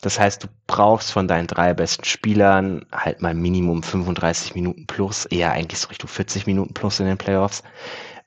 Das 0.00 0.20
heißt, 0.20 0.44
du 0.44 0.48
brauchst 0.66 1.10
von 1.10 1.26
deinen 1.26 1.48
drei 1.48 1.74
besten 1.74 2.04
Spielern 2.04 2.86
halt 2.92 3.20
mal 3.20 3.34
Minimum 3.34 3.82
35 3.82 4.54
Minuten 4.54 4.86
plus, 4.86 5.26
eher 5.26 5.52
eigentlich 5.52 5.80
so 5.80 5.88
Richtung 5.88 6.08
40 6.08 6.46
Minuten 6.46 6.72
plus 6.72 7.00
in 7.00 7.06
den 7.06 7.18
Playoffs. 7.18 7.64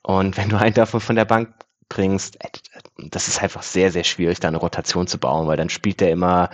Und 0.02 0.36
wenn 0.36 0.50
du 0.50 0.56
einen 0.56 0.74
davon 0.74 1.00
von 1.00 1.16
der 1.16 1.24
Bank 1.24 1.54
bringst, 1.88 2.42
äh, 2.44 2.48
das 2.98 3.28
ist 3.28 3.42
einfach 3.42 3.62
sehr, 3.62 3.90
sehr 3.90 4.04
schwierig, 4.04 4.40
da 4.40 4.48
eine 4.48 4.58
Rotation 4.58 5.06
zu 5.06 5.18
bauen, 5.18 5.46
weil 5.46 5.56
dann 5.56 5.70
spielt 5.70 6.00
der 6.00 6.10
immer 6.10 6.50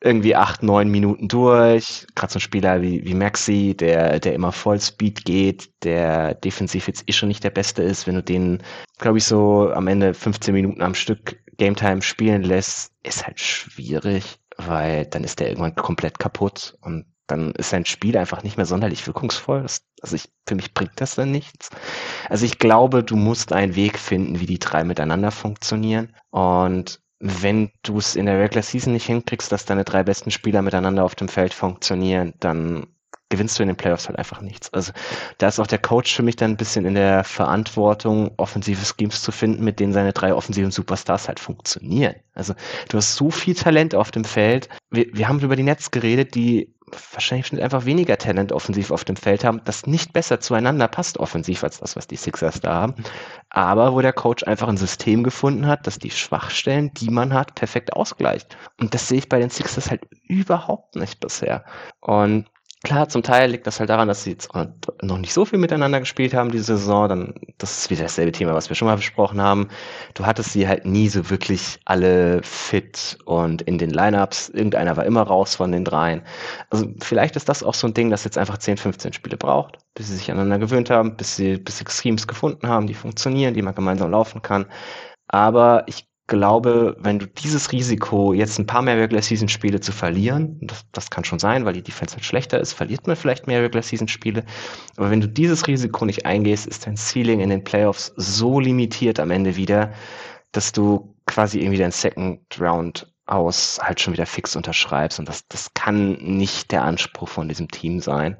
irgendwie 0.00 0.36
acht, 0.36 0.62
neun 0.62 0.90
Minuten 0.90 1.28
durch. 1.28 2.06
Gerade 2.14 2.32
so 2.32 2.36
ein 2.36 2.40
Spieler 2.40 2.82
wie, 2.82 3.04
wie 3.04 3.14
Maxi, 3.14 3.74
der, 3.74 4.20
der 4.20 4.34
immer 4.34 4.52
Vollspeed 4.52 5.24
geht, 5.24 5.70
der 5.82 6.34
defensiv 6.34 6.86
jetzt 6.86 7.04
eh 7.08 7.12
schon 7.12 7.28
nicht 7.28 7.42
der 7.42 7.50
Beste 7.50 7.82
ist, 7.82 8.06
wenn 8.06 8.16
du 8.16 8.22
den, 8.22 8.62
glaube 8.98 9.18
ich, 9.18 9.24
so 9.24 9.72
am 9.72 9.88
Ende 9.88 10.12
15 10.14 10.54
Minuten 10.54 10.82
am 10.82 10.94
Stück 10.94 11.40
Game 11.56 11.74
Time 11.74 12.02
spielen 12.02 12.42
lässt, 12.42 12.92
ist 13.02 13.26
halt 13.26 13.40
schwierig 13.40 14.38
weil 14.56 15.06
dann 15.06 15.24
ist 15.24 15.40
der 15.40 15.48
irgendwann 15.48 15.74
komplett 15.74 16.18
kaputt 16.18 16.76
und 16.80 17.06
dann 17.26 17.52
ist 17.52 17.70
sein 17.70 17.86
Spiel 17.86 18.16
einfach 18.16 18.42
nicht 18.42 18.56
mehr 18.56 18.66
sonderlich 18.66 19.06
wirkungsvoll. 19.06 19.62
Das, 19.62 19.82
also 20.02 20.16
ich, 20.16 20.28
für 20.46 20.54
mich 20.54 20.74
bringt 20.74 21.00
das 21.00 21.14
dann 21.14 21.30
nichts. 21.30 21.70
Also 22.28 22.44
ich 22.44 22.58
glaube, 22.58 23.02
du 23.02 23.16
musst 23.16 23.52
einen 23.52 23.76
Weg 23.76 23.98
finden, 23.98 24.40
wie 24.40 24.46
die 24.46 24.58
drei 24.58 24.84
miteinander 24.84 25.30
funktionieren. 25.30 26.14
Und 26.30 27.00
wenn 27.20 27.70
du 27.82 27.98
es 27.98 28.16
in 28.16 28.26
der 28.26 28.38
Regular 28.38 28.62
Season 28.62 28.92
nicht 28.92 29.06
hinkriegst, 29.06 29.50
dass 29.50 29.64
deine 29.64 29.84
drei 29.84 30.02
besten 30.02 30.30
Spieler 30.30 30.60
miteinander 30.60 31.04
auf 31.04 31.14
dem 31.14 31.28
Feld 31.28 31.54
funktionieren, 31.54 32.34
dann 32.40 32.86
gewinnst 33.34 33.58
du 33.58 33.62
in 33.64 33.68
den 33.68 33.76
Playoffs 33.76 34.08
halt 34.08 34.18
einfach 34.18 34.40
nichts. 34.40 34.72
Also 34.72 34.92
da 35.38 35.48
ist 35.48 35.58
auch 35.58 35.66
der 35.66 35.78
Coach 35.78 36.14
für 36.14 36.22
mich 36.22 36.36
dann 36.36 36.52
ein 36.52 36.56
bisschen 36.56 36.84
in 36.84 36.94
der 36.94 37.24
Verantwortung, 37.24 38.30
offensive 38.36 38.84
Schemes 38.84 39.22
zu 39.22 39.32
finden, 39.32 39.64
mit 39.64 39.80
denen 39.80 39.92
seine 39.92 40.12
drei 40.12 40.32
offensiven 40.32 40.70
Superstars 40.70 41.26
halt 41.26 41.40
funktionieren. 41.40 42.14
Also 42.34 42.54
du 42.88 42.96
hast 42.96 43.16
so 43.16 43.30
viel 43.30 43.54
Talent 43.54 43.94
auf 43.94 44.12
dem 44.12 44.24
Feld. 44.24 44.68
Wir, 44.90 45.06
wir 45.12 45.28
haben 45.28 45.40
über 45.40 45.56
die 45.56 45.64
Netz 45.64 45.90
geredet, 45.90 46.34
die 46.36 46.74
wahrscheinlich 47.12 47.60
einfach 47.60 47.86
weniger 47.86 48.18
Talent 48.18 48.52
offensiv 48.52 48.90
auf 48.90 49.04
dem 49.04 49.16
Feld 49.16 49.44
haben, 49.44 49.60
das 49.64 49.86
nicht 49.86 50.12
besser 50.12 50.40
zueinander 50.40 50.86
passt 50.86 51.18
offensiv 51.18 51.64
als 51.64 51.80
das, 51.80 51.96
was 51.96 52.06
die 52.06 52.16
Sixers 52.16 52.60
da 52.60 52.74
haben. 52.74 52.94
Aber 53.50 53.94
wo 53.94 54.00
der 54.00 54.12
Coach 54.12 54.44
einfach 54.44 54.68
ein 54.68 54.76
System 54.76 55.24
gefunden 55.24 55.66
hat, 55.66 55.86
das 55.86 55.98
die 55.98 56.10
Schwachstellen, 56.10 56.92
die 56.94 57.10
man 57.10 57.32
hat, 57.34 57.54
perfekt 57.54 57.92
ausgleicht. 57.94 58.56
Und 58.80 58.94
das 58.94 59.08
sehe 59.08 59.18
ich 59.18 59.28
bei 59.28 59.38
den 59.38 59.50
Sixers 59.50 59.90
halt 59.90 60.02
überhaupt 60.28 60.96
nicht 60.96 61.20
bisher. 61.20 61.64
Und 62.00 62.46
Klar, 62.84 63.08
zum 63.08 63.22
Teil 63.22 63.50
liegt 63.50 63.66
das 63.66 63.80
halt 63.80 63.88
daran, 63.88 64.08
dass 64.08 64.24
sie 64.24 64.32
jetzt 64.32 64.50
noch 65.00 65.16
nicht 65.16 65.32
so 65.32 65.46
viel 65.46 65.58
miteinander 65.58 66.00
gespielt 66.00 66.34
haben 66.34 66.50
diese 66.50 66.76
Saison. 66.76 67.08
Dann, 67.08 67.34
das 67.56 67.78
ist 67.78 67.90
wieder 67.90 68.02
dasselbe 68.02 68.30
Thema, 68.30 68.52
was 68.52 68.68
wir 68.68 68.76
schon 68.76 68.86
mal 68.86 68.96
besprochen 68.96 69.40
haben. 69.40 69.68
Du 70.12 70.26
hattest 70.26 70.52
sie 70.52 70.68
halt 70.68 70.84
nie 70.84 71.08
so 71.08 71.30
wirklich 71.30 71.80
alle 71.86 72.42
fit 72.42 73.16
und 73.24 73.62
in 73.62 73.78
den 73.78 73.88
Lineups. 73.88 74.50
Irgendeiner 74.50 74.98
war 74.98 75.06
immer 75.06 75.22
raus 75.22 75.54
von 75.54 75.72
den 75.72 75.86
dreien. 75.86 76.22
Also 76.68 76.86
vielleicht 77.00 77.36
ist 77.36 77.48
das 77.48 77.62
auch 77.62 77.72
so 77.72 77.86
ein 77.86 77.94
Ding, 77.94 78.10
das 78.10 78.24
jetzt 78.24 78.36
einfach 78.36 78.58
10, 78.58 78.76
15 78.76 79.14
Spiele 79.14 79.38
braucht, 79.38 79.78
bis 79.94 80.08
sie 80.08 80.16
sich 80.16 80.30
aneinander 80.30 80.58
gewöhnt 80.58 80.90
haben, 80.90 81.16
bis 81.16 81.36
sie, 81.36 81.56
bis 81.56 81.78
sie 81.78 81.86
Schemes 81.88 82.26
gefunden 82.26 82.68
haben, 82.68 82.86
die 82.86 82.94
funktionieren, 82.94 83.54
die 83.54 83.62
man 83.62 83.74
gemeinsam 83.74 84.10
laufen 84.10 84.42
kann. 84.42 84.66
Aber 85.26 85.84
ich 85.86 86.06
glaube, 86.26 86.96
wenn 87.00 87.18
du 87.18 87.26
dieses 87.26 87.72
Risiko, 87.72 88.32
jetzt 88.32 88.58
ein 88.58 88.66
paar 88.66 88.82
mehr 88.82 88.96
Regular 88.96 89.22
Season 89.22 89.48
Spiele 89.48 89.80
zu 89.80 89.92
verlieren, 89.92 90.58
das, 90.62 90.84
das 90.92 91.10
kann 91.10 91.24
schon 91.24 91.38
sein, 91.38 91.64
weil 91.64 91.74
die 91.74 91.82
Defense 91.82 92.14
halt 92.14 92.24
schlechter 92.24 92.58
ist, 92.60 92.72
verliert 92.72 93.06
man 93.06 93.16
vielleicht 93.16 93.46
mehr 93.46 93.62
Regular 93.62 93.82
Season 93.82 94.08
Spiele. 94.08 94.44
Aber 94.96 95.10
wenn 95.10 95.20
du 95.20 95.28
dieses 95.28 95.66
Risiko 95.66 96.04
nicht 96.04 96.24
eingehst, 96.24 96.66
ist 96.66 96.86
dein 96.86 96.96
Ceiling 96.96 97.40
in 97.40 97.50
den 97.50 97.64
Playoffs 97.64 98.12
so 98.16 98.58
limitiert 98.58 99.20
am 99.20 99.30
Ende 99.30 99.56
wieder, 99.56 99.92
dass 100.52 100.72
du 100.72 101.14
quasi 101.26 101.60
irgendwie 101.60 101.78
dein 101.78 101.92
Second 101.92 102.40
Round 102.58 103.12
aus 103.26 103.78
halt 103.82 104.00
schon 104.00 104.12
wieder 104.12 104.26
fix 104.26 104.56
unterschreibst. 104.56 105.18
Und 105.18 105.28
das, 105.28 105.46
das 105.48 105.72
kann 105.74 106.12
nicht 106.14 106.72
der 106.72 106.84
Anspruch 106.84 107.28
von 107.28 107.48
diesem 107.48 107.68
Team 107.68 108.00
sein. 108.00 108.36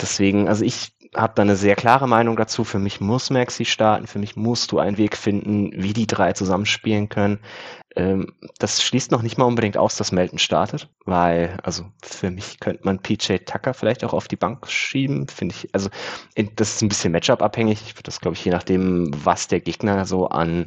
Deswegen, 0.00 0.48
also 0.48 0.64
ich 0.64 0.92
habe 1.14 1.32
da 1.36 1.42
eine 1.42 1.56
sehr 1.56 1.76
klare 1.76 2.08
Meinung 2.08 2.36
dazu. 2.36 2.64
Für 2.64 2.78
mich 2.78 3.00
muss 3.00 3.30
Maxi 3.30 3.64
starten. 3.64 4.06
Für 4.06 4.18
mich 4.18 4.36
musst 4.36 4.72
du 4.72 4.78
einen 4.78 4.96
Weg 4.96 5.16
finden, 5.16 5.70
wie 5.74 5.92
die 5.92 6.06
drei 6.06 6.32
zusammenspielen 6.32 7.08
können. 7.08 7.38
Ähm, 7.96 8.32
das 8.58 8.82
schließt 8.82 9.10
noch 9.10 9.22
nicht 9.22 9.36
mal 9.38 9.44
unbedingt 9.44 9.76
aus, 9.76 9.96
dass 9.96 10.12
Melton 10.12 10.38
startet, 10.38 10.88
weil, 11.04 11.58
also 11.62 11.84
für 12.02 12.30
mich 12.30 12.58
könnte 12.60 12.84
man 12.84 13.00
PJ 13.00 13.36
Tucker 13.44 13.74
vielleicht 13.74 14.04
auch 14.04 14.14
auf 14.14 14.28
die 14.28 14.36
Bank 14.36 14.66
schieben, 14.70 15.28
finde 15.28 15.54
ich. 15.54 15.68
Also 15.74 15.90
das 16.56 16.74
ist 16.76 16.82
ein 16.82 16.88
bisschen 16.88 17.12
Matchup-abhängig. 17.12 17.82
Ich 17.86 17.94
würde 17.94 18.04
das, 18.04 18.20
glaube 18.20 18.36
ich, 18.36 18.44
je 18.44 18.52
nachdem, 18.52 19.10
was 19.24 19.48
der 19.48 19.60
Gegner 19.60 20.06
so 20.06 20.28
an 20.28 20.66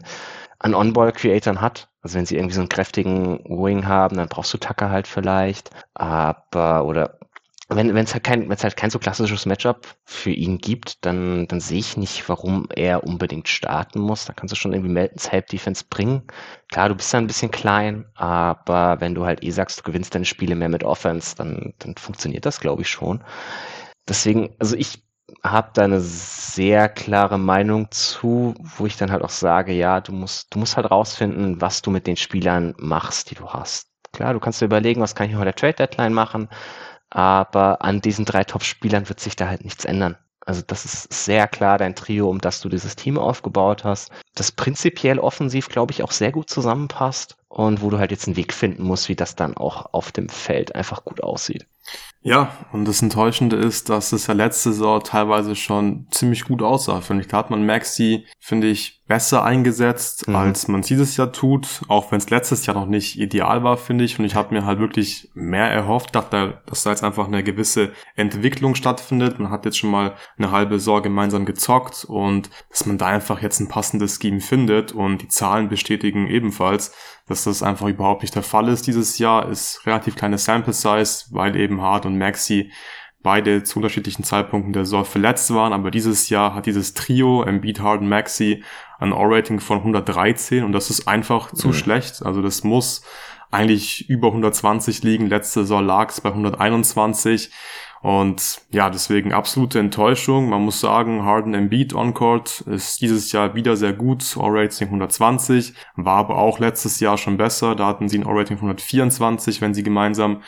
an 0.60 0.74
On-Ball-Creatoren 0.74 1.62
hat. 1.62 1.90
Also 2.02 2.18
wenn 2.18 2.26
sie 2.26 2.38
irgendwie 2.38 2.56
so 2.56 2.62
einen 2.62 2.70
kräftigen 2.70 3.40
Wing 3.46 3.88
haben, 3.88 4.18
dann 4.18 4.30
brauchst 4.30 4.54
du 4.54 4.58
Tucker 4.58 4.90
halt 4.90 5.08
vielleicht. 5.08 5.70
Aber, 5.94 6.86
oder 6.86 7.20
wenn 7.68 7.98
es 7.98 8.14
halt 8.14 8.24
kein, 8.24 8.44
wenn 8.44 8.56
es 8.56 8.64
halt 8.64 8.78
kein 8.78 8.92
so 8.92 9.00
klassisches 9.00 9.46
Matchup 9.48 9.88
für 10.06 10.30
ihn 10.30 10.60
gibt, 10.60 11.04
dann, 11.04 11.48
dann 11.48 11.60
sehe 11.60 11.80
ich 11.80 11.98
nicht, 11.98 12.30
warum 12.30 12.68
er 12.76 13.04
unbedingt 13.04 13.48
starten 13.48 14.00
muss. 14.00 14.26
Da 14.26 14.34
kannst 14.34 14.52
du 14.52 14.56
schon 14.56 14.74
irgendwie 14.74 14.92
Meltons 14.94 15.32
Help 15.32 15.48
Defense 15.48 15.84
bringen. 15.90 16.24
Klar, 16.72 16.90
du 16.90 16.96
bist 16.96 17.14
da 17.14 17.18
ein 17.18 17.28
bisschen 17.28 17.50
klein, 17.52 18.06
aber 18.14 19.02
wenn 19.02 19.16
du 19.16 19.26
halt 19.26 19.44
eh 19.44 19.50
sagst, 19.50 19.80
du 19.80 19.84
gewinnst 19.84 20.14
deine 20.14 20.26
Spiele 20.26 20.56
mehr 20.56 20.70
mit 20.70 20.84
Offense, 20.84 21.36
dann, 21.36 21.74
dann 21.80 21.96
funktioniert 21.96 22.46
das, 22.46 22.60
glaube 22.60 22.84
ich, 22.84 22.90
schon. 22.90 23.24
Deswegen, 24.08 24.56
also 24.60 24.76
ich 24.76 25.04
habe 25.44 25.72
da 25.74 25.84
eine 25.86 26.02
sehr 26.02 26.88
klare 26.90 27.40
Meinung 27.40 27.90
zu, 27.92 28.54
wo 28.60 28.86
ich 28.86 28.98
dann 28.98 29.12
halt 29.12 29.24
auch 29.24 29.30
sage, 29.30 29.74
ja, 29.74 30.02
du 30.02 30.12
musst, 30.12 30.54
du 30.54 30.60
musst 30.60 30.78
halt 30.78 30.90
rausfinden, 30.92 31.62
was 31.62 31.82
du 31.82 31.90
mit 31.92 32.06
den 32.08 32.16
Spielern 32.18 32.76
machst, 32.78 33.32
die 33.32 33.36
du 33.36 33.50
hast. 33.50 33.88
Klar, 34.14 34.34
du 34.34 34.40
kannst 34.40 34.62
dir 34.62 34.66
überlegen, 34.66 35.02
was 35.02 35.16
kann 35.16 35.28
ich 35.28 35.34
noch 35.34 35.44
der 35.44 35.56
Trade 35.56 35.74
Deadline 35.74 36.14
machen, 36.14 36.48
aber 37.10 37.82
an 37.84 38.02
diesen 38.02 38.26
drei 38.26 38.44
Top-Spielern 38.44 39.10
wird 39.10 39.20
sich 39.20 39.36
da 39.36 39.48
halt 39.48 39.64
nichts 39.64 39.86
ändern. 39.86 40.18
Also 40.46 40.62
das 40.66 40.86
ist 40.86 41.12
sehr 41.12 41.48
klar 41.48 41.80
dein 41.80 41.96
Trio, 41.96 42.30
um 42.30 42.40
das 42.40 42.62
du 42.62 42.70
dieses 42.70 42.96
Team 42.96 43.18
aufgebaut 43.18 43.84
hast, 43.84 44.12
das 44.36 44.52
prinzipiell 44.52 45.18
offensiv, 45.18 45.70
glaube 45.70 45.92
ich, 45.92 46.04
auch 46.04 46.12
sehr 46.12 46.32
gut 46.32 46.50
zusammenpasst 46.50 47.38
und 47.48 47.82
wo 47.82 47.90
du 47.90 47.98
halt 47.98 48.12
jetzt 48.12 48.28
einen 48.28 48.36
Weg 48.36 48.54
finden 48.54 48.84
musst, 48.84 49.10
wie 49.10 49.16
das 49.16 49.36
dann 49.36 49.58
auch 49.58 49.94
auf 49.94 50.12
dem 50.12 50.30
Feld 50.30 50.76
einfach 50.76 51.04
gut 51.04 51.24
aussieht. 51.24 51.66
Ja, 52.28 52.58
und 52.72 52.88
das 52.88 53.04
Enttäuschende 53.04 53.56
ist, 53.56 53.90
dass 53.90 54.12
es 54.12 54.26
ja 54.26 54.34
letzte 54.34 54.74
Saison 54.74 55.00
teilweise 55.04 55.56
schon 55.56 56.08
ziemlich 56.10 56.46
gut 56.46 56.64
aussah. 56.64 57.02
Finde 57.02 57.22
ich, 57.22 57.28
da 57.28 57.38
hat 57.38 57.52
man 57.52 57.68
Maxi, 57.68 58.26
finde 58.40 58.66
ich, 58.66 59.04
besser 59.08 59.44
eingesetzt, 59.44 60.28
mhm. 60.28 60.36
als 60.36 60.68
man 60.68 60.82
dieses 60.82 61.18
Jahr 61.18 61.32
tut. 61.32 61.82
Auch 61.88 62.12
wenn 62.12 62.18
es 62.18 62.32
letztes 62.32 62.66
Jahr 62.66 62.76
noch 62.76 62.88
nicht 62.88 63.20
ideal 63.20 63.64
war, 63.64 63.78
finde 63.78 64.04
ich. 64.04 64.18
Und 64.18 64.26
ich 64.26 64.34
habe 64.34 64.56
mir 64.56 64.66
halt 64.66 64.80
wirklich 64.80 65.30
mehr 65.36 65.70
erhofft, 65.70 66.16
dachte, 66.16 66.62
dass 66.66 66.82
da 66.82 66.90
jetzt 66.90 67.04
einfach 67.04 67.28
eine 67.28 67.44
gewisse 67.44 67.92
Entwicklung 68.16 68.74
stattfindet. 68.74 69.38
Man 69.40 69.52
hat 69.52 69.66
jetzt 69.66 69.78
schon 69.78 69.92
mal 69.92 70.16
eine 70.38 70.50
halbe 70.50 70.80
Saison 70.80 71.04
gemeinsam 71.04 71.46
gezockt 71.46 72.06
und 72.06 72.50
dass 72.70 72.88
man 72.88 72.98
da 72.98 73.06
einfach 73.06 73.44
jetzt 73.44 73.60
ein 73.60 73.68
passendes 73.68 74.18
Scheme 74.20 74.42
findet 74.42 74.94
und 74.94 75.22
die 75.22 75.28
Zahlen 75.28 75.70
bestätigen 75.70 76.28
ebenfalls, 76.28 76.92
dass 77.28 77.44
das 77.44 77.64
einfach 77.64 77.88
überhaupt 77.88 78.22
nicht 78.22 78.36
der 78.36 78.44
Fall 78.44 78.68
ist 78.70 78.88
dieses 78.88 79.18
Jahr. 79.20 79.50
Ist 79.50 79.86
relativ 79.86 80.16
kleine 80.16 80.38
Sample 80.38 80.74
Size, 80.74 81.26
weil 81.32 81.56
eben 81.56 81.82
Hart 81.82 82.06
und 82.06 82.15
Maxi 82.18 82.72
beide 83.24 83.64
zu 83.64 83.80
unterschiedlichen 83.80 84.24
Zeitpunkten 84.24 84.72
der 84.72 84.86
Saison 84.86 85.04
verletzt 85.04 85.52
waren, 85.54 85.74
aber 85.74 85.90
dieses 85.90 86.30
Jahr 86.30 86.54
hat 86.54 86.68
dieses 86.68 86.94
Trio, 86.94 87.42
Embiid, 87.42 87.80
Harden, 87.80 88.08
Maxi, 88.08 88.64
ein 89.00 89.12
O-Rating 89.12 89.60
von 89.60 89.80
113 89.80 90.64
und 90.64 90.74
das 90.74 90.92
ist 90.92 91.08
einfach 91.08 91.52
zu 91.52 91.70
mhm. 91.70 91.74
schlecht. 91.74 92.24
Also 92.24 92.44
das 92.44 92.64
muss 92.64 93.04
eigentlich 93.52 94.10
über 94.10 94.28
120 94.28 95.04
liegen. 95.04 95.28
Letzte 95.28 95.62
Saison 95.62 95.86
lag 95.86 96.10
es 96.10 96.22
bei 96.22 96.30
121. 96.30 97.52
Und 98.02 98.62
ja, 98.70 98.92
deswegen 98.92 99.34
absolute 99.34 99.80
Enttäuschung. 99.80 100.50
Man 100.50 100.62
muss 100.62 100.80
sagen, 100.80 101.24
Harden 101.24 101.56
Embiid 101.56 101.96
On-Court 101.96 102.62
ist 102.62 103.02
dieses 103.02 103.32
Jahr 103.32 103.56
wieder 103.56 103.76
sehr 103.78 103.94
gut. 103.94 104.38
O-Rating 104.38 104.90
120, 104.90 105.74
war 105.96 106.18
aber 106.18 106.38
auch 106.38 106.60
letztes 106.60 107.00
Jahr 107.00 107.18
schon 107.18 107.38
besser. 107.38 107.74
Da 107.74 107.88
hatten 107.88 108.08
sie 108.08 108.20
ein 108.20 108.26
O-Rating 108.26 108.58
124, 108.58 109.60
wenn 109.62 109.74
sie 109.74 109.82
gemeinsam 109.82 110.44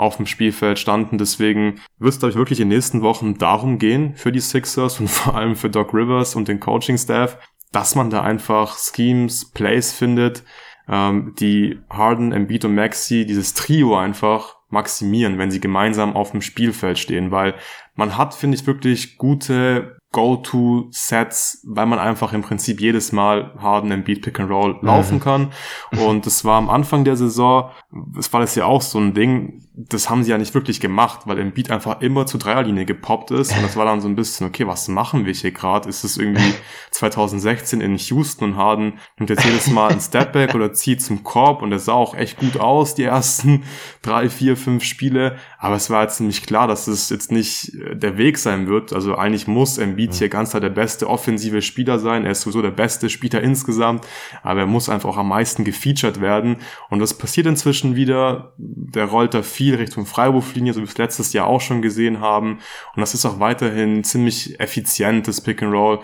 auf 0.00 0.16
dem 0.16 0.26
Spielfeld 0.26 0.78
standen. 0.78 1.18
Deswegen 1.18 1.80
wird 1.98 2.14
es, 2.14 2.18
glaube 2.18 2.30
ich, 2.30 2.36
wirklich 2.36 2.60
in 2.60 2.68
den 2.68 2.76
nächsten 2.76 3.02
Wochen 3.02 3.38
darum 3.38 3.78
gehen 3.78 4.14
für 4.16 4.32
die 4.32 4.40
Sixers 4.40 4.98
und 5.00 5.08
vor 5.08 5.36
allem 5.36 5.56
für 5.56 5.70
Doc 5.70 5.94
Rivers 5.94 6.34
und 6.34 6.48
den 6.48 6.60
Coaching-Staff, 6.60 7.38
dass 7.72 7.94
man 7.94 8.10
da 8.10 8.22
einfach 8.22 8.76
Schemes, 8.78 9.50
Plays 9.52 9.92
findet, 9.92 10.42
ähm, 10.88 11.34
die 11.38 11.78
Harden, 11.88 12.32
Embiid 12.32 12.64
und 12.64 12.74
Maxi, 12.74 13.26
dieses 13.26 13.54
Trio 13.54 13.96
einfach 13.96 14.56
maximieren, 14.70 15.38
wenn 15.38 15.50
sie 15.50 15.60
gemeinsam 15.60 16.16
auf 16.16 16.30
dem 16.30 16.42
Spielfeld 16.42 16.98
stehen, 16.98 17.30
weil 17.30 17.54
man 17.94 18.16
hat, 18.16 18.34
finde 18.34 18.56
ich, 18.56 18.66
wirklich 18.66 19.18
gute 19.18 19.98
Go-To-Sets, 20.12 21.62
weil 21.68 21.86
man 21.86 22.00
einfach 22.00 22.32
im 22.32 22.42
Prinzip 22.42 22.80
jedes 22.80 23.12
Mal 23.12 23.54
Harden 23.58 23.92
im 23.92 24.02
Beat 24.02 24.22
Pick 24.22 24.40
and 24.40 24.50
Roll 24.50 24.78
laufen 24.82 25.16
mhm. 25.16 25.20
kann. 25.20 25.52
Und 26.04 26.26
es 26.26 26.44
war 26.44 26.58
am 26.58 26.68
Anfang 26.68 27.04
der 27.04 27.16
Saison, 27.16 27.70
es 28.18 28.32
war 28.32 28.40
das 28.40 28.56
ja 28.56 28.64
auch 28.64 28.82
so 28.82 28.98
ein 28.98 29.14
Ding, 29.14 29.62
das 29.72 30.10
haben 30.10 30.24
sie 30.24 30.30
ja 30.30 30.38
nicht 30.38 30.52
wirklich 30.54 30.80
gemacht, 30.80 31.20
weil 31.26 31.38
im 31.38 31.52
Beat 31.52 31.70
einfach 31.70 32.00
immer 32.00 32.26
zur 32.26 32.40
Dreierlinie 32.40 32.84
gepoppt 32.84 33.30
ist. 33.30 33.54
Und 33.54 33.62
das 33.62 33.76
war 33.76 33.84
dann 33.84 34.00
so 34.00 34.08
ein 34.08 34.16
bisschen, 34.16 34.46
okay, 34.46 34.66
was 34.66 34.88
machen 34.88 35.24
wir 35.26 35.32
hier 35.32 35.52
gerade? 35.52 35.88
Ist 35.88 36.02
es 36.04 36.16
irgendwie 36.16 36.54
2016 36.90 37.80
in 37.80 37.96
Houston 37.96 38.44
und 38.44 38.56
Harden 38.56 38.98
nimmt 39.16 39.30
jetzt 39.30 39.44
jedes 39.44 39.68
Mal 39.68 39.92
ein 39.92 40.00
Stepback 40.00 40.54
oder 40.54 40.72
zieht 40.72 41.02
zum 41.02 41.22
Korb 41.22 41.62
und 41.62 41.72
es 41.72 41.84
sah 41.84 41.92
auch 41.92 42.14
echt 42.14 42.38
gut 42.38 42.58
aus, 42.58 42.94
die 42.94 43.04
ersten 43.04 43.62
drei, 44.02 44.28
vier, 44.28 44.56
fünf 44.56 44.82
Spiele. 44.84 45.36
Aber 45.58 45.76
es 45.76 45.88
war 45.88 46.02
jetzt 46.02 46.16
ziemlich 46.16 46.42
klar, 46.42 46.66
dass 46.66 46.88
es 46.88 47.08
jetzt 47.08 47.30
nicht 47.30 47.72
der 47.92 48.18
Weg 48.18 48.38
sein 48.38 48.66
wird. 48.66 48.92
Also 48.92 49.16
eigentlich 49.16 49.46
muss 49.46 49.78
Embiid 49.78 49.99
hier 50.08 50.28
ganz 50.28 50.50
klar 50.50 50.60
der 50.60 50.70
beste 50.70 51.08
offensive 51.08 51.62
Spieler 51.62 51.98
sein. 51.98 52.24
Er 52.24 52.32
ist 52.32 52.42
sowieso 52.42 52.62
der 52.62 52.70
beste 52.70 53.10
Spieler 53.10 53.40
insgesamt, 53.40 54.06
aber 54.42 54.60
er 54.60 54.66
muss 54.66 54.88
einfach 54.88 55.08
auch 55.10 55.16
am 55.16 55.28
meisten 55.28 55.64
gefeatured 55.64 56.20
werden. 56.20 56.56
Und 56.88 57.00
das 57.00 57.14
passiert 57.14 57.46
inzwischen 57.46 57.96
wieder. 57.96 58.52
Der 58.56 59.04
rollt 59.04 59.34
da 59.34 59.42
viel 59.42 59.74
Richtung 59.74 60.06
Freiwurflinie, 60.06 60.72
so 60.72 60.80
wie 60.80 60.84
wir 60.84 60.90
es 60.90 60.98
letztes 60.98 61.32
Jahr 61.32 61.46
auch 61.46 61.60
schon 61.60 61.82
gesehen 61.82 62.20
haben. 62.20 62.60
Und 62.94 63.00
das 63.00 63.14
ist 63.14 63.24
auch 63.24 63.40
weiterhin 63.40 64.04
ziemlich 64.04 64.58
effizientes 64.58 65.40
Pick 65.40 65.62
and 65.62 65.72
Roll, 65.72 66.00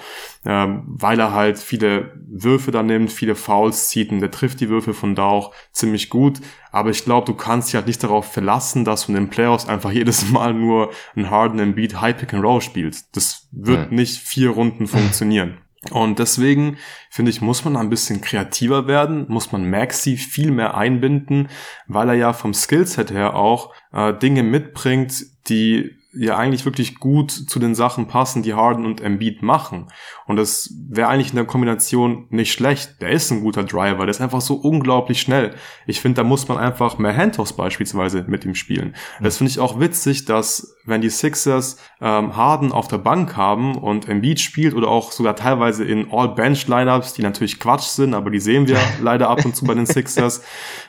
äh, 0.47 0.67
weil 0.87 1.19
er 1.19 1.33
halt 1.33 1.59
viele 1.59 2.13
Würfe 2.29 2.71
da 2.71 2.83
nimmt, 2.83 3.11
viele 3.11 3.35
Fouls 3.35 3.89
zieht 3.89 4.13
und 4.13 4.21
der 4.21 4.31
trifft 4.31 4.61
die 4.61 4.69
Würfe 4.69 4.95
von 4.95 5.17
da 5.17 5.25
auch 5.25 5.53
ziemlich 5.73 6.09
gut. 6.09 6.41
Aber 6.71 6.91
ich 6.91 7.05
glaube, 7.05 7.27
du 7.27 7.35
kannst 7.35 7.69
dich 7.69 7.75
halt 7.75 7.89
nicht 7.89 8.03
darauf 8.03 8.33
verlassen, 8.33 8.85
dass 8.85 9.07
du 9.07 9.13
in 9.13 9.17
den 9.17 9.31
Playoffs 9.31 9.67
einfach 9.67 9.91
jedes 9.93 10.31
Mal 10.31 10.55
nur 10.55 10.93
einen 11.17 11.31
Harden 11.31 11.59
Embiid 11.59 12.01
High 12.01 12.17
Pick 12.17 12.33
and 12.33 12.45
Roll 12.45 12.61
spielst. 12.61 13.09
Das 13.17 13.49
wird 13.51 13.91
mhm. 13.91 13.97
nicht 13.97 14.19
vier 14.19 14.51
Runden 14.51 14.87
funktionieren. 14.87 15.59
Und 15.91 16.19
deswegen 16.19 16.79
finde 17.11 17.31
ich, 17.31 17.41
muss 17.41 17.65
man 17.65 17.77
ein 17.77 17.91
bisschen 17.91 18.21
kreativer 18.21 18.87
werden, 18.87 19.27
muss 19.29 19.53
man 19.53 19.69
Maxi 19.69 20.17
viel 20.17 20.51
mehr 20.51 20.77
einbinden, 20.77 21.49
weil 21.87 22.09
er 22.09 22.15
ja 22.15 22.33
vom 22.33 22.55
Skillset 22.55 23.13
her 23.13 23.37
auch 23.37 23.73
äh, 23.93 24.13
Dinge 24.15 24.43
mitbringt, 24.43 25.25
die 25.49 25.97
ja 26.19 26.37
eigentlich 26.37 26.65
wirklich 26.65 26.99
gut 26.99 27.31
zu 27.31 27.59
den 27.59 27.75
Sachen 27.75 28.09
passen, 28.09 28.43
die 28.43 28.55
Harden 28.55 28.87
und 28.87 29.01
Embiid 29.01 29.43
machen. 29.43 29.89
Und 30.27 30.37
das 30.37 30.75
wäre 30.89 31.09
eigentlich 31.09 31.31
in 31.31 31.37
der 31.37 31.45
Kombination 31.45 32.27
nicht 32.31 32.53
schlecht. 32.53 33.01
Der 33.01 33.11
ist 33.11 33.31
ein 33.31 33.43
guter 33.43 33.65
Driver, 33.65 34.07
der 34.07 34.11
ist 34.11 34.21
einfach 34.21 34.41
so 34.41 34.55
unglaublich 34.55 35.21
schnell. 35.21 35.55
Ich 35.87 36.01
finde, 36.01 36.17
da 36.17 36.25
muss 36.25 36.49
man 36.49 36.59
einfach 36.59 36.99
mehr 36.99 37.17
Handtoss 37.17 37.55
beispielsweise 37.55 38.25
mit 38.29 38.45
ihm 38.45 38.55
spielen. 38.55 38.95
Das 39.21 39.39
finde 39.39 39.51
ich 39.51 39.59
auch 39.59 39.81
witzig, 39.81 40.25
dass 40.25 40.76
wenn 40.87 41.01
die 41.01 41.11
Sixers 41.11 41.79
ähm, 42.01 42.37
Harden 42.37 42.73
auf 42.73 42.89
der 42.89 42.99
Bank 42.99 43.37
haben 43.37 43.77
und 43.77 44.09
Embiid 44.09 44.41
spielt 44.41 44.75
oder 44.75 44.89
auch 44.89 45.13
sogar 45.13 45.37
teilweise 45.37 45.85
in 45.85 46.11
All-Bench-Lineups, 46.11 47.15
die 47.15 47.23
natürlich 47.23 47.61
Quatsch 47.61 47.89
sind, 47.89 48.15
aber 48.15 48.31
die 48.31 48.41
sehen 48.41 48.67
wir 48.67 48.79
leider 49.01 49.29
ab 49.29 49.45
und 49.45 49.55
zu 49.55 49.65
bei 49.65 49.75
den 49.75 49.87
Sixers, 49.87 50.43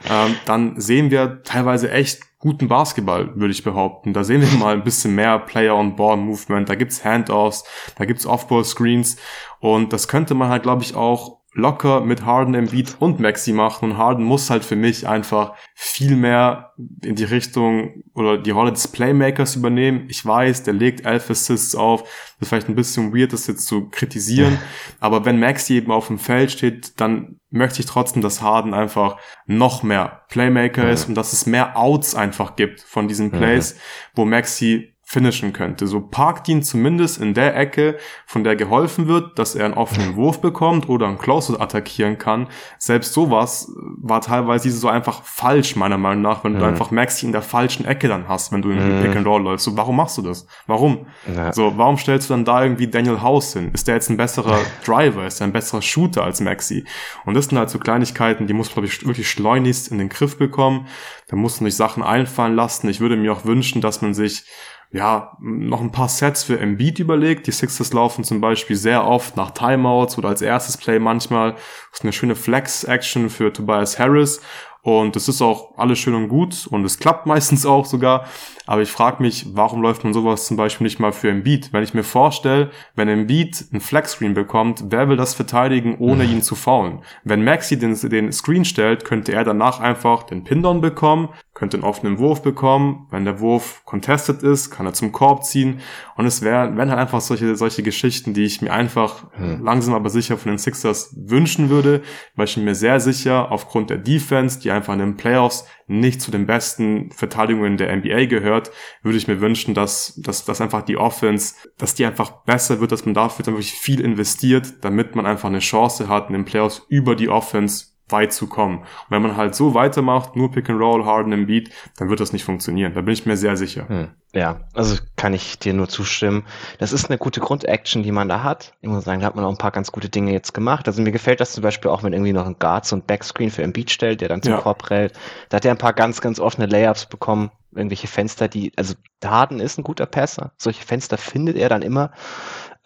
ähm, 0.09 0.35
dann 0.45 0.79
sehen 0.79 1.11
wir 1.11 1.43
teilweise 1.43 1.91
echt 1.91 2.21
guten 2.39 2.67
Basketball, 2.67 3.35
würde 3.35 3.51
ich 3.51 3.63
behaupten. 3.63 4.13
Da 4.13 4.23
sehen 4.23 4.41
wir 4.41 4.59
mal 4.59 4.75
ein 4.75 4.83
bisschen 4.83 5.15
mehr 5.15 5.39
Player-on-Ball-Movement, 5.39 6.69
da 6.69 6.75
gibt's 6.75 7.03
Handoffs, 7.03 7.63
da 7.97 8.05
gibt's 8.05 8.25
Off-Ball-Screens 8.25 9.17
und 9.59 9.91
das 9.91 10.07
könnte 10.07 10.35
man 10.35 10.49
halt, 10.49 10.63
glaube 10.63 10.83
ich, 10.83 10.95
auch 10.95 11.36
locker 11.57 12.01
mit 12.01 12.23
Harden 12.23 12.53
im 12.53 12.67
Beat 12.67 12.97
und 12.99 13.19
Maxi 13.19 13.51
machen 13.51 13.91
und 13.91 13.97
Harden 13.97 14.23
muss 14.23 14.51
halt 14.51 14.63
für 14.63 14.75
mich 14.75 15.07
einfach 15.07 15.53
viel 15.73 16.15
mehr 16.15 16.73
in 17.03 17.15
die 17.15 17.23
Richtung 17.23 18.03
oder 18.13 18.37
die 18.37 18.51
Rolle 18.51 18.71
des 18.71 18.87
Playmakers 18.87 19.55
übernehmen. 19.55 20.05
Ich 20.07 20.23
weiß, 20.23 20.61
der 20.63 20.75
legt 20.75 21.03
elf 21.05 21.31
Assists 21.31 21.73
auf. 21.73 22.03
Das 22.03 22.41
ist 22.41 22.49
vielleicht 22.49 22.69
ein 22.69 22.75
bisschen 22.75 23.11
weird, 23.11 23.33
das 23.33 23.47
jetzt 23.47 23.65
zu 23.65 23.89
kritisieren. 23.89 24.59
Aber 24.99 25.25
wenn 25.25 25.39
Maxi 25.39 25.73
eben 25.73 25.91
auf 25.91 26.07
dem 26.07 26.19
Feld 26.19 26.51
steht, 26.51 27.01
dann 27.01 27.39
möchte 27.49 27.79
ich 27.79 27.87
trotzdem, 27.87 28.21
dass 28.21 28.43
Harden 28.43 28.75
einfach 28.75 29.17
noch 29.47 29.81
mehr 29.81 30.21
Playmaker 30.29 30.87
ist 30.87 31.09
und 31.09 31.15
dass 31.15 31.33
es 31.33 31.47
mehr 31.47 31.75
Outs 31.75 32.13
einfach 32.13 32.55
gibt 32.55 32.81
von 32.81 33.07
diesen 33.07 33.31
Plays, 33.31 33.77
wo 34.13 34.25
Maxi 34.25 34.93
finishen 35.09 35.53
könnte. 35.53 35.87
So 35.87 36.01
parkt 36.01 36.49
ihn 36.49 36.63
zumindest 36.63 37.21
in 37.21 37.33
der 37.33 37.55
Ecke, 37.55 37.97
von 38.25 38.43
der 38.43 38.57
geholfen 38.57 39.07
wird, 39.07 39.39
dass 39.39 39.55
er 39.55 39.63
einen 39.63 39.73
offenen 39.73 40.17
Wurf 40.17 40.41
bekommt 40.41 40.89
oder 40.89 41.07
einen 41.07 41.17
Closeout 41.17 41.61
attackieren 41.61 42.17
kann. 42.17 42.47
Selbst 42.77 43.13
sowas 43.13 43.71
war 44.01 44.19
teilweise 44.19 44.69
so 44.69 44.89
einfach 44.89 45.23
falsch, 45.23 45.77
meiner 45.77 45.97
Meinung 45.97 46.23
nach, 46.23 46.43
wenn 46.43 46.55
mhm. 46.55 46.59
du 46.59 46.65
einfach 46.65 46.91
Maxi 46.91 47.25
in 47.25 47.31
der 47.31 47.41
falschen 47.41 47.85
Ecke 47.85 48.09
dann 48.09 48.27
hast, 48.27 48.51
wenn 48.51 48.61
du 48.61 48.69
in 48.71 48.97
mhm. 48.97 49.01
Pick 49.01 49.15
and 49.15 49.25
Roll 49.25 49.43
läufst. 49.43 49.63
So, 49.63 49.77
warum 49.77 49.95
machst 49.95 50.17
du 50.17 50.23
das? 50.23 50.45
Warum? 50.65 51.07
Ja. 51.33 51.53
So, 51.53 51.77
warum 51.77 51.97
stellst 51.97 52.29
du 52.29 52.33
dann 52.33 52.43
da 52.43 52.63
irgendwie 52.63 52.87
Daniel 52.87 53.21
House 53.21 53.53
hin? 53.53 53.71
Ist 53.71 53.87
der 53.87 53.95
jetzt 53.95 54.09
ein 54.09 54.17
besserer 54.17 54.59
Driver? 54.85 55.25
Ist 55.25 55.39
er 55.39 55.47
ein 55.47 55.53
besserer 55.53 55.81
Shooter 55.81 56.25
als 56.25 56.41
Maxi? 56.41 56.83
Und 57.23 57.33
das 57.33 57.45
sind 57.45 57.57
halt 57.57 57.69
so 57.69 57.79
Kleinigkeiten, 57.79 58.45
die 58.45 58.53
muss, 58.53 58.75
ich, 58.83 59.07
wirklich 59.07 59.29
schleunigst 59.29 59.89
in 59.89 59.99
den 59.99 60.09
Griff 60.09 60.37
bekommen. 60.37 60.87
Da 61.29 61.37
muss 61.37 61.61
man 61.61 61.69
sich 61.69 61.77
Sachen 61.77 62.03
einfallen 62.03 62.57
lassen. 62.57 62.89
Ich 62.89 62.99
würde 62.99 63.15
mir 63.15 63.31
auch 63.31 63.45
wünschen, 63.45 63.79
dass 63.79 64.01
man 64.01 64.13
sich 64.13 64.43
ja, 64.91 65.38
noch 65.41 65.81
ein 65.81 65.91
paar 65.91 66.07
Sets 66.07 66.43
für 66.43 66.59
Embiid 66.59 66.99
überlegt. 66.99 67.47
Die 67.47 67.51
Sixers 67.51 67.91
laufen 67.91 68.23
zum 68.23 68.39
Beispiel 68.39 68.75
sehr 68.75 69.05
oft 69.05 69.35
nach 69.35 69.51
Timeouts 69.51 70.17
oder 70.17 70.29
als 70.29 70.41
erstes 70.41 70.77
Play 70.77 70.99
manchmal. 70.99 71.53
Das 71.53 71.99
ist 71.99 72.03
eine 72.03 72.13
schöne 72.13 72.35
Flex-Action 72.35 73.29
für 73.29 73.51
Tobias 73.51 73.99
Harris. 73.99 74.41
Und 74.88 75.17
das 75.17 75.27
ist 75.27 75.41
auch 75.41 75.77
alles 75.77 75.99
schön 75.99 76.15
und 76.15 76.29
gut 76.29 76.65
und 76.71 76.85
es 76.85 76.97
klappt 76.97 77.25
meistens 77.25 77.65
auch 77.65 77.85
sogar. 77.85 78.25
Aber 78.65 78.81
ich 78.81 78.89
frage 78.89 79.21
mich, 79.21 79.47
warum 79.53 79.81
läuft 79.81 80.05
man 80.05 80.13
sowas 80.13 80.45
zum 80.45 80.55
Beispiel 80.55 80.85
nicht 80.85 80.97
mal 80.97 81.11
für 81.11 81.29
Embiid? 81.29 81.73
Wenn 81.73 81.83
ich 81.83 81.93
mir 81.93 82.05
vorstelle, 82.05 82.71
wenn 82.95 83.09
Embiid 83.09 83.65
einen 83.71 83.81
Flex-Screen 83.81 84.33
bekommt, 84.33 84.85
wer 84.88 85.09
will 85.09 85.17
das 85.17 85.33
verteidigen, 85.33 85.97
ohne 85.99 86.23
ihn 86.23 86.41
zu 86.41 86.55
faulen? 86.55 87.01
Wenn 87.25 87.43
Maxi 87.43 87.77
den, 87.77 87.99
den 88.09 88.31
Screen 88.31 88.63
stellt, 88.63 89.03
könnte 89.03 89.33
er 89.33 89.43
danach 89.43 89.81
einfach 89.81 90.23
den 90.23 90.45
Pin-Down 90.45 90.79
bekommen, 90.79 91.29
könnte 91.57 91.75
einen 91.75 91.85
offenen 91.85 92.19
Wurf 92.19 92.43
bekommen. 92.43 93.07
Wenn 93.09 93.25
der 93.25 93.39
Wurf 93.39 93.81
contested 93.83 94.43
ist, 94.43 94.69
kann 94.69 94.85
er 94.85 94.93
zum 94.93 95.11
Korb 95.11 95.43
ziehen. 95.43 95.79
Und 96.15 96.27
es 96.27 96.43
wären 96.43 96.77
wären 96.77 96.91
halt 96.91 96.99
einfach 96.99 97.19
solche, 97.19 97.55
solche 97.55 97.81
Geschichten, 97.81 98.35
die 98.35 98.43
ich 98.43 98.61
mir 98.61 98.71
einfach 98.71 99.25
hm. 99.31 99.63
langsam 99.63 99.95
aber 99.95 100.11
sicher 100.11 100.37
von 100.37 100.51
den 100.51 100.59
Sixers 100.59 101.15
wünschen 101.17 101.71
würde, 101.71 102.03
weil 102.35 102.45
ich 102.45 102.57
mir 102.57 102.75
sehr 102.75 102.99
sicher 102.99 103.51
aufgrund 103.51 103.89
der 103.89 103.97
Defense, 103.97 104.59
die 104.59 104.69
einfach 104.69 104.93
in 104.93 104.99
den 104.99 105.17
Playoffs 105.17 105.65
nicht 105.87 106.21
zu 106.21 106.29
den 106.29 106.45
besten 106.45 107.09
Verteidigungen 107.09 107.77
der 107.77 107.95
NBA 107.95 108.25
gehört, 108.25 108.69
würde 109.01 109.17
ich 109.17 109.27
mir 109.27 109.41
wünschen, 109.41 109.73
dass, 109.73 110.13
dass, 110.23 110.45
dass 110.45 110.61
einfach 110.61 110.83
die 110.83 110.97
Offense, 110.97 111.55
dass 111.79 111.95
die 111.95 112.05
einfach 112.05 112.43
besser 112.43 112.79
wird, 112.79 112.91
dass 112.91 113.05
man 113.05 113.15
dafür 113.15 113.43
dann 113.43 113.55
wirklich 113.55 113.73
viel 113.73 114.01
investiert, 114.01 114.75
damit 114.81 115.15
man 115.15 115.25
einfach 115.25 115.49
eine 115.49 115.57
Chance 115.57 116.07
hat, 116.07 116.27
in 116.27 116.33
den 116.33 116.45
Playoffs 116.45 116.85
über 116.87 117.15
die 117.15 117.29
Offense 117.29 117.96
weit 118.09 118.33
zu 118.33 118.47
kommen. 118.47 118.79
Und 118.79 118.85
wenn 119.09 119.21
man 119.21 119.37
halt 119.37 119.55
so 119.55 119.73
weitermacht, 119.73 120.35
nur 120.35 120.51
Pick 120.51 120.69
and 120.69 120.79
Roll, 120.79 121.05
Harden 121.05 121.33
im 121.33 121.47
Beat, 121.47 121.69
dann 121.97 122.09
wird 122.09 122.19
das 122.19 122.33
nicht 122.33 122.43
funktionieren. 122.43 122.93
Da 122.93 123.01
bin 123.01 123.13
ich 123.13 123.25
mir 123.25 123.37
sehr 123.37 123.57
sicher. 123.57 123.87
Hm. 123.89 124.09
Ja, 124.33 124.61
also 124.73 124.97
kann 125.15 125.33
ich 125.33 125.57
dir 125.57 125.73
nur 125.73 125.87
zustimmen. 125.87 126.45
Das 126.79 126.93
ist 126.93 127.09
eine 127.09 127.17
gute 127.17 127.39
Grundaction, 127.39 128.03
die 128.03 128.11
man 128.11 128.29
da 128.29 128.43
hat. 128.43 128.73
Ich 128.81 128.89
muss 128.89 129.05
sagen, 129.05 129.21
da 129.21 129.27
hat 129.27 129.35
man 129.35 129.45
auch 129.45 129.49
ein 129.49 129.57
paar 129.57 129.71
ganz 129.71 129.91
gute 129.91 130.09
Dinge 130.09 130.31
jetzt 130.31 130.53
gemacht. 130.53 130.87
Also 130.87 131.01
mir 131.01 131.11
gefällt 131.11 131.39
das 131.39 131.53
zum 131.53 131.63
Beispiel 131.63 131.89
auch, 131.89 132.03
wenn 132.03 132.13
irgendwie 132.13 132.33
noch 132.33 132.45
ein 132.45 132.57
Guards 132.59 132.93
und 132.93 133.07
Backscreen 133.07 133.49
für 133.49 133.63
Embiid 133.63 133.89
stellt, 133.89 134.21
der 134.21 134.29
dann 134.29 134.41
zum 134.41 134.53
ja. 134.53 134.59
Korb 134.59 134.89
rät. 134.89 135.13
Da 135.49 135.57
hat 135.57 135.65
er 135.65 135.71
ein 135.71 135.77
paar 135.77 135.93
ganz, 135.93 136.21
ganz 136.21 136.39
offene 136.39 136.67
Layups 136.67 137.07
bekommen. 137.07 137.51
Irgendwelche 137.73 138.07
Fenster, 138.07 138.47
die, 138.47 138.71
also 138.75 138.95
Harden 139.23 139.59
ist 139.59 139.77
ein 139.77 139.83
guter 139.83 140.05
Passer. 140.05 140.51
Solche 140.57 140.83
Fenster 140.83 141.17
findet 141.17 141.57
er 141.57 141.69
dann 141.69 141.81
immer. 141.81 142.11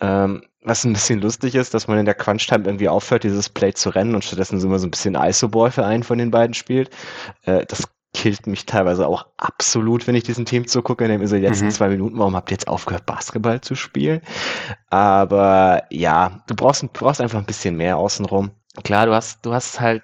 Ähm, 0.01 0.43
was 0.63 0.83
ein 0.83 0.93
bisschen 0.93 1.21
lustig 1.21 1.55
ist, 1.55 1.73
dass 1.73 1.87
man 1.87 1.97
in 1.97 2.05
der 2.05 2.13
Crunch-Time 2.13 2.65
irgendwie 2.65 2.89
aufhört, 2.89 3.23
dieses 3.23 3.49
Play 3.49 3.73
zu 3.73 3.89
rennen 3.89 4.13
und 4.13 4.23
stattdessen 4.23 4.59
so 4.59 4.67
immer 4.67 4.79
so 4.79 4.87
ein 4.87 4.91
bisschen 4.91 5.15
ISO-Ball 5.15 5.71
für 5.71 5.85
einen 5.85 6.03
von 6.03 6.17
den 6.17 6.31
beiden 6.31 6.53
spielt. 6.53 6.89
Äh, 7.43 7.65
das 7.65 7.87
killt 8.13 8.45
mich 8.45 8.65
teilweise 8.65 9.07
auch 9.07 9.25
absolut, 9.37 10.05
wenn 10.05 10.15
ich 10.15 10.23
diesen 10.23 10.45
Team 10.45 10.67
zugucke, 10.67 11.05
in 11.05 11.27
so 11.27 11.35
die 11.35 11.41
letzten 11.41 11.65
mhm. 11.65 11.71
zwei 11.71 11.87
Minuten, 11.87 12.19
warum 12.19 12.35
habt 12.35 12.51
ihr 12.51 12.55
jetzt 12.55 12.67
aufgehört, 12.67 13.05
Basketball 13.05 13.61
zu 13.61 13.75
spielen? 13.75 14.21
Aber 14.89 15.83
ja, 15.89 16.43
du 16.47 16.55
brauchst, 16.55 16.83
du 16.83 16.87
brauchst 16.87 17.21
einfach 17.21 17.39
ein 17.39 17.45
bisschen 17.45 17.77
mehr 17.77 17.97
außenrum. 17.97 18.51
Klar, 18.83 19.05
du 19.05 19.13
hast, 19.13 19.45
du 19.45 19.53
hast 19.53 19.79
halt 19.79 20.03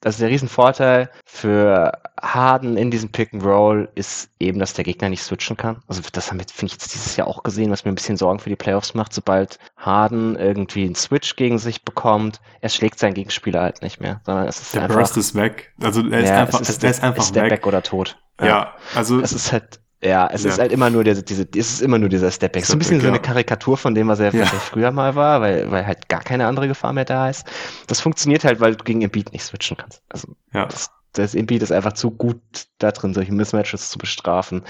das 0.00 0.14
ist 0.14 0.20
der 0.20 0.28
Riesenvorteil 0.28 1.10
für 1.24 1.92
Harden 2.20 2.76
in 2.76 2.90
diesem 2.90 3.10
Pick 3.10 3.32
and 3.32 3.44
Roll 3.44 3.88
ist 3.94 4.30
eben, 4.38 4.58
dass 4.58 4.72
der 4.74 4.84
Gegner 4.84 5.08
nicht 5.08 5.22
switchen 5.22 5.56
kann. 5.56 5.82
Also 5.88 6.02
das 6.12 6.30
haben 6.30 6.38
wir, 6.38 6.46
finde 6.52 6.66
ich, 6.66 6.72
jetzt 6.80 6.94
dieses 6.94 7.16
Jahr 7.16 7.26
auch 7.26 7.42
gesehen, 7.42 7.70
was 7.70 7.84
mir 7.84 7.92
ein 7.92 7.96
bisschen 7.96 8.16
Sorgen 8.16 8.38
für 8.38 8.48
die 8.48 8.56
Playoffs 8.56 8.94
macht. 8.94 9.12
Sobald 9.12 9.58
Harden 9.76 10.36
irgendwie 10.36 10.84
einen 10.84 10.94
Switch 10.94 11.34
gegen 11.36 11.58
sich 11.58 11.84
bekommt, 11.84 12.40
er 12.60 12.68
schlägt 12.68 12.98
seinen 12.98 13.14
Gegenspieler 13.14 13.62
halt 13.62 13.82
nicht 13.82 14.00
mehr, 14.00 14.20
sondern 14.24 14.46
es 14.46 14.60
ist 14.60 14.74
der 14.74 14.82
einfach. 14.82 14.94
Der 14.94 15.00
Burst 15.00 15.16
ist 15.16 15.34
weg. 15.34 15.72
Also 15.82 16.08
er 16.08 16.20
ist 16.20 16.28
ja, 16.28 16.40
einfach, 16.40 16.60
ist, 16.60 16.82
der, 16.82 16.90
ist 16.90 17.02
einfach 17.02 17.22
ist 17.22 17.34
weg. 17.34 17.42
der 17.42 17.50
weg 17.50 17.66
oder 17.66 17.82
tot. 17.82 18.18
Ja, 18.40 18.46
ja 18.46 18.74
also 18.94 19.20
es 19.20 19.32
ist 19.32 19.52
halt 19.52 19.80
ja, 20.02 20.28
es 20.32 20.44
ja. 20.44 20.50
ist 20.50 20.58
halt 20.58 20.70
immer 20.70 20.90
nur 20.90 21.02
diese, 21.02 21.22
diese, 21.22 21.42
es 21.56 21.72
ist 21.72 21.82
immer 21.82 21.98
nur 21.98 22.08
dieser 22.08 22.30
Stepback. 22.30 22.64
So 22.64 22.74
ein 22.74 22.78
bisschen 22.78 23.00
so 23.00 23.08
eine 23.08 23.18
Karikatur 23.18 23.76
von 23.76 23.94
dem, 23.94 24.06
was 24.06 24.20
er 24.20 24.32
ja. 24.32 24.46
früher 24.46 24.92
mal 24.92 25.16
war, 25.16 25.40
weil, 25.40 25.70
weil 25.70 25.86
halt 25.86 26.08
gar 26.08 26.22
keine 26.22 26.46
andere 26.46 26.68
Gefahr 26.68 26.92
mehr 26.92 27.04
da 27.04 27.28
ist. 27.28 27.46
Das 27.88 28.00
funktioniert 28.00 28.44
halt, 28.44 28.60
weil 28.60 28.76
du 28.76 28.84
gegen 28.84 29.02
Embiid 29.02 29.32
nicht 29.32 29.42
switchen 29.42 29.76
kannst. 29.76 30.02
Also, 30.08 30.28
ja. 30.54 30.66
das, 30.66 30.90
das 31.14 31.34
Embiid 31.34 31.62
ist 31.62 31.72
einfach 31.72 31.94
zu 31.94 32.12
gut 32.12 32.40
da 32.78 32.92
drin, 32.92 33.12
solche 33.12 33.32
Mismatches 33.32 33.90
zu 33.90 33.98
bestrafen. 33.98 34.62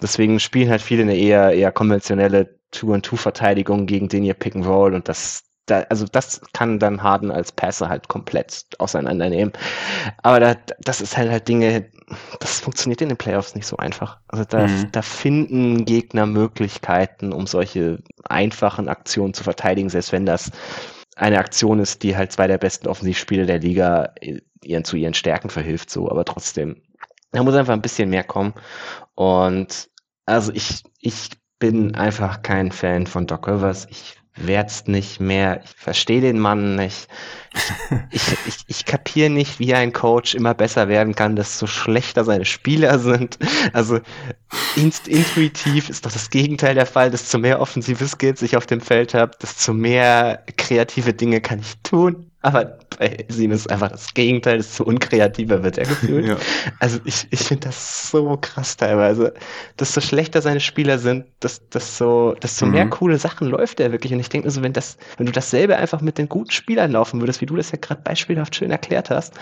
Deswegen 0.00 0.40
spielen 0.40 0.70
halt 0.70 0.82
viele 0.82 1.02
eine 1.02 1.16
eher, 1.16 1.52
eher 1.52 1.70
konventionelle 1.70 2.58
Two-and-Two-Verteidigung 2.72 3.86
gegen 3.86 4.08
den 4.08 4.24
ihr 4.24 4.34
Pick 4.34 4.56
and 4.56 4.66
Roll 4.66 4.94
und 4.94 5.08
das, 5.08 5.44
da, 5.66 5.80
also 5.90 6.06
das 6.06 6.40
kann 6.52 6.78
dann 6.78 7.02
Harden 7.02 7.30
als 7.30 7.52
Passer 7.52 7.88
halt 7.88 8.08
komplett 8.08 8.64
auseinandernehmen. 8.78 9.52
Aber 10.22 10.40
da, 10.40 10.56
das 10.80 11.00
ist 11.00 11.16
halt 11.16 11.30
halt 11.30 11.46
Dinge, 11.46 11.90
das 12.40 12.60
funktioniert 12.60 13.00
in 13.00 13.08
den 13.08 13.16
Playoffs 13.18 13.54
nicht 13.54 13.66
so 13.66 13.76
einfach. 13.76 14.18
Also 14.28 14.44
da, 14.44 14.66
mhm. 14.66 14.90
da 14.90 15.02
finden 15.02 15.84
Gegner 15.84 16.26
Möglichkeiten, 16.26 17.32
um 17.32 17.46
solche 17.46 18.02
einfachen 18.24 18.88
Aktionen 18.88 19.34
zu 19.34 19.44
verteidigen, 19.44 19.88
selbst 19.88 20.12
wenn 20.12 20.26
das 20.26 20.50
eine 21.16 21.38
Aktion 21.38 21.78
ist, 21.78 22.02
die 22.02 22.16
halt 22.16 22.32
zwei 22.32 22.46
der 22.46 22.58
besten 22.58 22.88
Offensivspieler 22.88 23.46
der 23.46 23.60
Liga 23.60 24.14
ihren 24.62 24.84
zu 24.84 24.96
ihren 24.96 25.14
Stärken 25.14 25.50
verhilft, 25.50 25.90
so, 25.90 26.10
aber 26.10 26.24
trotzdem. 26.24 26.82
Da 27.32 27.42
muss 27.42 27.54
einfach 27.54 27.72
ein 27.72 27.82
bisschen 27.82 28.10
mehr 28.10 28.24
kommen. 28.24 28.54
Und 29.14 29.90
also 30.26 30.52
ich, 30.52 30.82
ich 30.98 31.30
bin 31.58 31.94
einfach 31.94 32.42
kein 32.42 32.72
Fan 32.72 33.06
von 33.06 33.26
Doc 33.26 33.48
Rivers. 33.48 33.86
Ich 33.90 34.21
werd's 34.36 34.86
nicht 34.86 35.20
mehr. 35.20 35.62
Ich 35.64 35.70
verstehe 35.76 36.20
den 36.20 36.38
Mann 36.38 36.76
nicht. 36.76 37.08
Ich, 38.10 38.22
ich, 38.32 38.38
ich, 38.46 38.64
ich 38.66 38.84
kapiere 38.86 39.28
nicht, 39.28 39.58
wie 39.58 39.74
ein 39.74 39.92
Coach 39.92 40.34
immer 40.34 40.54
besser 40.54 40.88
werden 40.88 41.14
kann, 41.14 41.36
desto 41.36 41.66
schlechter 41.66 42.24
seine 42.24 42.46
Spieler 42.46 42.98
sind. 42.98 43.38
Also 43.72 44.00
inst 44.74 45.06
intuitiv 45.08 45.88
ist 45.90 46.06
doch 46.06 46.12
das 46.12 46.30
Gegenteil 46.30 46.74
der 46.74 46.86
Fall. 46.86 47.10
Desto 47.10 47.38
mehr 47.38 47.60
offensive 47.60 48.08
Skills 48.08 48.42
ich 48.42 48.56
auf 48.56 48.66
dem 48.66 48.80
Feld 48.80 49.14
habe, 49.14 49.36
desto 49.40 49.74
mehr 49.74 50.42
kreative 50.56 51.12
Dinge 51.12 51.40
kann 51.40 51.60
ich 51.60 51.74
tun. 51.82 52.31
Aber 52.42 52.78
bei 52.98 53.24
Sin 53.28 53.52
ist 53.52 53.70
einfach 53.70 53.90
das 53.90 54.12
Gegenteil, 54.14 54.58
desto 54.58 54.84
unkreativer 54.84 55.62
wird 55.62 55.78
er 55.78 55.86
gefühlt. 55.86 56.26
ja. 56.28 56.36
Also 56.80 56.98
ich, 57.04 57.26
ich 57.30 57.40
finde 57.40 57.68
das 57.68 58.10
so 58.10 58.36
krass 58.40 58.76
teilweise. 58.76 59.32
Desto 59.78 60.00
schlechter 60.00 60.42
seine 60.42 60.60
Spieler 60.60 60.98
sind, 60.98 61.24
desto, 61.42 62.34
desto 62.34 62.66
mhm. 62.66 62.72
mehr 62.72 62.90
coole 62.90 63.18
Sachen 63.18 63.48
läuft 63.48 63.78
er 63.78 63.92
wirklich. 63.92 64.12
Und 64.12 64.20
ich 64.20 64.28
denke 64.28 64.48
mir 64.48 64.52
so, 64.52 64.62
wenn 64.62 64.72
das, 64.72 64.98
wenn 65.16 65.26
du 65.26 65.32
dasselbe 65.32 65.76
einfach 65.76 66.00
mit 66.00 66.18
den 66.18 66.28
guten 66.28 66.50
Spielern 66.50 66.92
laufen 66.92 67.20
würdest, 67.20 67.40
wie 67.40 67.46
du 67.46 67.56
das 67.56 67.70
ja 67.70 67.78
gerade 67.80 68.02
beispielhaft 68.02 68.56
schön 68.56 68.72
erklärt 68.72 69.10
hast, 69.10 69.34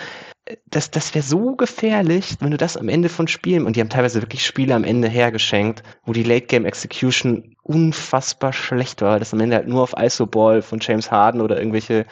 das, 0.68 0.90
das 0.90 1.14
wäre 1.14 1.24
so 1.24 1.54
gefährlich, 1.54 2.36
wenn 2.40 2.50
du 2.50 2.56
das 2.56 2.76
am 2.76 2.88
Ende 2.88 3.08
von 3.08 3.28
Spielen, 3.28 3.66
und 3.66 3.76
die 3.76 3.80
haben 3.80 3.88
teilweise 3.88 4.20
wirklich 4.20 4.44
Spiele 4.44 4.74
am 4.74 4.84
Ende 4.84 5.08
hergeschenkt, 5.08 5.82
wo 6.04 6.12
die 6.12 6.22
Late 6.22 6.46
Game 6.46 6.64
Execution 6.64 7.54
unfassbar 7.62 8.52
schlecht 8.52 9.02
war, 9.02 9.18
das 9.18 9.32
am 9.32 9.40
Ende 9.40 9.56
halt 9.56 9.68
nur 9.68 9.82
auf 9.82 9.94
ISO-Ball 9.96 10.62
von 10.62 10.80
James 10.80 11.10
Harden 11.10 11.40
oder 11.40 11.58
irgendwelche 11.58 12.06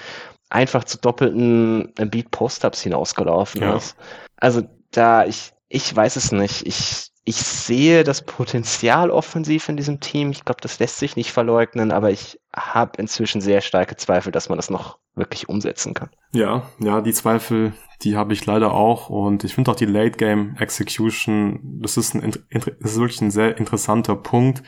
einfach 0.50 0.84
zu 0.84 0.98
doppelten 0.98 1.92
Beat 1.96 2.30
Post-Ups 2.30 2.82
hinausgelaufen 2.82 3.62
ja. 3.62 3.76
ist. 3.76 3.96
Also 4.36 4.62
da, 4.90 5.24
ich, 5.26 5.52
ich 5.68 5.94
weiß 5.94 6.16
es 6.16 6.32
nicht. 6.32 6.66
Ich, 6.66 7.10
ich 7.24 7.36
sehe 7.36 8.04
das 8.04 8.22
Potenzial 8.22 9.10
offensiv 9.10 9.68
in 9.68 9.76
diesem 9.76 10.00
Team. 10.00 10.30
Ich 10.30 10.44
glaube, 10.44 10.60
das 10.62 10.78
lässt 10.78 10.98
sich 10.98 11.16
nicht 11.16 11.32
verleugnen, 11.32 11.92
aber 11.92 12.10
ich 12.10 12.40
habe 12.54 12.92
inzwischen 12.98 13.40
sehr 13.40 13.60
starke 13.60 13.96
Zweifel, 13.96 14.32
dass 14.32 14.48
man 14.48 14.56
das 14.56 14.70
noch 14.70 14.98
wirklich 15.14 15.48
umsetzen 15.48 15.92
kann. 15.92 16.10
Ja, 16.32 16.62
ja, 16.78 17.00
die 17.02 17.12
Zweifel, 17.12 17.74
die 18.02 18.16
habe 18.16 18.32
ich 18.32 18.46
leider 18.46 18.72
auch 18.72 19.10
und 19.10 19.44
ich 19.44 19.54
finde 19.54 19.70
auch 19.70 19.76
die 19.76 19.84
Late 19.84 20.16
Game 20.16 20.56
Execution, 20.58 21.60
das 21.82 21.96
ist 21.96 22.14
ein, 22.14 22.32
das 22.50 22.92
ist 22.92 23.00
wirklich 23.00 23.20
ein 23.20 23.30
sehr 23.30 23.58
interessanter 23.58 24.16
Punkt, 24.16 24.62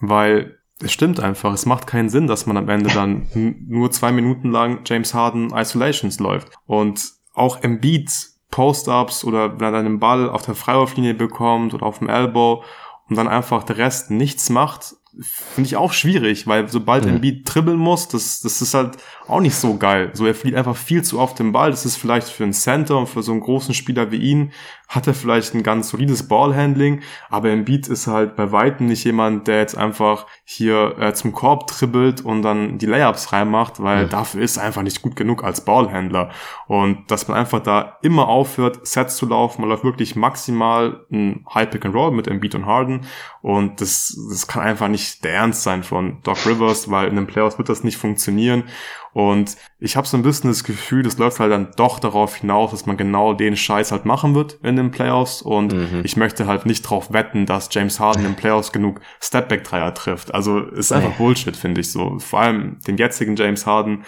weil 0.00 0.58
es 0.82 0.92
stimmt 0.92 1.20
einfach. 1.20 1.52
Es 1.52 1.66
macht 1.66 1.86
keinen 1.86 2.08
Sinn, 2.08 2.26
dass 2.26 2.46
man 2.46 2.56
am 2.56 2.68
Ende 2.68 2.90
dann 2.90 3.26
nur 3.68 3.90
zwei 3.90 4.12
Minuten 4.12 4.50
lang 4.50 4.80
James 4.84 5.14
Harden 5.14 5.50
Isolations 5.54 6.18
läuft. 6.18 6.50
Und 6.66 7.12
auch 7.32 7.62
Embiid 7.62 8.10
Post-Ups 8.50 9.24
oder 9.24 9.54
wenn 9.54 9.66
er 9.66 9.72
dann 9.72 9.84
den 9.84 9.98
Ball 9.98 10.30
auf 10.30 10.42
der 10.42 10.54
Freiwurflinie 10.54 11.14
bekommt 11.14 11.74
oder 11.74 11.84
auf 11.84 11.98
dem 11.98 12.08
Elbow 12.08 12.62
und 13.08 13.16
dann 13.16 13.28
einfach 13.28 13.64
der 13.64 13.78
Rest 13.78 14.10
nichts 14.10 14.48
macht, 14.48 14.94
finde 15.20 15.68
ich 15.68 15.76
auch 15.76 15.92
schwierig, 15.92 16.46
weil 16.46 16.68
sobald 16.68 17.04
mhm. 17.04 17.16
Embiid 17.16 17.42
dribbeln 17.44 17.78
muss, 17.78 18.08
das, 18.08 18.40
das 18.40 18.60
ist 18.62 18.74
halt 18.74 18.96
auch 19.28 19.40
nicht 19.40 19.54
so 19.54 19.76
geil. 19.76 20.10
So, 20.12 20.26
er 20.26 20.34
fliegt 20.34 20.56
einfach 20.56 20.76
viel 20.76 21.02
zu 21.02 21.20
oft 21.20 21.38
den 21.38 21.52
Ball. 21.52 21.70
Das 21.70 21.86
ist 21.86 21.96
vielleicht 21.96 22.28
für 22.28 22.44
einen 22.44 22.52
Center 22.52 22.98
und 22.98 23.08
für 23.08 23.22
so 23.22 23.32
einen 23.32 23.40
großen 23.40 23.74
Spieler 23.74 24.10
wie 24.10 24.18
ihn 24.18 24.52
hat 24.88 25.06
er 25.06 25.14
vielleicht 25.14 25.54
ein 25.54 25.62
ganz 25.62 25.88
solides 25.88 26.28
Ballhandling, 26.28 27.00
aber 27.28 27.50
Embiid 27.50 27.88
ist 27.88 28.06
halt 28.06 28.36
bei 28.36 28.52
weitem 28.52 28.86
nicht 28.86 29.04
jemand, 29.04 29.48
der 29.48 29.58
jetzt 29.58 29.76
einfach 29.76 30.26
hier 30.44 30.96
äh, 30.98 31.14
zum 31.14 31.32
Korb 31.32 31.66
dribbelt 31.66 32.20
und 32.20 32.42
dann 32.42 32.78
die 32.78 32.86
Layups 32.86 33.32
reinmacht, 33.32 33.82
weil 33.82 34.02
ja. 34.02 34.08
dafür 34.08 34.42
ist 34.42 34.56
er 34.56 34.64
einfach 34.64 34.82
nicht 34.82 35.02
gut 35.02 35.16
genug 35.16 35.42
als 35.42 35.64
Ballhändler. 35.64 36.30
Und 36.66 37.10
dass 37.10 37.28
man 37.28 37.38
einfach 37.38 37.60
da 37.60 37.98
immer 38.02 38.28
aufhört, 38.28 38.86
Sets 38.86 39.16
zu 39.16 39.26
laufen, 39.26 39.62
man 39.62 39.70
läuft 39.70 39.84
wirklich 39.84 40.16
maximal 40.16 41.04
ein 41.10 41.44
High 41.52 41.70
Pick 41.70 41.86
and 41.86 41.94
Roll 41.94 42.12
mit 42.12 42.28
Embiid 42.28 42.54
und 42.54 42.66
Harden 42.66 43.06
und 43.44 43.82
das, 43.82 44.18
das 44.30 44.46
kann 44.46 44.62
einfach 44.62 44.88
nicht 44.88 45.22
der 45.22 45.34
Ernst 45.34 45.64
sein 45.64 45.82
von 45.82 46.16
Doc 46.22 46.46
Rivers, 46.46 46.90
weil 46.90 47.08
in 47.08 47.16
den 47.16 47.26
Playoffs 47.26 47.58
wird 47.58 47.68
das 47.68 47.84
nicht 47.84 47.98
funktionieren. 47.98 48.64
Und 49.12 49.58
ich 49.78 49.98
habe 49.98 50.06
so 50.06 50.16
ein 50.16 50.22
bisschen 50.22 50.48
das 50.48 50.64
Gefühl, 50.64 51.02
das 51.02 51.18
läuft 51.18 51.40
halt 51.40 51.52
dann 51.52 51.68
doch 51.76 51.98
darauf 51.98 52.36
hinaus, 52.36 52.70
dass 52.70 52.86
man 52.86 52.96
genau 52.96 53.34
den 53.34 53.54
Scheiß 53.54 53.92
halt 53.92 54.06
machen 54.06 54.34
wird 54.34 54.58
in 54.62 54.76
den 54.76 54.90
Playoffs 54.90 55.42
und 55.42 55.74
mhm. 55.74 56.00
ich 56.04 56.16
möchte 56.16 56.46
halt 56.46 56.64
nicht 56.64 56.84
drauf 56.84 57.12
wetten, 57.12 57.44
dass 57.44 57.68
James 57.70 58.00
Harden 58.00 58.24
in 58.24 58.30
den 58.30 58.36
Playoffs 58.36 58.72
genug 58.72 59.02
Stepback-Dreier 59.20 59.92
trifft. 59.92 60.32
Also 60.32 60.60
ist 60.60 60.90
einfach. 60.90 61.12
Bullshit, 61.18 61.54
finde 61.54 61.82
ich 61.82 61.92
so. 61.92 62.18
Vor 62.20 62.40
allem 62.40 62.78
den 62.86 62.96
jetzigen 62.96 63.36
James 63.36 63.66
Harden 63.66 64.04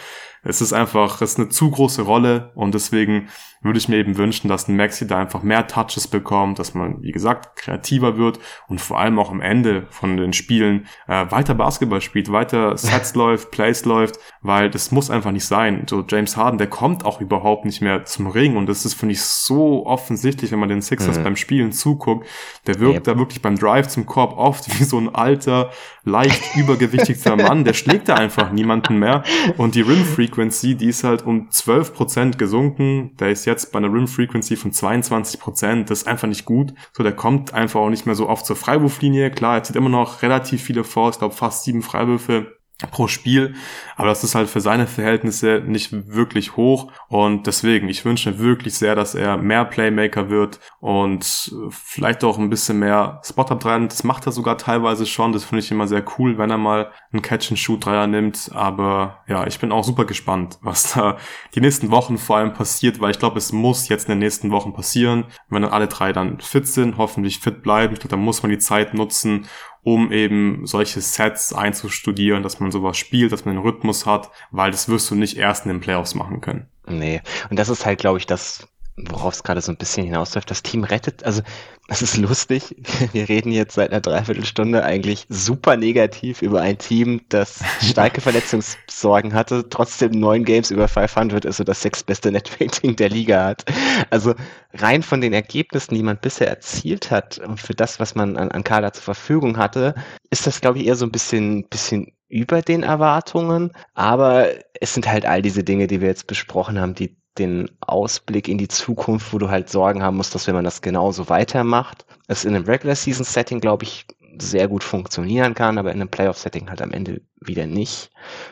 es 0.46 0.60
ist 0.60 0.72
einfach, 0.72 1.20
es 1.20 1.32
ist 1.32 1.38
eine 1.38 1.48
zu 1.48 1.70
große 1.70 2.02
Rolle 2.02 2.52
und 2.54 2.74
deswegen 2.74 3.28
würde 3.62 3.78
ich 3.78 3.88
mir 3.88 3.96
eben 3.96 4.16
wünschen, 4.16 4.48
dass 4.48 4.68
ein 4.68 4.76
Maxi 4.76 5.06
da 5.06 5.18
einfach 5.18 5.42
mehr 5.42 5.66
Touches 5.66 6.08
bekommt, 6.08 6.58
dass 6.58 6.74
man, 6.74 7.02
wie 7.02 7.12
gesagt, 7.12 7.56
kreativer 7.56 8.16
wird 8.16 8.38
und 8.68 8.80
vor 8.80 8.98
allem 8.98 9.18
auch 9.18 9.30
am 9.30 9.40
Ende 9.40 9.86
von 9.90 10.16
den 10.16 10.32
Spielen 10.32 10.86
äh, 11.08 11.26
weiter 11.30 11.54
Basketball 11.54 12.00
spielt, 12.00 12.30
weiter 12.30 12.76
Sets 12.76 13.14
läuft, 13.16 13.50
Plays 13.50 13.84
läuft, 13.84 14.18
weil 14.40 14.70
das 14.70 14.92
muss 14.92 15.10
einfach 15.10 15.32
nicht 15.32 15.46
sein. 15.46 15.84
So 15.88 16.04
James 16.08 16.36
Harden, 16.36 16.58
der 16.58 16.68
kommt 16.68 17.04
auch 17.04 17.20
überhaupt 17.20 17.64
nicht 17.64 17.82
mehr 17.82 18.04
zum 18.04 18.28
Ring 18.28 18.56
und 18.56 18.66
das 18.68 18.84
ist, 18.84 18.94
finde 18.94 19.14
ich, 19.14 19.22
so 19.22 19.86
offensichtlich, 19.86 20.52
wenn 20.52 20.58
man 20.58 20.68
den 20.68 20.82
Sixers 20.82 21.18
mhm. 21.18 21.24
beim 21.24 21.36
Spielen 21.36 21.72
zuguckt. 21.72 22.26
Der 22.66 22.78
wirkt 22.78 22.94
yep. 22.94 23.04
da 23.04 23.18
wirklich 23.18 23.42
beim 23.42 23.58
Drive 23.58 23.88
zum 23.88 24.06
Korb 24.06 24.36
oft 24.36 24.68
wie 24.78 24.84
so 24.84 24.98
ein 24.98 25.14
alter, 25.14 25.70
leicht 26.04 26.56
übergewichtigter 26.56 27.36
Mann, 27.36 27.64
der 27.64 27.74
schlägt 27.74 28.08
da 28.08 28.14
einfach 28.14 28.52
niemanden 28.52 28.98
mehr 28.98 29.24
und 29.56 29.74
die 29.74 29.80
Rim 29.80 30.04
Frequency, 30.36 30.74
die 30.74 30.88
ist 30.88 31.02
halt 31.02 31.24
um 31.24 31.48
12% 31.48 32.36
gesunken, 32.36 33.16
der 33.18 33.30
ist 33.30 33.46
jetzt 33.46 33.72
bei 33.72 33.78
einer 33.78 33.90
Rim 33.90 34.06
Frequency 34.06 34.56
von 34.56 34.70
22 34.70 35.40
Prozent. 35.40 35.88
Das 35.90 36.02
ist 36.02 36.06
einfach 36.06 36.28
nicht 36.28 36.44
gut. 36.44 36.74
So, 36.92 37.02
der 37.02 37.16
kommt 37.16 37.54
einfach 37.54 37.80
auch 37.80 37.88
nicht 37.88 38.04
mehr 38.04 38.14
so 38.14 38.28
oft 38.28 38.44
zur 38.44 38.56
Freiwurflinie. 38.56 39.30
Klar, 39.30 39.56
er 39.56 39.62
zieht 39.62 39.76
immer 39.76 39.88
noch 39.88 40.20
relativ 40.20 40.62
viele 40.62 40.84
vor. 40.84 41.08
Ich 41.08 41.18
glaube, 41.18 41.34
fast 41.34 41.64
sieben 41.64 41.80
Freiwürfe 41.80 42.58
pro 42.90 43.08
Spiel, 43.08 43.54
aber 43.96 44.08
das 44.08 44.22
ist 44.22 44.34
halt 44.34 44.50
für 44.50 44.60
seine 44.60 44.86
Verhältnisse 44.86 45.62
nicht 45.64 45.92
wirklich 45.92 46.56
hoch 46.58 46.92
und 47.08 47.46
deswegen, 47.46 47.88
ich 47.88 48.04
wünsche 48.04 48.30
mir 48.30 48.38
wirklich 48.38 48.74
sehr, 48.74 48.94
dass 48.94 49.14
er 49.14 49.38
mehr 49.38 49.64
Playmaker 49.64 50.28
wird 50.28 50.60
und 50.80 51.50
vielleicht 51.70 52.22
auch 52.22 52.38
ein 52.38 52.50
bisschen 52.50 52.78
mehr 52.78 53.22
Spot-Up 53.24 53.60
dran. 53.60 53.88
Das 53.88 54.04
macht 54.04 54.26
er 54.26 54.32
sogar 54.32 54.58
teilweise 54.58 55.06
schon, 55.06 55.32
das 55.32 55.44
finde 55.44 55.60
ich 55.60 55.70
immer 55.70 55.86
sehr 55.86 56.04
cool, 56.18 56.36
wenn 56.36 56.50
er 56.50 56.58
mal 56.58 56.92
einen 57.12 57.22
Catch-and-Shoot-Dreier 57.22 58.08
nimmt, 58.08 58.50
aber 58.52 59.22
ja, 59.26 59.46
ich 59.46 59.58
bin 59.58 59.72
auch 59.72 59.84
super 59.84 60.04
gespannt, 60.04 60.58
was 60.60 60.92
da 60.92 61.16
die 61.54 61.60
nächsten 61.60 61.90
Wochen 61.90 62.18
vor 62.18 62.36
allem 62.36 62.52
passiert, 62.52 63.00
weil 63.00 63.10
ich 63.10 63.18
glaube, 63.18 63.38
es 63.38 63.52
muss 63.52 63.88
jetzt 63.88 64.04
in 64.04 64.10
den 64.10 64.18
nächsten 64.18 64.50
Wochen 64.50 64.74
passieren, 64.74 65.24
wenn 65.48 65.62
dann 65.62 65.72
alle 65.72 65.88
drei 65.88 66.12
dann 66.12 66.40
fit 66.40 66.68
sind, 66.68 66.98
hoffentlich 66.98 67.38
fit 67.38 67.62
bleiben, 67.62 67.94
ich 67.94 68.00
glaube, 68.00 68.16
da 68.16 68.20
muss 68.20 68.42
man 68.42 68.50
die 68.50 68.58
Zeit 68.58 68.92
nutzen, 68.92 69.46
um 69.86 70.10
eben 70.10 70.66
solche 70.66 71.00
Sets 71.00 71.52
einzustudieren, 71.52 72.42
dass 72.42 72.58
man 72.58 72.72
sowas 72.72 72.96
spielt, 72.96 73.30
dass 73.30 73.44
man 73.44 73.54
einen 73.54 73.64
Rhythmus 73.64 74.04
hat, 74.04 74.32
weil 74.50 74.72
das 74.72 74.88
wirst 74.88 75.08
du 75.12 75.14
nicht 75.14 75.36
erst 75.36 75.64
in 75.64 75.70
den 75.70 75.80
Playoffs 75.80 76.16
machen 76.16 76.40
können. 76.40 76.66
Nee, 76.88 77.22
und 77.50 77.56
das 77.56 77.68
ist 77.68 77.86
halt, 77.86 78.00
glaube 78.00 78.18
ich, 78.18 78.26
das, 78.26 78.66
worauf 78.96 79.34
es 79.34 79.42
gerade 79.42 79.60
so 79.60 79.70
ein 79.70 79.76
bisschen 79.76 80.04
hinausläuft. 80.04 80.50
Das 80.50 80.62
Team 80.62 80.84
rettet, 80.84 81.24
also 81.24 81.42
es 81.88 82.02
ist 82.02 82.16
lustig, 82.16 82.74
wir 83.12 83.28
reden 83.28 83.52
jetzt 83.52 83.74
seit 83.74 83.90
einer 83.90 84.00
Dreiviertelstunde 84.00 84.82
eigentlich 84.82 85.26
super 85.28 85.76
negativ 85.76 86.42
über 86.42 86.60
ein 86.60 86.78
Team, 86.78 87.20
das 87.28 87.60
starke 87.82 88.20
Verletzungssorgen 88.20 89.34
hatte, 89.34 89.68
trotzdem 89.68 90.12
neun 90.12 90.44
Games 90.44 90.70
über 90.70 90.88
500 90.88 91.44
ist 91.44 91.60
und 91.60 91.68
das 91.68 91.82
sechstbeste 91.82 92.32
Netrating 92.32 92.96
der 92.96 93.10
Liga 93.10 93.44
hat. 93.44 93.64
Also 94.10 94.34
rein 94.74 95.02
von 95.02 95.20
den 95.20 95.32
Ergebnissen, 95.32 95.94
die 95.94 96.02
man 96.02 96.18
bisher 96.18 96.48
erzielt 96.48 97.10
hat, 97.10 97.40
für 97.56 97.74
das, 97.74 98.00
was 98.00 98.14
man 98.14 98.36
an, 98.36 98.50
an 98.50 98.64
Kader 98.64 98.92
zur 98.92 99.04
Verfügung 99.04 99.56
hatte, 99.56 99.94
ist 100.30 100.46
das, 100.46 100.60
glaube 100.60 100.78
ich, 100.78 100.86
eher 100.86 100.96
so 100.96 101.06
ein 101.06 101.12
bisschen, 101.12 101.68
bisschen 101.68 102.12
über 102.28 102.62
den 102.62 102.82
Erwartungen. 102.82 103.70
Aber 103.94 104.48
es 104.80 104.94
sind 104.94 105.06
halt 105.06 105.24
all 105.26 105.42
diese 105.42 105.62
Dinge, 105.62 105.86
die 105.86 106.00
wir 106.00 106.08
jetzt 106.08 106.26
besprochen 106.26 106.80
haben, 106.80 106.94
die 106.94 107.16
den 107.38 107.70
Ausblick 107.80 108.48
in 108.48 108.58
die 108.58 108.68
Zukunft, 108.68 109.32
wo 109.32 109.38
du 109.38 109.48
halt 109.48 109.68
Sorgen 109.70 110.02
haben 110.02 110.16
musst, 110.16 110.34
dass 110.34 110.46
wenn 110.46 110.54
man 110.54 110.64
das 110.64 110.82
genauso 110.82 111.28
weitermacht, 111.28 112.06
es 112.28 112.44
in 112.44 112.54
einem 112.54 112.64
Regular 112.64 112.96
Season 112.96 113.24
Setting, 113.24 113.60
glaube 113.60 113.84
ich, 113.84 114.06
sehr 114.38 114.68
gut 114.68 114.84
funktionieren 114.84 115.54
kann, 115.54 115.78
aber 115.78 115.92
in 115.92 116.00
einem 116.00 116.10
Playoff 116.10 116.38
Setting 116.38 116.68
halt 116.68 116.82
am 116.82 116.92
Ende 116.92 117.22
wieder 117.40 117.66
nicht. 117.66 118.10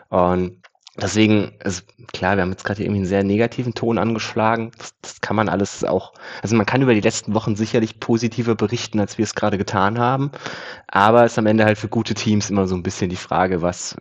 Und 0.09 0.63
Deswegen, 0.97 1.55
ist 1.65 1.87
klar, 2.13 2.37
wir 2.37 2.43
haben 2.43 2.53
jetzt 2.53 2.65
gerade 2.65 2.83
irgendwie 2.83 3.01
einen 3.01 3.07
sehr 3.07 3.25
negativen 3.25 3.75
Ton 3.75 3.99
angeschlagen. 3.99 4.71
Das, 4.79 4.95
das, 5.03 5.21
kann 5.21 5.35
man 5.35 5.49
alles 5.49 5.83
auch, 5.83 6.13
also 6.41 6.55
man 6.55 6.67
kann 6.67 6.83
über 6.83 6.95
die 6.95 7.01
letzten 7.01 7.35
Wochen 7.35 7.57
sicherlich 7.57 7.99
positiver 7.99 8.55
berichten, 8.55 9.01
als 9.01 9.19
wir 9.19 9.25
es 9.25 9.35
gerade 9.35 9.59
getan 9.59 9.99
haben. 9.99 10.31
Aber 10.87 11.25
es 11.25 11.33
ist 11.33 11.39
am 11.39 11.47
Ende 11.47 11.65
halt 11.65 11.79
für 11.79 11.89
gute 11.89 12.15
Teams 12.15 12.49
immer 12.49 12.69
so 12.69 12.77
ein 12.77 12.85
bisschen 12.85 13.11
die 13.11 13.17
Frage, 13.17 13.61
was, 13.61 13.97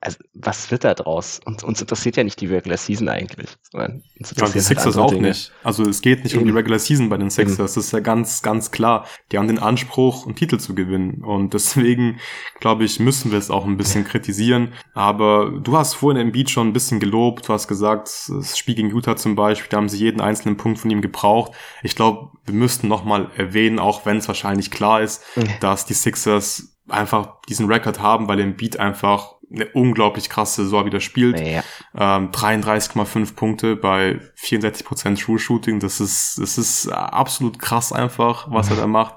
also, 0.00 0.18
was 0.34 0.70
wird 0.72 0.82
da 0.82 0.94
draus? 0.94 1.40
Uns, 1.44 1.62
uns 1.62 1.80
interessiert 1.80 2.16
ja 2.16 2.24
nicht 2.24 2.40
die 2.40 2.46
Regular 2.46 2.76
Season 2.76 3.08
eigentlich. 3.08 3.50
Sondern 3.70 4.02
uns 4.18 4.30
ja, 4.30 4.46
die 4.46 4.52
halt 4.54 4.62
Sixers 4.64 4.96
halt 4.96 4.96
auch 4.96 5.10
Dinge. 5.12 5.28
nicht. 5.28 5.52
Also 5.62 5.84
es 5.84 6.02
geht 6.02 6.24
nicht 6.24 6.32
Eben. 6.32 6.42
um 6.42 6.48
die 6.48 6.52
Regular 6.52 6.80
Season 6.80 7.08
bei 7.08 7.16
den 7.16 7.30
Sixers. 7.30 7.54
Eben. 7.54 7.64
Das 7.64 7.76
ist 7.76 7.92
ja 7.92 8.00
ganz, 8.00 8.42
ganz 8.42 8.72
klar. 8.72 9.06
Die 9.30 9.38
haben 9.38 9.46
den 9.46 9.60
Anspruch, 9.60 10.26
einen 10.26 10.34
Titel 10.34 10.58
zu 10.58 10.74
gewinnen. 10.74 11.22
Und 11.22 11.54
deswegen, 11.54 12.18
glaube 12.58 12.82
ich, 12.84 12.98
müssen 12.98 13.30
wir 13.30 13.38
es 13.38 13.48
auch 13.48 13.64
ein 13.64 13.76
bisschen 13.76 14.04
kritisieren. 14.04 14.72
Aber 14.92 15.52
du 15.62 15.76
hast 15.76 15.94
vorhin 15.94 16.20
im 16.20 16.32
Beat 16.32 16.50
schon 16.50 16.68
ein 16.68 16.72
bisschen 16.72 16.98
gelobt. 16.98 17.48
Du 17.48 17.52
hast 17.52 17.68
gesagt, 17.68 18.08
das 18.28 18.58
Spiel 18.58 18.74
gegen 18.74 18.90
Utah 18.90 19.14
zum 19.14 19.36
Beispiel, 19.36 19.68
da 19.70 19.76
haben 19.76 19.88
sie 19.88 19.98
jeden 19.98 20.20
einzelnen 20.20 20.56
Punkt 20.56 20.80
von 20.80 20.90
ihm 20.90 21.00
gebraucht. 21.00 21.52
Ich 21.84 21.94
glaube, 21.94 22.30
wir 22.44 22.54
müssten 22.54 22.88
nochmal 22.88 23.30
erwähnen, 23.36 23.78
auch 23.78 24.04
wenn 24.04 24.16
es 24.16 24.26
wahrscheinlich 24.26 24.72
klar 24.72 25.00
ist, 25.00 25.22
dass 25.60 25.86
die 25.86 25.94
Sixers 25.94 26.76
einfach 26.88 27.40
diesen 27.48 27.66
Rekord 27.66 28.00
haben, 28.00 28.26
weil 28.26 28.42
Beat 28.52 28.78
einfach 28.78 29.36
eine 29.54 29.66
unglaublich 29.74 30.28
krasse 30.28 30.64
Saison 30.64 30.86
wieder 30.86 31.00
spielt. 31.00 31.40
Ja. 31.40 31.62
Ähm, 31.94 32.30
33,5 32.30 33.34
Punkte 33.34 33.76
bei 33.76 34.20
64% 34.40 35.22
True 35.22 35.38
Shooting. 35.38 35.80
Das 35.80 36.00
ist, 36.00 36.38
das 36.38 36.58
ist 36.58 36.88
absolut 36.88 37.58
krass 37.58 37.92
einfach, 37.92 38.46
was 38.50 38.70
er 38.70 38.76
da 38.76 38.86
macht 38.86 39.16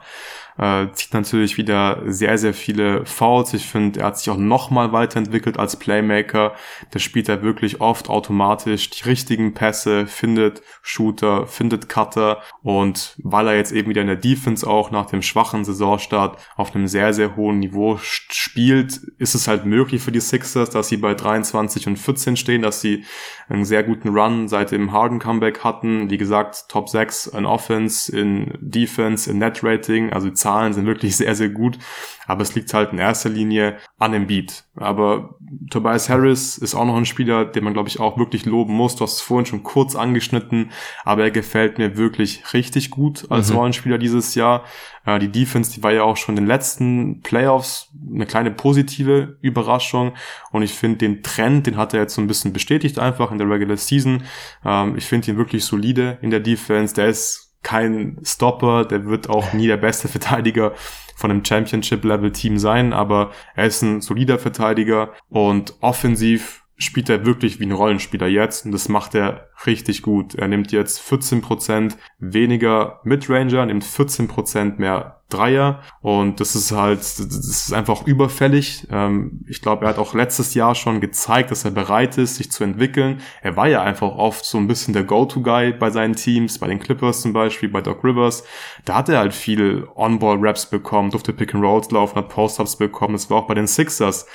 äh, 0.58 0.88
zieht 0.94 1.14
natürlich 1.14 1.58
wieder 1.58 2.02
sehr, 2.06 2.38
sehr 2.38 2.54
viele 2.54 3.06
Fouls. 3.06 3.54
Ich 3.54 3.68
finde, 3.68 4.00
er 4.00 4.08
hat 4.08 4.18
sich 4.18 4.30
auch 4.30 4.38
nochmal 4.38 4.92
weiterentwickelt 4.92 5.60
als 5.60 5.78
Playmaker. 5.78 6.54
Der 6.94 7.00
spielt 7.00 7.30
er 7.30 7.42
wirklich 7.42 7.82
oft 7.82 8.10
automatisch 8.10 8.90
die 8.90 9.04
richtigen 9.04 9.54
Pässe, 9.54 10.08
findet 10.08 10.62
Shooter, 10.82 11.48
findet 11.48 11.90
Cutter 11.90 12.42
und 12.64 13.16
weil 13.24 13.48
er 13.48 13.56
jetzt 13.56 13.72
eben 13.72 13.90
wieder 13.90 14.02
in 14.02 14.08
der 14.08 14.16
Defense 14.16 14.66
auch 14.66 14.92
nach 14.92 15.08
dem 15.08 15.22
schwachen 15.22 15.66
Saisonstart 15.66 16.38
auf 16.56 16.74
einem 16.74 16.88
sehr, 16.88 17.14
sehr 17.14 17.36
hohen 17.36 17.60
Niveau 17.60 17.98
spielt, 18.02 19.02
ist 19.18 19.36
es 19.36 19.48
halt 19.48 19.66
möglich 19.66 20.02
für 20.02 20.12
die 20.12 20.20
Sixers, 20.22 20.70
dass 20.70 20.88
sie 20.88 20.98
bei 20.98 21.14
23 21.14 21.88
und 21.88 21.98
14 21.98 22.38
stehen, 22.38 22.62
dass 22.62 22.82
sie 22.82 23.04
einen 23.50 23.66
sehr 23.66 23.84
guten 23.84 24.10
Run 24.10 24.48
seit 24.48 24.72
dem 24.72 24.92
Harden 24.92 25.20
Comeback 25.20 25.64
hatten. 25.64 26.10
Wie 26.10 26.18
gesagt, 26.18 26.66
Top 26.70 26.90
6 26.90 27.28
in 27.28 27.46
Offense, 27.46 28.16
in 28.16 28.58
Defense, 28.62 29.30
in 29.30 29.38
Net 29.38 29.64
Rating, 29.64 30.12
also 30.12 30.30
Zahlen 30.46 30.74
sind 30.74 30.86
wirklich 30.86 31.16
sehr, 31.18 31.34
sehr 31.34 31.50
gut. 31.50 31.80
Aber 32.28 32.42
es 32.42 32.56
liegt 32.56 32.74
halt 32.74 32.92
in 32.92 32.98
erster 32.98 33.30
Linie 33.30 33.78
an 34.00 34.12
dem 34.12 34.28
Beat. 34.28 34.64
Aber 34.76 35.36
Tobias 35.70 36.10
Harris 36.10 36.58
ist 36.58 36.74
auch 36.74 36.86
noch 36.86 36.98
ein 36.98 37.06
Spieler, 37.06 37.46
den 37.46 37.64
man, 37.64 37.74
glaube 37.74 37.90
ich, 37.90 38.00
auch 38.00 38.18
wirklich 38.18 38.46
loben 38.46 38.74
muss. 38.74 38.96
Du 38.96 39.04
hast 39.04 39.16
es 39.16 39.22
vorhin 39.22 39.46
schon 39.46 39.64
kurz 39.64 39.96
angeschnitten, 39.96 40.72
aber 41.04 41.24
er 41.24 41.32
gefällt 41.32 41.78
mir 41.78 41.98
wirklich 41.98 42.54
richtig 42.54 42.90
gut 42.90 43.28
als 43.30 43.50
mhm. 43.52 43.58
Rollenspieler 43.58 43.98
dieses 43.98 44.34
Jahr. 44.36 44.64
Äh, 45.06 45.20
die 45.20 45.32
Defense, 45.32 45.72
die 45.72 45.84
war 45.84 45.92
ja 45.92 46.04
auch 46.04 46.18
schon 46.18 46.36
in 46.36 46.44
den 46.44 46.48
letzten 46.48 47.22
Playoffs 47.22 47.92
eine 48.14 48.26
kleine 48.26 48.52
positive 48.52 49.38
Überraschung. 49.42 50.14
Und 50.52 50.64
ich 50.64 50.74
finde 50.74 50.98
den 50.98 51.22
Trend, 51.24 51.68
den 51.68 51.78
hat 51.78 51.94
er 51.94 52.02
jetzt 52.02 52.16
so 52.16 52.22
ein 52.22 52.28
bisschen 52.28 52.54
bestätigt 52.54 52.98
einfach 52.98 53.32
in 53.32 53.38
der 53.38 53.50
Regular 53.50 53.78
Season. 53.78 54.24
Ähm, 54.64 54.98
ich 54.98 55.06
finde 55.06 55.32
ihn 55.32 55.38
wirklich 55.38 55.64
solide 55.64 56.18
in 56.22 56.32
der 56.32 56.40
Defense. 56.40 56.96
Der 56.96 57.08
ist 57.08 57.45
kein 57.66 58.18
Stopper, 58.24 58.86
der 58.86 59.06
wird 59.06 59.28
auch 59.28 59.52
nie 59.52 59.68
der 59.68 59.78
beste 59.78 60.08
Verteidiger 60.08 60.74
von 61.16 61.32
einem 61.32 61.44
Championship-Level-Team 61.44 62.60
sein, 62.60 62.94
aber 62.94 63.32
er 63.56 63.66
ist 63.66 63.82
ein 63.82 64.02
solider 64.02 64.38
Verteidiger 64.38 65.14
und 65.30 65.74
offensiv 65.82 66.64
spielt 66.78 67.10
er 67.10 67.26
wirklich 67.26 67.60
wie 67.60 67.66
ein 67.66 67.72
Rollenspieler 67.72 68.28
jetzt 68.28 68.66
und 68.66 68.72
das 68.72 68.88
macht 68.88 69.16
er 69.16 69.50
richtig 69.66 70.04
gut. 70.04 70.36
Er 70.36 70.48
nimmt 70.48 70.72
jetzt 70.72 71.02
14% 71.02 71.96
weniger 72.20 73.00
Midranger, 73.04 73.66
nimmt 73.66 73.84
14% 73.84 74.78
mehr 74.78 75.22
Dreier 75.36 75.82
und 76.02 76.40
das 76.40 76.56
ist 76.56 76.72
halt, 76.72 77.00
das 77.00 77.20
ist 77.20 77.74
einfach 77.74 78.06
überfällig. 78.06 78.88
Ähm, 78.92 79.42
ich 79.48 79.62
glaube, 79.62 79.86
er 79.86 79.90
hat 79.90 79.98
auch 79.98 80.14
letztes 80.14 80.54
Jahr 80.54 80.76
schon 80.76 81.02
gezeigt, 81.02 81.52
dass 81.52 81.66
er 81.66 81.72
bereit 81.72 82.18
ist, 82.18 82.36
sich 82.36 82.52
zu 82.52 82.64
entwickeln. 82.64 83.22
Er 83.42 83.56
war 83.56 83.68
ja 83.68 83.82
einfach 83.82 84.16
oft 84.16 84.46
so 84.46 84.58
ein 84.58 84.68
bisschen 84.68 84.94
der 84.94 85.04
Go-To-Guy 85.04 85.74
bei 85.74 85.90
seinen 85.90 86.16
Teams, 86.16 86.60
bei 86.60 86.68
den 86.68 86.80
Clippers 86.80 87.22
zum 87.22 87.34
Beispiel, 87.34 87.70
bei 87.70 87.82
Doc 87.82 88.04
Rivers. 88.04 88.44
Da 88.86 88.96
hat 88.96 89.10
er 89.10 89.20
halt 89.20 89.34
viel 89.34 89.88
On-Ball-Raps 89.96 90.68
bekommen, 90.70 91.12
durfte 91.12 91.34
Pick-and-Rolls 91.34 91.92
laufen, 91.92 92.16
hat 92.16 92.30
Post-Ups 92.30 92.78
bekommen. 92.78 93.14
Das 93.14 93.30
war 93.30 93.38
auch 93.38 93.48
bei 93.48 93.54
den 93.54 93.68
Sixers 93.68 94.26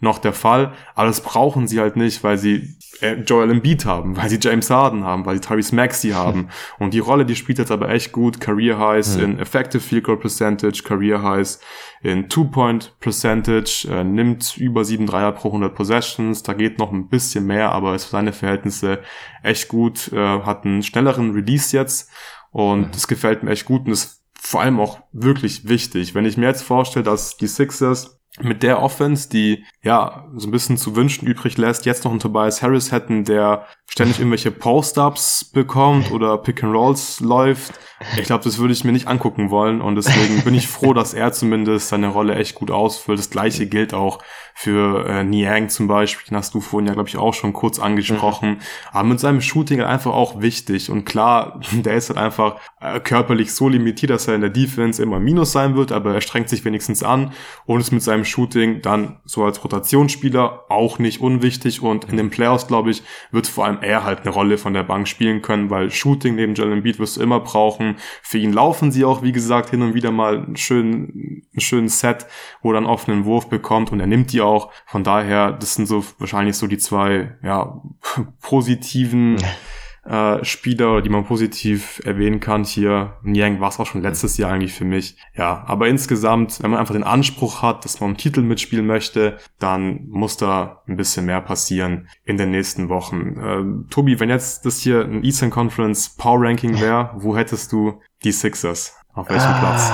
noch 0.00 0.18
der 0.18 0.32
Fall, 0.32 0.72
aber 0.94 1.06
das 1.06 1.20
brauchen 1.20 1.66
sie 1.66 1.80
halt 1.80 1.96
nicht, 1.96 2.22
weil 2.22 2.38
sie 2.38 2.76
äh, 3.00 3.14
Joel 3.14 3.50
Embiid 3.50 3.84
haben, 3.84 4.16
weil 4.16 4.28
sie 4.28 4.38
James 4.40 4.70
Harden 4.70 5.04
haben, 5.04 5.26
weil 5.26 5.36
sie 5.36 5.40
Tyrese 5.40 5.74
Maxey 5.74 6.10
haben. 6.14 6.48
Und 6.78 6.94
die 6.94 6.98
Rolle, 6.98 7.24
die 7.24 7.36
spielt 7.36 7.58
jetzt 7.58 7.70
aber 7.70 7.88
echt 7.88 8.12
gut. 8.12 8.40
Career 8.40 8.78
Highs 8.78 9.16
mhm. 9.16 9.24
in 9.24 9.38
Effective 9.38 9.82
Field 9.82 10.04
Goal 10.04 10.18
Percentage, 10.18 10.82
Career 10.84 11.22
Highs 11.22 11.60
in 12.02 12.28
Two-Point 12.28 12.96
Percentage, 13.00 13.88
äh, 13.90 14.04
nimmt 14.04 14.56
über 14.56 14.84
sieben 14.84 15.06
Dreier 15.06 15.32
pro 15.32 15.48
100 15.48 15.74
Possessions. 15.74 16.42
Da 16.42 16.52
geht 16.52 16.78
noch 16.78 16.92
ein 16.92 17.08
bisschen 17.08 17.46
mehr, 17.46 17.72
aber 17.72 17.94
ist 17.94 18.04
für 18.04 18.12
seine 18.12 18.32
Verhältnisse 18.32 19.00
echt 19.42 19.68
gut. 19.68 20.12
Äh, 20.12 20.42
hat 20.42 20.64
einen 20.64 20.82
schnelleren 20.82 21.32
Release 21.32 21.76
jetzt 21.76 22.10
und 22.50 22.80
mhm. 22.80 22.90
das 22.92 23.08
gefällt 23.08 23.42
mir 23.42 23.50
echt 23.50 23.64
gut 23.64 23.86
und 23.86 23.92
ist 23.92 24.22
vor 24.38 24.60
allem 24.60 24.78
auch 24.78 24.98
wirklich 25.12 25.66
wichtig. 25.68 26.14
Wenn 26.14 26.26
ich 26.26 26.36
mir 26.36 26.46
jetzt 26.46 26.62
vorstelle, 26.62 27.02
dass 27.02 27.38
die 27.38 27.46
Sixers 27.46 28.20
mit 28.40 28.62
der 28.62 28.82
Offense, 28.82 29.28
die 29.28 29.64
ja 29.82 30.28
so 30.34 30.48
ein 30.48 30.50
bisschen 30.50 30.76
zu 30.76 30.96
wünschen 30.96 31.26
übrig 31.26 31.56
lässt, 31.56 31.86
jetzt 31.86 32.04
noch 32.04 32.10
einen 32.10 32.20
Tobias 32.20 32.62
Harris 32.62 32.90
hätten, 32.90 33.24
der 33.24 33.66
ständig 33.86 34.18
irgendwelche 34.18 34.50
Post-ups 34.50 35.44
bekommt 35.44 36.10
oder 36.10 36.38
Pick 36.38 36.64
and 36.64 36.74
Rolls 36.74 37.20
läuft. 37.20 37.78
Ich 38.16 38.24
glaube, 38.24 38.44
das 38.44 38.58
würde 38.58 38.72
ich 38.72 38.84
mir 38.84 38.92
nicht 38.92 39.08
angucken 39.08 39.50
wollen 39.50 39.80
und 39.80 39.96
deswegen 39.96 40.42
bin 40.42 40.54
ich 40.54 40.68
froh, 40.68 40.92
dass 40.92 41.14
er 41.14 41.32
zumindest 41.32 41.88
seine 41.88 42.08
Rolle 42.08 42.34
echt 42.34 42.54
gut 42.54 42.70
ausfüllt. 42.70 43.18
Das 43.18 43.30
gleiche 43.30 43.66
gilt 43.66 43.94
auch 43.94 44.18
für 44.54 45.06
äh, 45.06 45.24
Niang 45.24 45.68
zum 45.68 45.88
Beispiel, 45.88 46.28
den 46.30 46.36
hast 46.36 46.54
du 46.54 46.60
vorhin 46.60 46.86
ja, 46.86 46.94
glaube 46.94 47.08
ich, 47.08 47.16
auch 47.16 47.34
schon 47.34 47.52
kurz 47.52 47.80
angesprochen. 47.80 48.50
Mhm. 48.50 48.58
Aber 48.92 49.08
mit 49.08 49.20
seinem 49.20 49.40
Shooting 49.40 49.80
halt 49.80 49.88
einfach 49.88 50.12
auch 50.12 50.40
wichtig 50.40 50.90
und 50.90 51.04
klar, 51.04 51.60
der 51.72 51.94
ist 51.94 52.08
halt 52.08 52.18
einfach 52.18 52.60
äh, 52.80 53.00
körperlich 53.00 53.52
so 53.52 53.68
limitiert, 53.68 54.10
dass 54.10 54.28
er 54.28 54.36
in 54.36 54.40
der 54.40 54.50
Defense 54.50 55.02
immer 55.02 55.18
Minus 55.18 55.52
sein 55.52 55.74
wird, 55.74 55.90
aber 55.90 56.14
er 56.14 56.20
strengt 56.20 56.48
sich 56.48 56.64
wenigstens 56.64 57.02
an 57.02 57.32
und 57.66 57.80
ist 57.80 57.90
mit 57.90 58.02
seinem 58.02 58.24
Shooting 58.24 58.80
dann 58.80 59.20
so 59.24 59.44
als 59.44 59.62
Rotationsspieler 59.62 60.64
auch 60.68 60.98
nicht 60.98 61.20
unwichtig 61.20 61.82
und 61.82 62.04
in 62.04 62.16
den 62.16 62.30
Playoffs, 62.30 62.68
glaube 62.68 62.90
ich, 62.90 63.02
wird 63.32 63.48
vor 63.48 63.64
allem 63.64 63.78
er 63.80 64.04
halt 64.04 64.20
eine 64.20 64.30
Rolle 64.30 64.56
von 64.56 64.72
der 64.72 64.84
Bank 64.84 65.08
spielen 65.08 65.42
können, 65.42 65.70
weil 65.70 65.90
Shooting 65.90 66.36
neben 66.36 66.54
Jalen 66.54 66.82
Beat 66.82 66.98
wirst 66.98 67.16
du 67.16 67.22
immer 67.22 67.40
brauchen. 67.40 67.93
Für 68.22 68.38
ihn 68.38 68.52
laufen 68.52 68.92
sie 68.92 69.04
auch, 69.04 69.22
wie 69.22 69.32
gesagt, 69.32 69.70
hin 69.70 69.82
und 69.82 69.94
wieder 69.94 70.10
mal 70.10 70.38
einen 70.38 70.56
schönen, 70.56 71.42
einen 71.52 71.60
schönen 71.60 71.88
Set, 71.88 72.26
wo 72.62 72.70
er 72.70 72.74
dann 72.74 72.86
offenen 72.86 73.24
Wurf 73.24 73.48
bekommt 73.48 73.92
und 73.92 74.00
er 74.00 74.06
nimmt 74.06 74.32
die 74.32 74.40
auch. 74.40 74.72
Von 74.86 75.04
daher, 75.04 75.52
das 75.52 75.74
sind 75.74 75.86
so 75.86 76.04
wahrscheinlich 76.18 76.56
so 76.56 76.66
die 76.66 76.78
zwei, 76.78 77.36
ja, 77.42 77.82
positiven 78.40 79.36
äh, 80.06 80.44
Spieler, 80.44 81.02
die 81.02 81.08
man 81.08 81.24
positiv 81.24 82.00
erwähnen 82.04 82.40
kann 82.40 82.64
hier. 82.64 83.16
Niang 83.22 83.60
war 83.60 83.68
es 83.68 83.80
auch 83.80 83.86
schon 83.86 84.02
letztes 84.02 84.36
Jahr 84.36 84.52
eigentlich 84.52 84.74
für 84.74 84.84
mich. 84.84 85.16
Ja, 85.34 85.64
aber 85.66 85.88
insgesamt, 85.88 86.62
wenn 86.62 86.70
man 86.70 86.80
einfach 86.80 86.94
den 86.94 87.04
Anspruch 87.04 87.62
hat, 87.62 87.84
dass 87.84 88.00
man 88.00 88.10
einen 88.10 88.16
Titel 88.16 88.42
mitspielen 88.42 88.86
möchte, 88.86 89.38
dann 89.58 90.06
muss 90.08 90.36
da 90.36 90.82
ein 90.86 90.96
bisschen 90.96 91.26
mehr 91.26 91.40
passieren 91.40 92.08
in 92.24 92.36
den 92.36 92.50
nächsten 92.50 92.88
Wochen. 92.88 93.38
Äh, 93.38 93.90
Tobi, 93.90 94.20
wenn 94.20 94.30
jetzt 94.30 94.66
das 94.66 94.80
hier 94.80 95.02
ein 95.02 95.24
Eastern 95.24 95.50
Conference 95.50 96.16
Power 96.16 96.40
Ranking 96.40 96.80
wäre, 96.80 97.10
wo 97.16 97.36
hättest 97.36 97.72
du 97.72 98.00
die 98.24 98.32
Sixers? 98.32 98.96
Auf 99.14 99.28
welchem 99.28 99.48
ah. 99.48 99.60
Platz? 99.60 99.92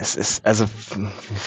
es 0.00 0.16
ist, 0.16 0.46
also 0.46 0.64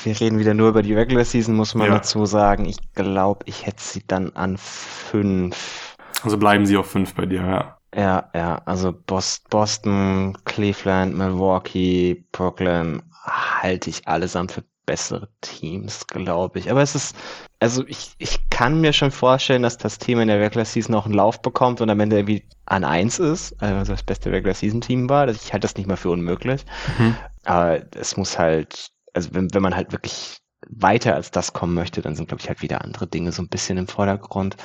wir 0.04 0.20
reden 0.20 0.38
wieder 0.38 0.54
nur 0.54 0.70
über 0.70 0.84
die 0.84 0.94
Regular 0.94 1.26
Season, 1.26 1.56
muss 1.56 1.74
man 1.74 1.88
ja. 1.88 1.96
dazu 1.96 2.26
sagen. 2.26 2.66
Ich 2.66 2.78
glaube, 2.94 3.44
ich 3.46 3.66
hätte 3.66 3.82
sie 3.82 4.04
dann 4.06 4.32
an 4.36 4.58
fünf. 4.58 5.98
Also 6.22 6.38
bleiben 6.38 6.66
sie 6.66 6.78
auf 6.78 6.90
fünf 6.90 7.16
bei 7.16 7.26
dir, 7.26 7.42
ja. 7.42 7.78
Ja, 7.96 8.30
ja, 8.34 8.62
also 8.66 8.94
Boston, 8.94 10.38
Cleveland, 10.46 11.16
Milwaukee, 11.16 12.26
Brooklyn 12.32 13.02
halte 13.24 13.90
ich 13.90 14.08
allesamt 14.08 14.52
für 14.52 14.64
bessere 14.86 15.30
Teams, 15.42 16.06
glaube 16.08 16.60
ich. 16.60 16.70
Aber 16.70 16.82
es 16.82 16.96
ist, 16.96 17.16
also 17.60 17.86
ich, 17.88 18.16
ich 18.18 18.50
kann 18.50 18.82
mir 18.82 18.94
schon 18.94 19.12
vorstellen, 19.12 19.62
dass 19.64 19.78
das 19.78 19.98
Team 19.98 20.20
in 20.20 20.28
der 20.28 20.40
Regular 20.40 20.66
Season 20.66 20.96
auch 20.96 21.06
einen 21.06 21.14
Lauf 21.14 21.42
bekommt 21.42 21.82
und 21.82 21.90
am 21.90 22.00
Ende 22.00 22.18
irgendwie 22.18 22.46
an 22.66 22.84
eins 22.84 23.20
ist, 23.20 23.62
also 23.62 23.92
das 23.92 24.04
beste 24.04 24.32
Regular 24.32 24.56
Season 24.56 24.82
Team 24.82 25.10
war. 25.10 25.28
Ich 25.30 25.54
halte 25.54 25.66
das 25.66 25.76
nicht 25.76 25.88
mal 25.88 25.96
für 25.96 26.10
unmöglich. 26.10 26.66
Mhm. 26.98 27.16
Aber 27.46 27.82
es 27.96 28.18
muss 28.18 28.38
halt, 28.38 28.90
also 29.14 29.30
wenn, 29.34 29.54
wenn 29.54 29.62
man 29.62 29.76
halt 29.76 29.92
wirklich 29.92 30.38
weiter 30.68 31.16
als 31.16 31.32
das 31.32 31.54
kommen 31.54 31.74
möchte, 31.74 32.02
dann 32.02 32.16
sind, 32.16 32.28
glaube 32.28 32.42
ich, 32.42 32.48
halt 32.48 32.62
wieder 32.62 32.84
andere 32.84 33.08
Dinge 33.08 33.32
so 33.32 33.42
ein 33.42 33.50
bisschen 33.50 33.78
im 33.78 33.88
Vordergrund. 33.88 34.58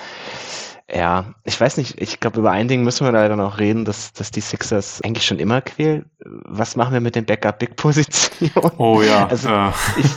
Ja, 0.91 1.35
ich 1.45 1.61
weiß 1.61 1.77
nicht, 1.77 2.01
ich 2.01 2.19
glaube, 2.19 2.39
über 2.39 2.51
ein 2.51 2.67
Ding 2.67 2.83
müssen 2.83 3.05
wir 3.05 3.13
leider 3.13 3.37
noch 3.37 3.59
reden, 3.59 3.85
dass, 3.85 4.15
dass 4.15 4.31
die 4.31 4.41
Sixers 4.41 5.03
eigentlich 5.03 5.27
schon 5.27 5.39
immer 5.39 5.61
quälen. 5.61 6.07
Was 6.25 6.77
machen 6.77 6.95
wir 6.95 7.01
mit 7.01 7.15
den 7.15 7.27
Backup-Big-Positionen? 7.27 8.73
Oh 8.79 9.03
ja. 9.03 9.29
Also, 9.31 9.51
äh. 9.51 9.71
ich, 9.99 10.11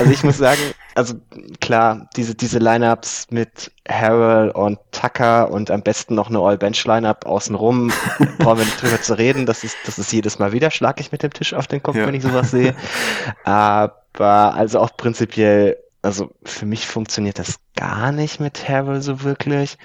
also 0.00 0.12
ich 0.12 0.24
muss 0.24 0.38
sagen, 0.38 0.60
also 0.96 1.14
klar, 1.60 2.08
diese, 2.16 2.34
diese 2.34 2.58
Lineups 2.58 3.28
mit 3.30 3.70
Harrell 3.88 4.50
und 4.50 4.80
Tucker 4.90 5.52
und 5.52 5.70
am 5.70 5.82
besten 5.82 6.16
noch 6.16 6.28
eine 6.28 6.40
All-Bench-Lineup 6.40 7.24
außenrum, 7.24 7.92
brauchen 8.38 8.58
wir 8.58 8.64
nicht 8.64 8.82
drüber 8.82 9.00
zu 9.00 9.16
reden. 9.16 9.46
Das 9.46 9.62
ist, 9.62 9.76
das 9.86 10.00
ist 10.00 10.12
jedes 10.12 10.40
Mal 10.40 10.50
wieder, 10.50 10.72
schlage 10.72 11.00
ich 11.00 11.12
mit 11.12 11.22
dem 11.22 11.32
Tisch 11.32 11.54
auf 11.54 11.68
den 11.68 11.80
Kopf, 11.80 11.94
ja. 11.94 12.06
wenn 12.06 12.14
ich 12.14 12.24
sowas 12.24 12.50
sehe. 12.50 12.74
Aber 13.44 13.92
also 14.18 14.80
auch 14.80 14.96
prinzipiell 14.96 15.76
also 16.08 16.30
für 16.42 16.64
mich 16.64 16.86
funktioniert 16.86 17.38
das 17.38 17.60
gar 17.76 18.12
nicht 18.12 18.40
mit 18.40 18.66
Harrell 18.66 19.02
so 19.02 19.22
wirklich. 19.22 19.76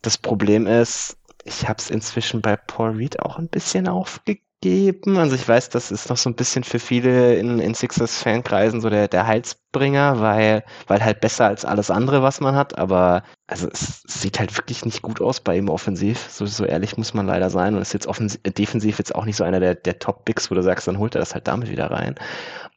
Das 0.00 0.16
Problem 0.16 0.66
ist, 0.66 1.18
ich 1.44 1.68
habe 1.68 1.78
es 1.78 1.90
inzwischen 1.90 2.40
bei 2.40 2.56
Paul 2.56 2.96
Reed 2.96 3.20
auch 3.20 3.38
ein 3.38 3.48
bisschen 3.48 3.86
aufgegeben. 3.86 5.18
Also 5.18 5.34
ich 5.36 5.46
weiß, 5.46 5.68
das 5.68 5.90
ist 5.90 6.08
noch 6.08 6.16
so 6.16 6.30
ein 6.30 6.34
bisschen 6.34 6.64
für 6.64 6.78
viele 6.78 7.34
in, 7.34 7.58
in 7.58 7.74
Sixers-Fankreisen 7.74 8.80
so 8.80 8.88
der, 8.88 9.06
der 9.06 9.26
Heilsbringer, 9.26 10.18
weil, 10.18 10.64
weil 10.86 11.04
halt 11.04 11.20
besser 11.20 11.44
als 11.46 11.66
alles 11.66 11.90
andere, 11.90 12.22
was 12.22 12.40
man 12.40 12.56
hat. 12.56 12.78
Aber 12.78 13.22
also 13.46 13.68
es 13.70 14.02
sieht 14.06 14.38
halt 14.38 14.56
wirklich 14.56 14.84
nicht 14.86 15.02
gut 15.02 15.20
aus 15.20 15.40
bei 15.40 15.58
ihm 15.58 15.68
offensiv. 15.68 16.26
So, 16.30 16.46
so 16.46 16.64
ehrlich 16.64 16.96
muss 16.96 17.12
man 17.12 17.26
leider 17.26 17.50
sein. 17.50 17.74
Und 17.74 17.82
ist 17.82 17.92
jetzt 17.92 18.06
offensiv, 18.06 18.40
defensiv 18.42 18.96
jetzt 18.96 19.14
auch 19.14 19.26
nicht 19.26 19.36
so 19.36 19.44
einer 19.44 19.60
der, 19.60 19.74
der 19.74 19.98
Top-Bigs, 19.98 20.50
wo 20.50 20.54
du 20.54 20.62
sagst, 20.62 20.88
dann 20.88 20.98
holt 20.98 21.14
er 21.14 21.20
das 21.20 21.34
halt 21.34 21.46
damit 21.46 21.70
wieder 21.70 21.90
rein. 21.90 22.14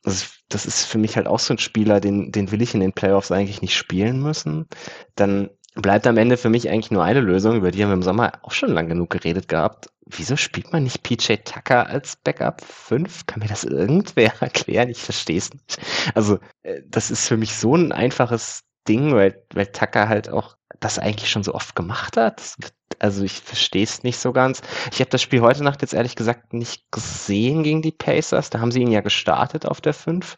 Also 0.04 0.26
das 0.48 0.66
ist 0.66 0.86
für 0.86 0.98
mich 0.98 1.16
halt 1.18 1.28
auch 1.28 1.40
so 1.40 1.54
ein 1.54 1.58
Spieler, 1.58 2.00
den, 2.00 2.32
den 2.32 2.52
will 2.52 2.62
ich 2.62 2.74
in 2.74 2.80
den 2.80 2.94
Playoffs 2.94 3.32
eigentlich 3.32 3.62
nicht 3.62 3.76
spielen 3.76 4.22
müssen. 4.22 4.68
Dann 5.16 5.50
bleibt 5.76 6.08
am 6.08 6.18
Ende 6.18 6.38
für 6.38 6.50
mich 6.50 6.70
eigentlich 6.70 6.92
nur 6.92 7.04
eine 7.04 7.22
Lösung, 7.22 7.58
über 7.58 7.72
die 7.72 7.84
haben 7.84 7.90
wir 7.90 7.96
im 7.96 8.04
Sommer 8.04 8.34
auch 8.42 8.52
schon 8.52 8.72
lang 8.72 8.90
genug 8.90 9.10
geredet 9.10 9.48
gehabt. 9.48 9.88
Wieso 10.06 10.36
spielt 10.36 10.72
man 10.74 10.84
nicht 10.84 11.04
PJ 11.04 11.36
Tucker 11.46 11.88
als 11.88 12.16
Backup 12.16 12.62
5? 12.62 13.26
Kann 13.28 13.40
mir 13.40 13.48
das 13.48 13.64
irgendwer 13.64 14.34
erklären? 14.42 14.90
Ich 14.90 15.02
verstehe 15.02 15.38
es 15.38 15.54
nicht. 15.54 15.78
Also, 16.16 16.40
äh, 16.64 16.82
das 16.88 17.12
ist 17.12 17.28
für 17.28 17.38
mich 17.38 17.56
so 17.56 17.76
ein 17.76 17.92
einfaches 17.92 18.64
Ding, 18.88 19.14
weil, 19.14 19.44
weil 19.54 19.68
Tucker 19.68 20.10
halt 20.10 20.30
auch 20.30 20.58
das 20.80 20.98
eigentlich 20.98 21.30
schon 21.30 21.44
so 21.44 21.54
oft 21.54 21.76
gemacht 21.76 22.18
hat. 22.18 22.56
Also 23.00 23.24
ich 23.24 23.34
verstehe 23.34 23.84
es 23.84 24.04
nicht 24.04 24.20
so 24.20 24.34
ganz. 24.34 24.62
Ich 24.92 25.00
habe 25.00 25.10
das 25.10 25.22
Spiel 25.22 25.42
heute 25.42 25.64
Nacht 25.64 25.82
jetzt 25.82 25.94
ehrlich 25.94 26.16
gesagt 26.16 26.54
nicht 26.54 26.92
gesehen 26.92 27.64
gegen 27.64 27.82
die 27.82 27.92
Pacers. 27.92 28.50
Da 28.50 28.60
haben 28.60 28.72
sie 28.72 28.82
ihn 28.82 28.92
ja 28.92 29.02
gestartet 29.02 29.66
auf 29.66 29.82
der 29.82 29.94
5. 29.94 30.36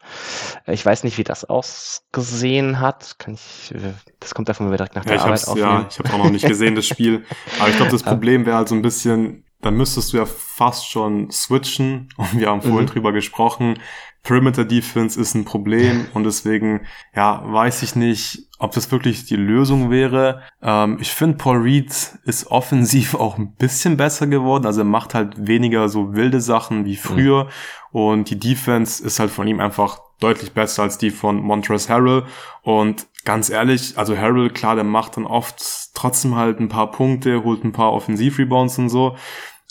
Ich 0.66 0.84
weiß 0.84 1.04
nicht, 1.04 1.18
wie 1.18 1.24
das 1.24 1.44
ausgesehen 1.44 2.80
hat. 2.80 3.18
Kann 3.18 3.34
ich, 3.34 3.74
das 4.20 4.34
kommt 4.34 4.48
davon, 4.48 4.66
wenn 4.66 4.72
wir 4.72 4.78
direkt 4.78 4.94
nach 4.94 5.04
der 5.04 5.16
ja, 5.16 5.22
Arbeit 5.22 5.46
aufnehmen. 5.46 5.68
Ja, 5.68 5.88
ich 5.90 5.98
habe 5.98 6.12
auch 6.12 6.18
noch 6.18 6.30
nicht 6.30 6.46
gesehen, 6.46 6.74
das 6.74 6.86
Spiel. 6.86 7.24
Aber 7.58 7.68
ich 7.68 7.76
glaube, 7.76 7.92
das 7.92 8.02
Problem 8.04 8.46
wäre 8.46 8.56
halt 8.56 8.68
so 8.68 8.74
ein 8.74 8.82
bisschen, 8.82 9.44
da 9.60 9.70
müsstest 9.70 10.12
du 10.12 10.18
ja 10.18 10.26
fast 10.26 10.88
schon 10.88 11.30
switchen. 11.30 12.08
Und 12.16 12.38
wir 12.38 12.48
haben 12.48 12.62
vorhin 12.62 12.82
mhm. 12.82 12.90
drüber 12.90 13.12
gesprochen. 13.12 13.78
Perimeter 14.22 14.64
Defense 14.64 15.20
ist 15.20 15.34
ein 15.34 15.44
Problem 15.44 16.06
und 16.14 16.24
deswegen, 16.24 16.82
ja, 17.14 17.42
weiß 17.44 17.82
ich 17.82 17.96
nicht, 17.96 18.46
ob 18.60 18.70
das 18.70 18.92
wirklich 18.92 19.24
die 19.24 19.36
Lösung 19.36 19.90
wäre. 19.90 20.42
Ähm, 20.62 20.98
ich 21.00 21.10
finde, 21.10 21.38
Paul 21.38 21.62
Reed 21.62 21.90
ist 22.24 22.46
offensiv 22.46 23.14
auch 23.16 23.36
ein 23.36 23.54
bisschen 23.56 23.96
besser 23.96 24.28
geworden. 24.28 24.66
Also 24.66 24.82
er 24.82 24.86
macht 24.86 25.14
halt 25.14 25.48
weniger 25.48 25.88
so 25.88 26.14
wilde 26.14 26.40
Sachen 26.40 26.84
wie 26.84 26.96
früher. 26.96 27.44
Mhm. 27.44 27.50
Und 27.90 28.30
die 28.30 28.38
Defense 28.38 29.04
ist 29.04 29.18
halt 29.18 29.30
von 29.30 29.48
ihm 29.48 29.58
einfach 29.58 29.98
deutlich 30.20 30.52
besser 30.52 30.84
als 30.84 30.98
die 30.98 31.10
von 31.10 31.40
Montrezl 31.40 31.92
Harrell. 31.92 32.24
Und 32.62 33.06
ganz 33.24 33.50
ehrlich, 33.50 33.98
also 33.98 34.16
Harrell, 34.16 34.50
klar, 34.50 34.76
der 34.76 34.84
macht 34.84 35.16
dann 35.16 35.26
oft 35.26 35.60
trotzdem 35.94 36.36
halt 36.36 36.60
ein 36.60 36.68
paar 36.68 36.92
Punkte, 36.92 37.42
holt 37.42 37.64
ein 37.64 37.72
paar 37.72 37.92
Offensivrebounds 37.92 38.78
und 38.78 38.88
so 38.88 39.16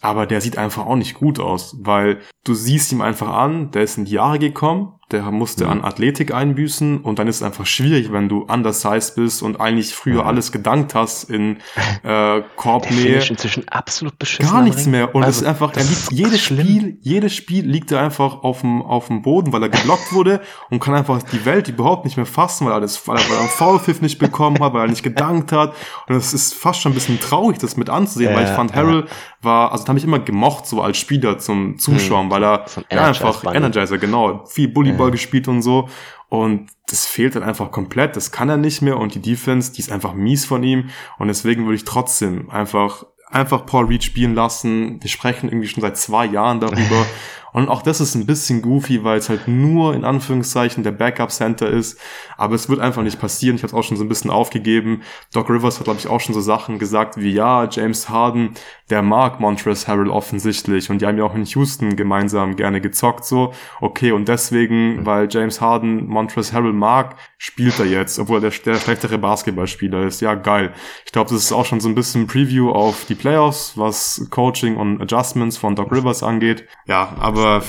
aber 0.02 0.26
der 0.26 0.42
sieht 0.42 0.58
einfach 0.58 0.86
auch 0.86 0.96
nicht 0.96 1.14
gut 1.14 1.40
aus, 1.40 1.78
weil 1.80 2.20
du 2.44 2.54
siehst 2.54 2.92
ihm 2.92 3.02
einfach 3.02 3.30
an, 3.30 3.72
der 3.72 3.84
ist 3.84 3.98
in 3.98 4.06
die 4.06 4.14
Jahre 4.14 4.40
gekommen, 4.40 4.94
der 5.12 5.30
musste 5.32 5.66
mhm. 5.66 5.72
an 5.72 5.84
Athletik 5.84 6.34
einbüßen 6.34 7.00
und 7.00 7.20
dann 7.20 7.28
ist 7.28 7.38
es 7.38 7.44
einfach 7.44 7.66
schwierig, 7.66 8.12
wenn 8.12 8.30
du 8.30 8.44
undersized 8.44 9.16
bist 9.16 9.44
und 9.44 9.60
eigentlich 9.60 9.94
früher 9.94 10.22
mhm. 10.24 10.28
alles 10.28 10.52
gedankt 10.52 10.96
hast 10.96 11.30
in 11.30 11.58
äh, 12.04 12.42
Korbnähe. 12.56 13.20
Der 13.20 13.30
inzwischen 13.30 13.68
absolut 13.70 14.18
beschissen. 14.18 14.52
Gar 14.52 14.64
nichts 14.64 14.86
mehr 14.86 15.14
und 15.14 15.24
also, 15.24 15.38
es 15.38 15.42
ist 15.42 15.48
einfach, 15.48 15.74
er 15.76 15.84
liegt 15.84 16.12
jedes 16.12 16.42
schlimm. 16.42 16.66
Spiel, 16.66 16.98
jedes 17.02 17.36
Spiel 17.36 17.66
liegt 17.66 17.92
er 17.92 18.02
einfach 18.02 18.44
auf 18.44 18.62
dem 18.62 18.82
auf 18.82 19.08
dem 19.08 19.22
Boden, 19.22 19.54
weil 19.54 19.64
er 19.64 19.70
geblockt 19.70 20.12
wurde 20.14 20.42
und 20.70 20.80
kann 20.80 20.94
einfach 20.94 21.22
die 21.24 21.46
Welt 21.46 21.68
überhaupt 21.68 22.06
nicht 22.06 22.18
mehr 22.18 22.26
fassen, 22.26 22.66
weil 22.66 22.74
er 22.74 22.82
das, 22.82 23.08
weil 23.08 23.18
er, 23.18 23.30
weil 23.30 23.36
er 23.36 23.40
einen 23.42 23.50
Foulpfiff 23.50 24.02
nicht 24.02 24.20
bekommen 24.20 24.60
hat, 24.60 24.74
weil 24.74 24.82
er 24.82 24.88
nicht 24.88 25.04
gedankt 25.04 25.52
hat 25.52 25.74
und 26.08 26.16
es 26.16 26.34
ist 26.34 26.54
fast 26.54 26.82
schon 26.82 26.92
ein 26.92 26.96
bisschen 26.96 27.20
traurig, 27.20 27.58
das 27.60 27.78
mit 27.78 27.90
anzusehen, 27.90 28.32
äh, 28.32 28.36
weil 28.36 28.46
ich 28.46 28.52
fand 28.52 28.74
Harrell 28.74 29.06
war, 29.42 29.72
also 29.72 29.88
habe 29.88 29.98
ich 29.98 30.06
immer 30.06 30.20
gemocht 30.20 30.68
so 30.68 30.82
als 30.82 30.98
Spieler 30.98 31.40
zum 31.40 31.78
Zuschauen, 31.78 32.28
mhm. 32.28 32.32
weil 32.32 32.44
er 32.44 32.66
ja, 32.92 33.08
einfach 33.08 33.44
Energizer, 33.54 33.98
genau, 33.98 34.46
viel 34.46 34.68
Bully 34.68 34.92
Smallball 35.02 35.12
gespielt 35.12 35.48
und 35.48 35.62
so. 35.62 35.90
Und 36.30 36.70
das 36.88 37.06
fehlt 37.06 37.36
dann 37.36 37.44
einfach 37.44 37.72
komplett. 37.72 38.16
Das 38.16 38.32
kann 38.32 38.50
er 38.50 38.58
nicht 38.58 38.82
mehr. 38.82 38.98
Und 38.98 39.16
die 39.16 39.22
Defense, 39.22 39.74
die 39.74 39.82
ist 39.82 39.92
einfach 39.92 40.14
mies 40.14 40.46
von 40.46 40.64
ihm. 40.64 40.90
Und 41.18 41.28
deswegen 41.28 41.66
würde 41.66 41.76
ich 41.76 41.86
trotzdem 41.86 42.50
einfach 42.50 43.06
einfach 43.32 43.66
Paul 43.66 43.86
Reed 43.86 44.04
spielen 44.04 44.36
lassen. 44.36 45.02
Wir 45.02 45.10
sprechen 45.10 45.50
irgendwie 45.50 45.68
schon 45.68 45.82
seit 45.82 45.98
zwei 45.98 46.26
Jahren 46.26 46.60
darüber. 46.60 47.06
Und 47.54 47.68
auch 47.68 47.82
das 47.82 48.00
ist 48.00 48.16
ein 48.16 48.26
bisschen 48.26 48.62
goofy, 48.62 49.04
weil 49.04 49.18
es 49.18 49.30
halt 49.30 49.48
nur 49.48 49.94
in 49.94 50.06
Anführungszeichen 50.06 50.84
der 50.84 50.92
Backup-Center 50.92 51.70
ist. 51.70 52.00
Aber 52.38 52.56
es 52.56 52.70
wird 52.70 52.80
einfach 52.80 53.04
nicht 53.04 53.20
passieren. 53.20 53.56
Ich 53.56 53.64
habe 53.64 53.72
es 53.72 53.74
auch 53.74 53.84
schon 53.84 53.98
so 53.98 54.04
ein 54.04 54.10
bisschen 54.10 54.32
aufgegeben. 54.32 55.02
Doc 55.34 55.50
Rivers 55.50 55.78
hat, 55.78 55.86
glaube 55.86 56.00
ich, 56.00 56.08
auch 56.08 56.22
schon 56.22 56.34
so 56.34 56.42
Sachen 56.42 56.80
gesagt 56.80 57.18
wie, 57.18 57.32
ja, 57.32 57.68
James 57.70 58.10
Harden, 58.10 58.52
der 58.90 59.02
mag 59.02 59.40
Montrezl 59.40 59.88
Harrell 59.88 60.10
offensichtlich. 60.10 60.90
Und 60.90 61.02
die 61.02 61.06
haben 61.06 61.18
ja 61.18 61.26
auch 61.26 61.36
in 61.36 61.46
Houston 61.46 61.96
gemeinsam 61.96 62.56
gerne 62.56 62.80
gezockt. 62.80 63.26
So, 63.26 63.54
okay, 63.82 64.12
und 64.14 64.28
deswegen, 64.28 65.06
weil 65.06 65.28
James 65.30 65.60
Harden 65.60 66.08
Montrezl 66.08 66.54
Harrell 66.54 66.74
mag, 66.74 67.18
spielt 67.38 67.80
er 67.80 67.86
jetzt, 67.86 68.18
obwohl 68.20 68.38
er 68.38 68.50
der, 68.50 68.60
der 68.66 68.76
schlechtere 68.76 69.18
Basketballspieler 69.18 70.04
ist. 70.04 70.22
Ja, 70.22 70.36
geil. 70.36 70.74
Ich 71.06 71.12
glaube, 71.12 71.30
das 71.32 71.44
ist 71.44 71.52
auch 71.52 71.66
schon 71.66 71.82
so 71.82 71.90
ein 71.90 71.96
bisschen 71.96 72.28
Preview 72.28 72.72
auf 72.72 73.06
die 73.06 73.16
Playoffs, 73.22 73.78
was 73.78 74.28
Coaching 74.32 74.78
und 74.78 75.02
Adjustments 75.02 75.58
von 75.58 75.76
Doc 75.76 75.92
Rivers 75.92 76.24
angeht. 76.24 76.68
Ja, 76.88 77.16
aber 77.20 77.62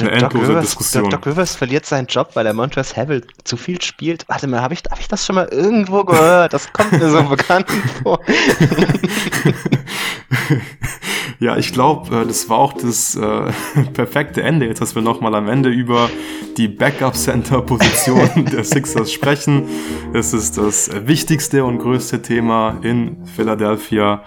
eine 0.00 0.10
endlose 0.12 0.52
Doc 0.52 0.60
Diskussion. 0.62 1.10
Doc, 1.10 1.26
Rivers 1.26 1.56
verliert 1.56 1.86
seinen 1.86 2.06
Job, 2.06 2.30
weil 2.34 2.46
er 2.46 2.54
Montrezl 2.54 2.96
Harrell 2.96 3.26
zu 3.44 3.56
viel 3.56 3.82
spielt. 3.82 4.28
Warte 4.28 4.46
mal, 4.46 4.60
habe 4.60 4.74
ich, 4.74 4.82
hab 4.90 5.00
ich 5.00 5.08
das 5.08 5.26
schon 5.26 5.34
mal 5.34 5.48
irgendwo 5.48 6.04
gehört? 6.04 6.52
Das 6.52 6.72
kommt 6.72 6.92
mir 6.92 7.10
so 7.10 7.22
bekannt 7.28 7.66
vor. 8.02 8.20
ja, 11.38 11.56
ich 11.56 11.72
glaube, 11.72 12.22
äh, 12.22 12.26
das 12.26 12.48
war 12.48 12.58
auch 12.58 12.72
das 12.72 13.16
äh, 13.16 13.52
perfekte 13.92 14.42
Ende, 14.42 14.66
jetzt 14.66 14.80
dass 14.80 14.94
wir 14.94 15.02
nochmal 15.02 15.34
am 15.34 15.48
Ende 15.48 15.68
über 15.68 16.08
die 16.56 16.68
Backup-Center-Position 16.68 18.46
der 18.52 18.64
Sixers 18.64 19.12
sprechen. 19.12 19.64
Es 20.12 20.32
ist 20.32 20.58
das 20.58 20.90
wichtigste 21.06 21.64
und 21.64 21.78
größte 21.78 22.22
Thema 22.22 22.78
in 22.82 23.24
Philadelphia. 23.26 24.22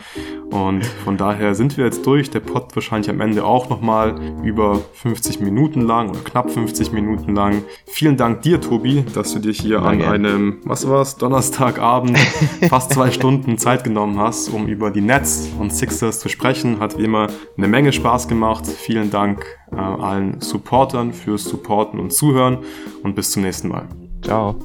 Und 0.52 0.84
von 0.84 1.16
daher 1.16 1.54
sind 1.54 1.78
wir 1.78 1.86
jetzt 1.86 2.06
durch. 2.08 2.32
Der 2.32 2.40
Pod 2.40 2.76
wahrscheinlich 2.76 3.10
am 3.10 3.22
Ende 3.22 3.44
auch 3.46 3.70
nochmal 3.70 4.20
über 4.44 4.82
50 4.94 5.42
Minuten 5.42 5.82
lang 5.82 6.10
oder 6.10 6.20
knapp 6.22 6.50
50 6.50 6.92
Minuten 6.92 7.36
lang. 7.36 7.64
Vielen 7.86 8.18
Dank 8.18 8.42
dir, 8.42 8.60
Tobi, 8.60 9.06
dass 9.14 9.34
du 9.34 9.40
dir 9.40 9.52
hier 9.52 9.82
Danke. 9.82 10.08
an 10.08 10.14
einem, 10.14 10.58
was 10.64 10.90
war's, 10.90 11.18
Donnerstagabend 11.18 12.18
fast 12.70 12.94
zwei 12.94 13.12
Stunden 13.12 13.60
Zeit 13.60 13.84
genommen 13.84 14.18
hast, 14.20 14.50
um 14.50 14.68
über 14.68 14.90
die 14.90 15.02
Nets 15.02 15.50
und 15.60 15.72
Sixers 15.72 16.20
zu 16.20 16.30
sprechen. 16.30 16.80
Hat 16.90 16.98
wie 16.98 17.04
immer 17.04 17.28
eine 17.56 17.68
Menge 17.68 17.94
Spaß 17.94 18.28
gemacht. 18.28 18.66
Vielen 18.66 19.12
Dank 19.12 19.46
äh, 19.72 19.76
allen 19.76 20.42
Supportern 20.42 21.14
fürs 21.14 21.44
Supporten 21.44 22.00
und 22.00 22.12
Zuhören 22.12 22.60
und 23.04 23.14
bis 23.14 23.30
zum 23.30 23.44
nächsten 23.44 23.68
Mal. 23.68 23.88
Ciao. 24.24 24.56